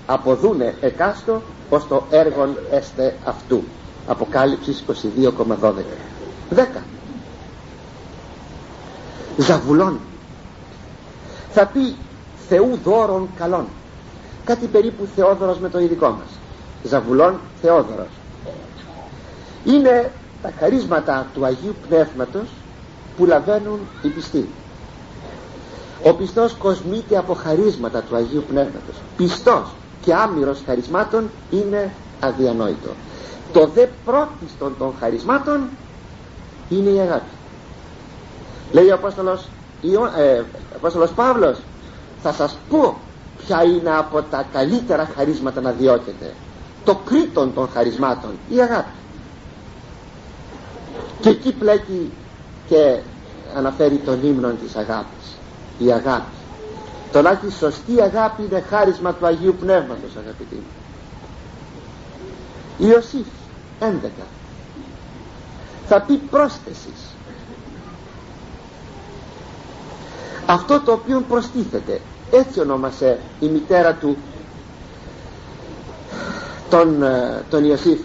αποδούνε 0.06 0.74
εκάστο 0.80 1.42
ως 1.70 1.86
το 1.86 2.04
έργον 2.10 2.56
έστε 2.70 3.16
αυτού 3.24 3.62
Αποκάλυψης 4.06 4.84
22,12 4.88 5.72
10 6.54 6.64
Ζαβουλών. 9.36 9.98
Θα 11.50 11.66
πει 11.66 11.94
Θεού 12.48 12.78
δώρων 12.84 13.28
καλών. 13.38 13.66
Κάτι 14.44 14.66
περίπου 14.66 15.08
Θεόδωρος 15.16 15.58
με 15.58 15.68
το 15.68 15.78
ειδικό 15.78 16.08
μας. 16.08 16.38
Ζαβουλών 16.82 17.40
Θεόδωρος 17.62 18.21
είναι 19.64 20.10
τα 20.42 20.52
χαρίσματα 20.58 21.26
του 21.34 21.44
Αγίου 21.44 21.74
Πνεύματος 21.88 22.48
που 23.16 23.24
λαβαίνουν 23.24 23.78
οι 24.02 24.08
πιστοί 24.08 24.48
ο 26.02 26.14
πιστός 26.14 26.54
κοσμείται 26.58 27.16
από 27.18 27.34
χαρίσματα 27.34 28.02
του 28.02 28.16
Αγίου 28.16 28.44
Πνεύματος. 28.48 28.96
Πιστός 29.16 29.68
και 30.00 30.14
άμυρος 30.14 30.62
χαρισμάτων 30.66 31.30
είναι 31.50 31.92
αδιανόητο. 32.20 32.90
Το 33.52 33.66
δε 33.74 33.86
πρώτιστον 34.04 34.74
των 34.78 34.94
χαρισμάτων 35.00 35.60
είναι 36.68 36.90
η 36.90 36.98
αγάπη. 36.98 37.30
Λέει 38.72 38.88
ο 38.90 38.94
Απόστολος, 38.94 39.48
ε, 40.16 40.42
Απόστολος 40.76 41.10
Παύλος 41.10 41.58
θα 42.22 42.32
σας 42.32 42.58
πω 42.70 42.96
ποια 43.46 43.62
είναι 43.62 43.96
από 43.96 44.22
τα 44.22 44.46
καλύτερα 44.52 45.08
χαρίσματα 45.16 45.60
να 45.60 45.70
διώκετε. 45.70 46.32
Το 46.84 46.98
κρίτον 47.04 47.54
των 47.54 47.68
χαρισμάτων 47.72 48.30
η 48.48 48.60
αγάπη 48.60 48.90
και 51.22 51.28
εκεί 51.28 51.52
πλέκει 51.52 52.12
και 52.68 52.98
αναφέρει 53.56 53.96
τον 53.96 54.18
ύμνο 54.22 54.48
της 54.48 54.76
αγάπης 54.76 55.36
η 55.78 55.92
αγάπη. 55.92 56.32
Το 57.12 57.22
να 57.22 57.30
έχεις 57.30 57.54
σωστή 57.54 58.00
αγάπη 58.02 58.42
είναι 58.42 58.60
χάρισμα 58.60 59.14
του 59.14 59.26
Αγίου 59.26 59.56
Πνεύματος 59.60 60.10
αγαπητοί 60.16 60.62
Ιωσήφ 62.78 63.26
11 63.80 63.84
θα 65.88 66.00
πει 66.00 66.14
πρόσθεσης. 66.14 67.14
Αυτό 70.46 70.80
το 70.80 70.92
οποίο 70.92 71.24
προστίθεται 71.28 72.00
έτσι 72.30 72.60
ονόμασε 72.60 73.18
η 73.40 73.46
μητέρα 73.46 73.94
του 73.94 74.16
τον, 76.70 77.02
ε, 77.02 77.44
τον 77.50 77.64
Ιωσήφ 77.64 78.00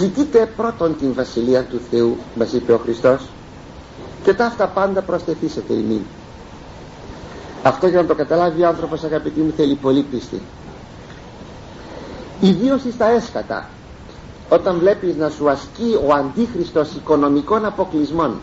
ζητείτε 0.00 0.52
πρώτον 0.56 0.96
την 0.98 1.14
Βασιλεία 1.14 1.64
του 1.64 1.80
Θεού 1.90 2.16
μας 2.34 2.52
είπε 2.52 2.72
ο 2.72 2.78
Χριστός 2.78 3.26
και 4.24 4.34
τα 4.34 4.46
αυτά 4.46 4.66
πάντα 4.66 5.02
προσθεθήσετε 5.02 5.72
ημίν. 5.72 6.02
Αυτό 7.62 7.86
για 7.86 8.02
να 8.02 8.06
το 8.08 8.14
καταλάβει 8.14 8.62
ο 8.62 8.66
άνθρωπος 8.66 9.04
αγαπητοί 9.04 9.40
μου 9.40 9.52
θέλει 9.56 9.74
πολύ 9.74 10.02
πίστη. 10.02 10.40
Ιδίως 12.40 12.80
στα 12.92 13.06
έσχατα 13.10 13.68
όταν 14.48 14.78
βλέπεις 14.78 15.16
να 15.16 15.28
σου 15.28 15.50
ασκεί 15.50 15.98
ο 16.06 16.12
αντίχριστος 16.14 16.94
οικονομικών 16.94 17.64
αποκλεισμών. 17.64 18.36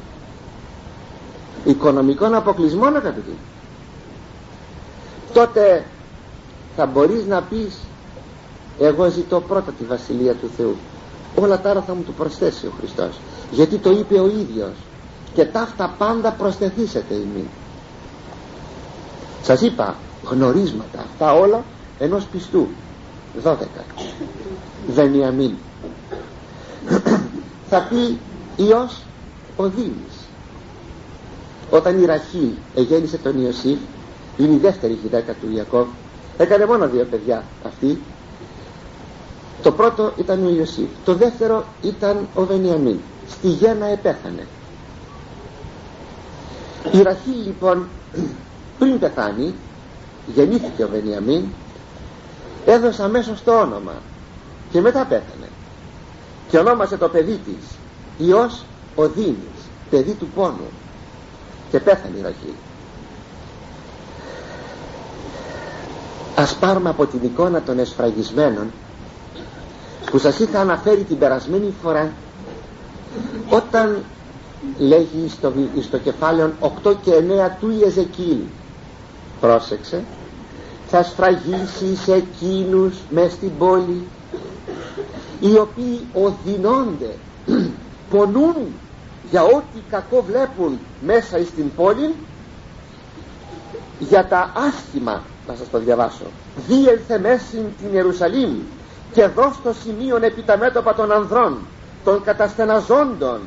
Οικονομικών 1.65 2.35
αποκλεισμών 2.35 2.95
αγαπητοί 2.95 3.37
τότε 5.33 5.85
θα 6.75 6.85
μπορείς 6.85 7.25
να 7.25 7.41
πεις 7.41 7.77
εγώ 8.79 9.09
ζητώ 9.09 9.41
πρώτα 9.41 9.71
τη 9.71 9.83
Βασιλεία 9.83 10.33
του 10.33 10.49
Θεού 10.57 10.75
όλα 11.41 11.59
τα 11.61 11.69
άλλα 11.69 11.81
θα 11.81 11.93
μου 11.93 12.03
το 12.03 12.11
προσθέσει 12.11 12.65
ο 12.65 12.71
Χριστός. 12.79 13.19
Γιατί 13.51 13.77
το 13.77 13.91
είπε 13.91 14.19
ο 14.19 14.27
ίδιος. 14.27 14.73
Και 15.33 15.45
ταύτα 15.45 15.95
πάντα 15.97 16.31
προσθεθήσετε 16.31 17.13
ημί 17.13 17.47
σας 19.47 19.61
είπα 19.61 19.95
γνωρίσματα 20.23 20.99
αυτά 20.99 21.33
όλα 21.33 21.63
ενός 21.99 22.25
πιστού. 22.25 22.67
12 23.43 23.55
Βενιαμίν 24.93 25.51
θα 27.69 27.87
πει 27.89 28.17
Υιός 28.55 29.01
ο 29.55 29.69
Δήμης. 29.69 30.15
Όταν 31.69 32.01
η 32.01 32.05
Ραχήλ 32.05 32.49
εγέννησε 32.75 33.17
τον 33.17 33.43
Ιωσήφ 33.43 33.77
είναι 34.37 34.53
η 34.53 34.57
δεύτερη 34.57 34.99
γυναίκα 35.03 35.33
του 35.33 35.51
Ιακώβ 35.53 35.87
έκανε 36.37 36.65
μόνο 36.65 36.87
δύο 36.87 37.03
παιδιά 37.03 37.43
αυτή 37.65 38.01
το 39.63 39.71
πρώτο 39.71 40.13
ήταν 40.17 40.45
ο 40.45 40.49
Ιωσήφ. 40.49 40.87
Το 41.05 41.15
δεύτερο 41.15 41.65
ήταν 41.81 42.27
ο 42.35 42.43
Βενιαμίν. 42.45 42.99
Στη 43.29 43.47
γέννα 43.47 43.85
επέθανε 43.85 44.47
η 46.91 47.01
Ραχήλ 47.01 47.43
λοιπόν 47.45 47.87
πριν 48.79 48.99
πεθάνει 48.99 49.53
γεννήθηκε 50.35 50.83
ο 50.83 50.87
Βενιαμίν 50.87 51.43
έδωσε 52.65 53.03
αμέσως 53.03 53.43
το 53.43 53.59
όνομα 53.59 53.93
και 54.71 54.81
μετά 54.81 55.05
πέθανε. 55.05 55.49
Και 56.49 56.57
ονόμασε 56.57 56.97
το 56.97 57.07
παιδί 57.07 57.39
της 57.45 57.65
Υιός 58.17 58.63
Οδύνης 58.95 59.61
παιδί 59.89 60.11
του 60.11 60.27
πόνου. 60.35 60.69
Και 61.71 61.79
πέθανε 61.79 62.17
η 62.17 62.21
Ραχήλ 62.21 62.53
ας 66.35 66.55
πάρουμε 66.55 66.89
από 66.89 67.05
την 67.05 67.19
εικόνα 67.23 67.61
των 67.61 67.79
εσφραγισμένων 67.79 68.71
που 70.11 70.17
σας 70.17 70.39
είχα 70.39 70.59
αναφέρει 70.59 71.03
την 71.03 71.17
περασμένη 71.17 71.73
φορά 71.83 72.11
όταν 73.49 74.03
λέγει 74.77 75.29
στο, 75.29 75.53
στο 75.81 75.97
κεφάλαιο 75.97 76.53
8 76.83 76.93
και 77.01 77.11
9 77.11 77.51
του 77.59 77.73
Ιεζεκίλ 77.79 78.37
πρόσεξε 79.39 80.03
θα 80.87 81.03
σφραγίσεις 81.03 81.99
σε 82.03 82.13
εκείνους 82.13 82.95
μες 83.09 83.31
στην 83.31 83.51
πόλη 83.57 84.07
οι 85.39 85.57
οποίοι 85.57 85.99
οδυνώνται 86.13 87.13
πονούν 88.11 88.55
για 89.31 89.43
ό,τι 89.43 89.79
κακό 89.89 90.23
βλέπουν 90.27 90.79
μέσα 91.05 91.37
στην 91.45 91.73
πόλη 91.75 92.13
για 93.99 94.27
τα 94.27 94.51
άσχημα 94.55 95.21
να 95.47 95.55
σας 95.55 95.69
το 95.71 95.79
διαβάσω 95.79 96.23
δίελθε 96.67 97.19
μέση 97.19 97.65
την 97.81 97.93
Ιερουσαλήμ 97.93 98.51
και 99.13 99.27
δώσ' 99.27 99.61
το 99.63 99.73
σημείον 99.83 100.23
επί 100.23 100.41
τα 100.41 100.57
μέτωπα 100.57 100.93
των 100.93 101.11
ανδρών 101.11 101.57
των 102.03 102.23
καταστεναζόντων 102.23 103.39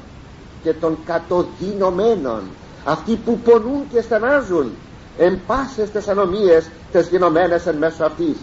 και 0.62 0.72
των 0.72 0.98
κατοδυνωμένων 1.06 2.40
αυτοί 2.84 3.16
που 3.24 3.38
πονούν 3.38 3.82
και 3.92 4.00
στενάζουν 4.00 4.70
εν 5.18 5.38
πάσες 5.46 5.90
τες 5.90 6.08
ανομίες 6.08 6.70
τες 6.92 7.08
γενομένες 7.08 7.66
εν 7.66 7.76
μέσω 7.76 8.04
αυτής 8.04 8.36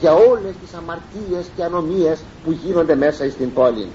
για 0.00 0.12
όλες 0.14 0.54
τις 0.64 0.74
αμαρτίες 0.74 1.46
και 1.56 1.64
ανομίες 1.64 2.20
που 2.44 2.50
γίνονται 2.50 2.94
μέσα 2.94 3.30
στην 3.30 3.52
πόλη. 3.52 3.88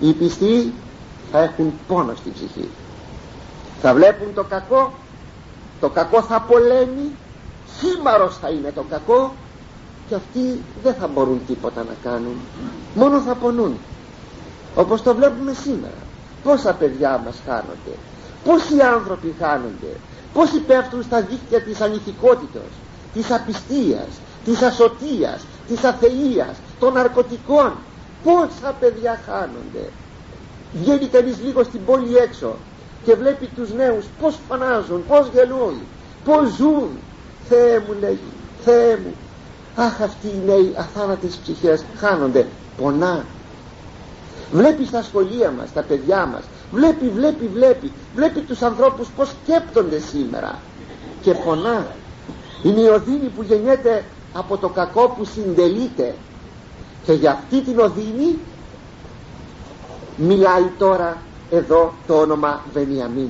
Οι 0.00 0.12
πιστοί 0.12 0.72
θα 1.32 1.38
έχουν 1.42 1.72
πόνο 1.88 2.14
στην 2.14 2.32
ψυχή. 2.32 2.68
Θα 3.82 3.94
βλέπουν 3.94 4.34
το 4.34 4.44
κακό 4.44 4.92
το 5.80 5.88
κακό 5.88 6.22
θα 6.22 6.40
πολέμει 6.40 7.10
χήμαρος 7.78 8.38
θα 8.38 8.48
είναι 8.48 8.72
το 8.74 8.84
κακό 8.90 9.34
και 10.10 10.16
αυτοί 10.16 10.60
δεν 10.82 10.94
θα 10.94 11.06
μπορούν 11.06 11.40
τίποτα 11.46 11.84
να 11.84 12.10
κάνουν. 12.10 12.36
Μόνο 12.94 13.20
θα 13.20 13.34
πονούν. 13.34 13.78
Όπως 14.74 15.02
το 15.02 15.14
βλέπουμε 15.14 15.52
σήμερα. 15.52 16.00
Πόσα 16.42 16.72
παιδιά 16.72 17.22
μας 17.24 17.36
χάνονται. 17.46 17.94
Πόσοι 18.44 18.80
άνθρωποι 18.94 19.34
χάνονται. 19.40 19.92
Πόσοι 20.32 20.58
πέφτουν 20.58 21.02
στα 21.02 21.20
δίχτυα 21.20 21.62
της 21.62 21.80
ανηθικότητας 21.80 22.70
της 23.14 23.30
απιστίας 23.30 24.08
της 24.44 24.62
ασωτείας 24.62 25.44
της 25.68 25.84
αθείας 25.84 26.56
των 26.78 26.92
ναρκωτικών. 26.92 27.72
Πόσα 28.24 28.74
παιδιά 28.80 29.20
χάνονται. 29.26 29.84
Βγαίνει 30.72 31.06
κανείς 31.06 31.36
λίγο 31.44 31.62
στην 31.62 31.84
πόλη 31.84 32.16
έξω 32.16 32.56
και 33.04 33.14
βλέπει 33.14 33.46
τους 33.46 33.72
νέους 33.72 34.04
πως 34.20 34.38
φανάζουν, 34.48 35.04
πως 35.08 35.28
γελούν 35.32 35.74
πως 36.24 36.48
ζουν. 36.56 36.88
Θεέ 37.48 37.78
μου 37.78 37.96
λέγει 38.00 38.30
Θεέ 38.64 38.96
μου 38.96 39.14
αχ 39.76 40.00
αυτοί 40.02 40.26
οι 40.26 40.42
νέοι 40.46 40.74
αθάνατες 40.76 41.36
ψυχές 41.42 41.84
χάνονται 41.96 42.46
πονά. 42.76 43.24
Βλέπει 44.52 44.84
στα 44.84 45.02
σχολεία 45.02 45.50
μας 45.50 45.72
τα 45.72 45.82
παιδιά 45.82 46.26
μας. 46.26 46.42
Βλέπει 46.72 47.08
βλέπει 47.08 47.46
βλέπει. 47.46 47.92
Βλέπει 48.14 48.40
τους 48.40 48.62
ανθρώπους 48.62 49.08
πως 49.16 49.28
σκέπτονται 49.28 49.98
σήμερα. 49.98 50.58
Και 51.22 51.34
πονά. 51.34 51.86
Είναι 52.62 52.80
η 52.80 52.86
οδύνη 52.86 53.28
που 53.36 53.42
γεννιέται 53.42 54.04
από 54.34 54.56
το 54.56 54.68
κακό 54.68 55.14
που 55.18 55.24
συντελείται. 55.24 56.14
Και 57.04 57.12
για 57.12 57.30
αυτή 57.30 57.60
την 57.60 57.78
οδύνη 57.78 58.38
μιλάει 60.16 60.70
τώρα 60.78 61.16
εδώ 61.50 61.94
το 62.06 62.14
όνομα 62.20 62.60
Βενιαμίν. 62.72 63.28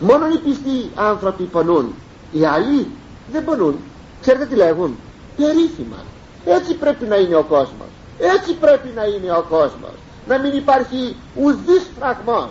Μόνο 0.00 0.26
οι 0.28 0.38
πιστοί 0.38 0.90
άνθρωποι 0.94 1.42
πονούν. 1.42 1.94
Οι 2.32 2.44
άλλοι 2.44 2.86
δεν 3.32 3.44
πονούν. 3.44 3.76
Ξέρετε 4.20 4.46
τι 4.46 4.54
λέγουν; 4.54 4.96
Περίφημα 5.38 6.00
έτσι 6.44 6.74
πρέπει 6.74 7.04
να 7.04 7.16
είναι 7.16 7.36
ο 7.36 7.42
κόσμος. 7.42 7.88
Έτσι 8.18 8.54
πρέπει 8.54 8.88
να 8.94 9.04
είναι 9.04 9.30
ο 9.32 9.44
κόσμος. 9.48 9.94
Να 10.28 10.38
μην 10.38 10.52
υπάρχει 10.56 11.16
ουδής 11.34 11.86
φραγμός. 11.98 12.48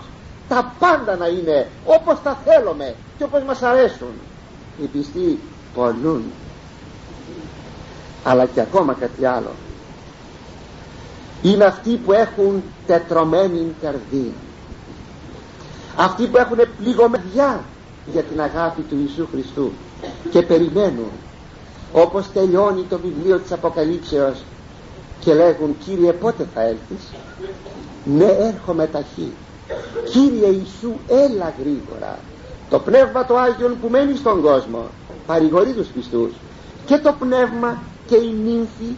Τα 0.50 0.74
πάντα 0.80 1.16
να 1.16 1.28
είναι 1.28 1.68
όπως 1.86 2.22
τα 2.24 2.38
θέλουμε 2.46 2.96
και 3.18 3.24
όπως 3.24 3.42
μας 3.44 3.62
αρέσουν. 3.62 4.14
Οι 4.82 4.86
πιστοί 4.86 5.40
πονούν. 5.74 6.24
Αλλά 8.24 8.46
και 8.46 8.62
ακόμα 8.62 8.94
κάτι 8.94 9.26
άλλο. 9.26 9.52
Είναι 11.42 11.64
αυτοί 11.66 11.96
που 12.06 12.12
έχουν 12.14 12.64
τετρωμένη 12.88 13.76
καρδία 13.82 14.32
αυτοί 15.98 16.28
που 16.28 16.38
έχουν 16.38 16.58
πληγωμεδιά 16.80 17.64
για 18.12 18.24
την 18.24 18.42
αγάπη 18.42 18.82
του 18.82 18.98
Ιησού 19.00 19.28
Χριστού 19.32 19.72
και 20.32 20.42
περιμένουν 20.42 21.12
όπως 21.94 22.32
τελειώνει 22.34 22.82
το 22.90 23.00
βιβλίο 23.00 23.40
της 23.40 23.52
Αποκαλύψεως 23.52 24.44
και 25.20 25.34
λέγουν 25.34 25.78
Κύριε 25.86 26.12
πότε 26.12 26.48
θα 26.54 26.62
έλθεις; 26.62 27.12
Ναι 28.06 28.26
έρχομαι 28.40 28.88
ταχύ. 28.88 29.32
Κύριε 30.12 30.48
Ιησού 30.48 30.94
έλα 31.08 31.54
γρήγορα. 31.60 32.20
Το 32.70 32.80
πνεύμα 32.80 33.26
το 33.26 33.38
Άγιον 33.38 33.78
που 33.82 33.88
μένει 33.90 34.16
στον 34.16 34.42
κόσμο 34.42 34.86
παρηγορεί 35.26 35.74
τους 35.74 35.88
πιστούς. 35.88 36.32
Και 36.86 36.98
το 36.98 37.16
πνεύμα 37.20 37.82
και 38.08 38.16
η 38.16 38.36
νύμφη 38.44 38.96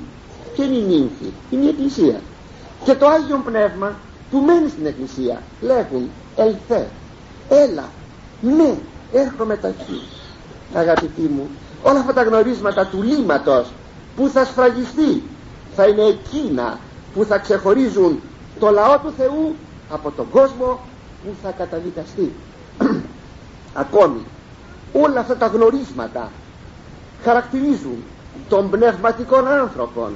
και 0.55 0.63
είναι 0.63 0.75
η 0.75 0.81
νύμφη 0.81 1.31
είναι 1.49 1.65
η 1.65 1.67
Εκκλησία. 1.67 2.21
Και 2.83 2.95
το 2.95 3.07
Άγιον 3.07 3.43
Πνεύμα 3.43 3.95
που 4.31 4.37
μένει 4.37 4.69
στην 4.69 4.85
Εκκλησία 4.85 5.41
λέγουν 5.61 6.09
ελθέ 6.35 6.87
έλα 7.49 7.89
ναι 8.41 8.75
έρχομαι 9.11 9.55
ταχύ 9.57 10.01
αγαπητοί 10.73 11.21
μου 11.21 11.49
όλα 11.83 11.99
αυτά 11.99 12.13
τα 12.13 12.23
γνωρίσματα 12.23 12.85
του 12.85 13.01
λύματος 13.01 13.67
που 14.15 14.29
θα 14.29 14.45
σφραγιστεί 14.45 15.23
θα 15.75 15.87
είναι 15.87 16.03
εκείνα 16.03 16.79
που 17.13 17.23
θα 17.23 17.37
ξεχωρίζουν 17.37 18.19
το 18.59 18.69
λαό 18.69 18.97
του 18.97 19.13
Θεού 19.17 19.55
από 19.89 20.11
τον 20.11 20.29
κόσμο 20.29 20.79
που 21.23 21.35
θα 21.43 21.51
καταδικαστεί. 21.51 22.33
Ακόμη 23.73 24.21
όλα 24.93 25.19
αυτά 25.19 25.35
τα 25.37 25.47
γνωρίσματα 25.47 26.31
χαρακτηρίζουν 27.23 28.03
των 28.49 28.69
πνευματικών 28.69 29.47
άνθρωπων 29.47 30.13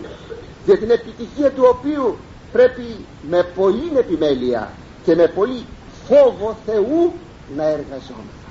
για 0.65 0.77
την 0.77 0.89
επιτυχία 0.89 1.51
του 1.51 1.63
οποίου 1.69 2.17
πρέπει 2.51 3.05
με 3.29 3.43
πολλή 3.55 3.91
επιμέλεια 3.97 4.71
και 5.05 5.15
με 5.15 5.27
πολύ 5.27 5.65
φόβο 6.07 6.57
Θεού 6.65 7.13
να 7.55 7.63
εργαζόμαστε 7.63 8.42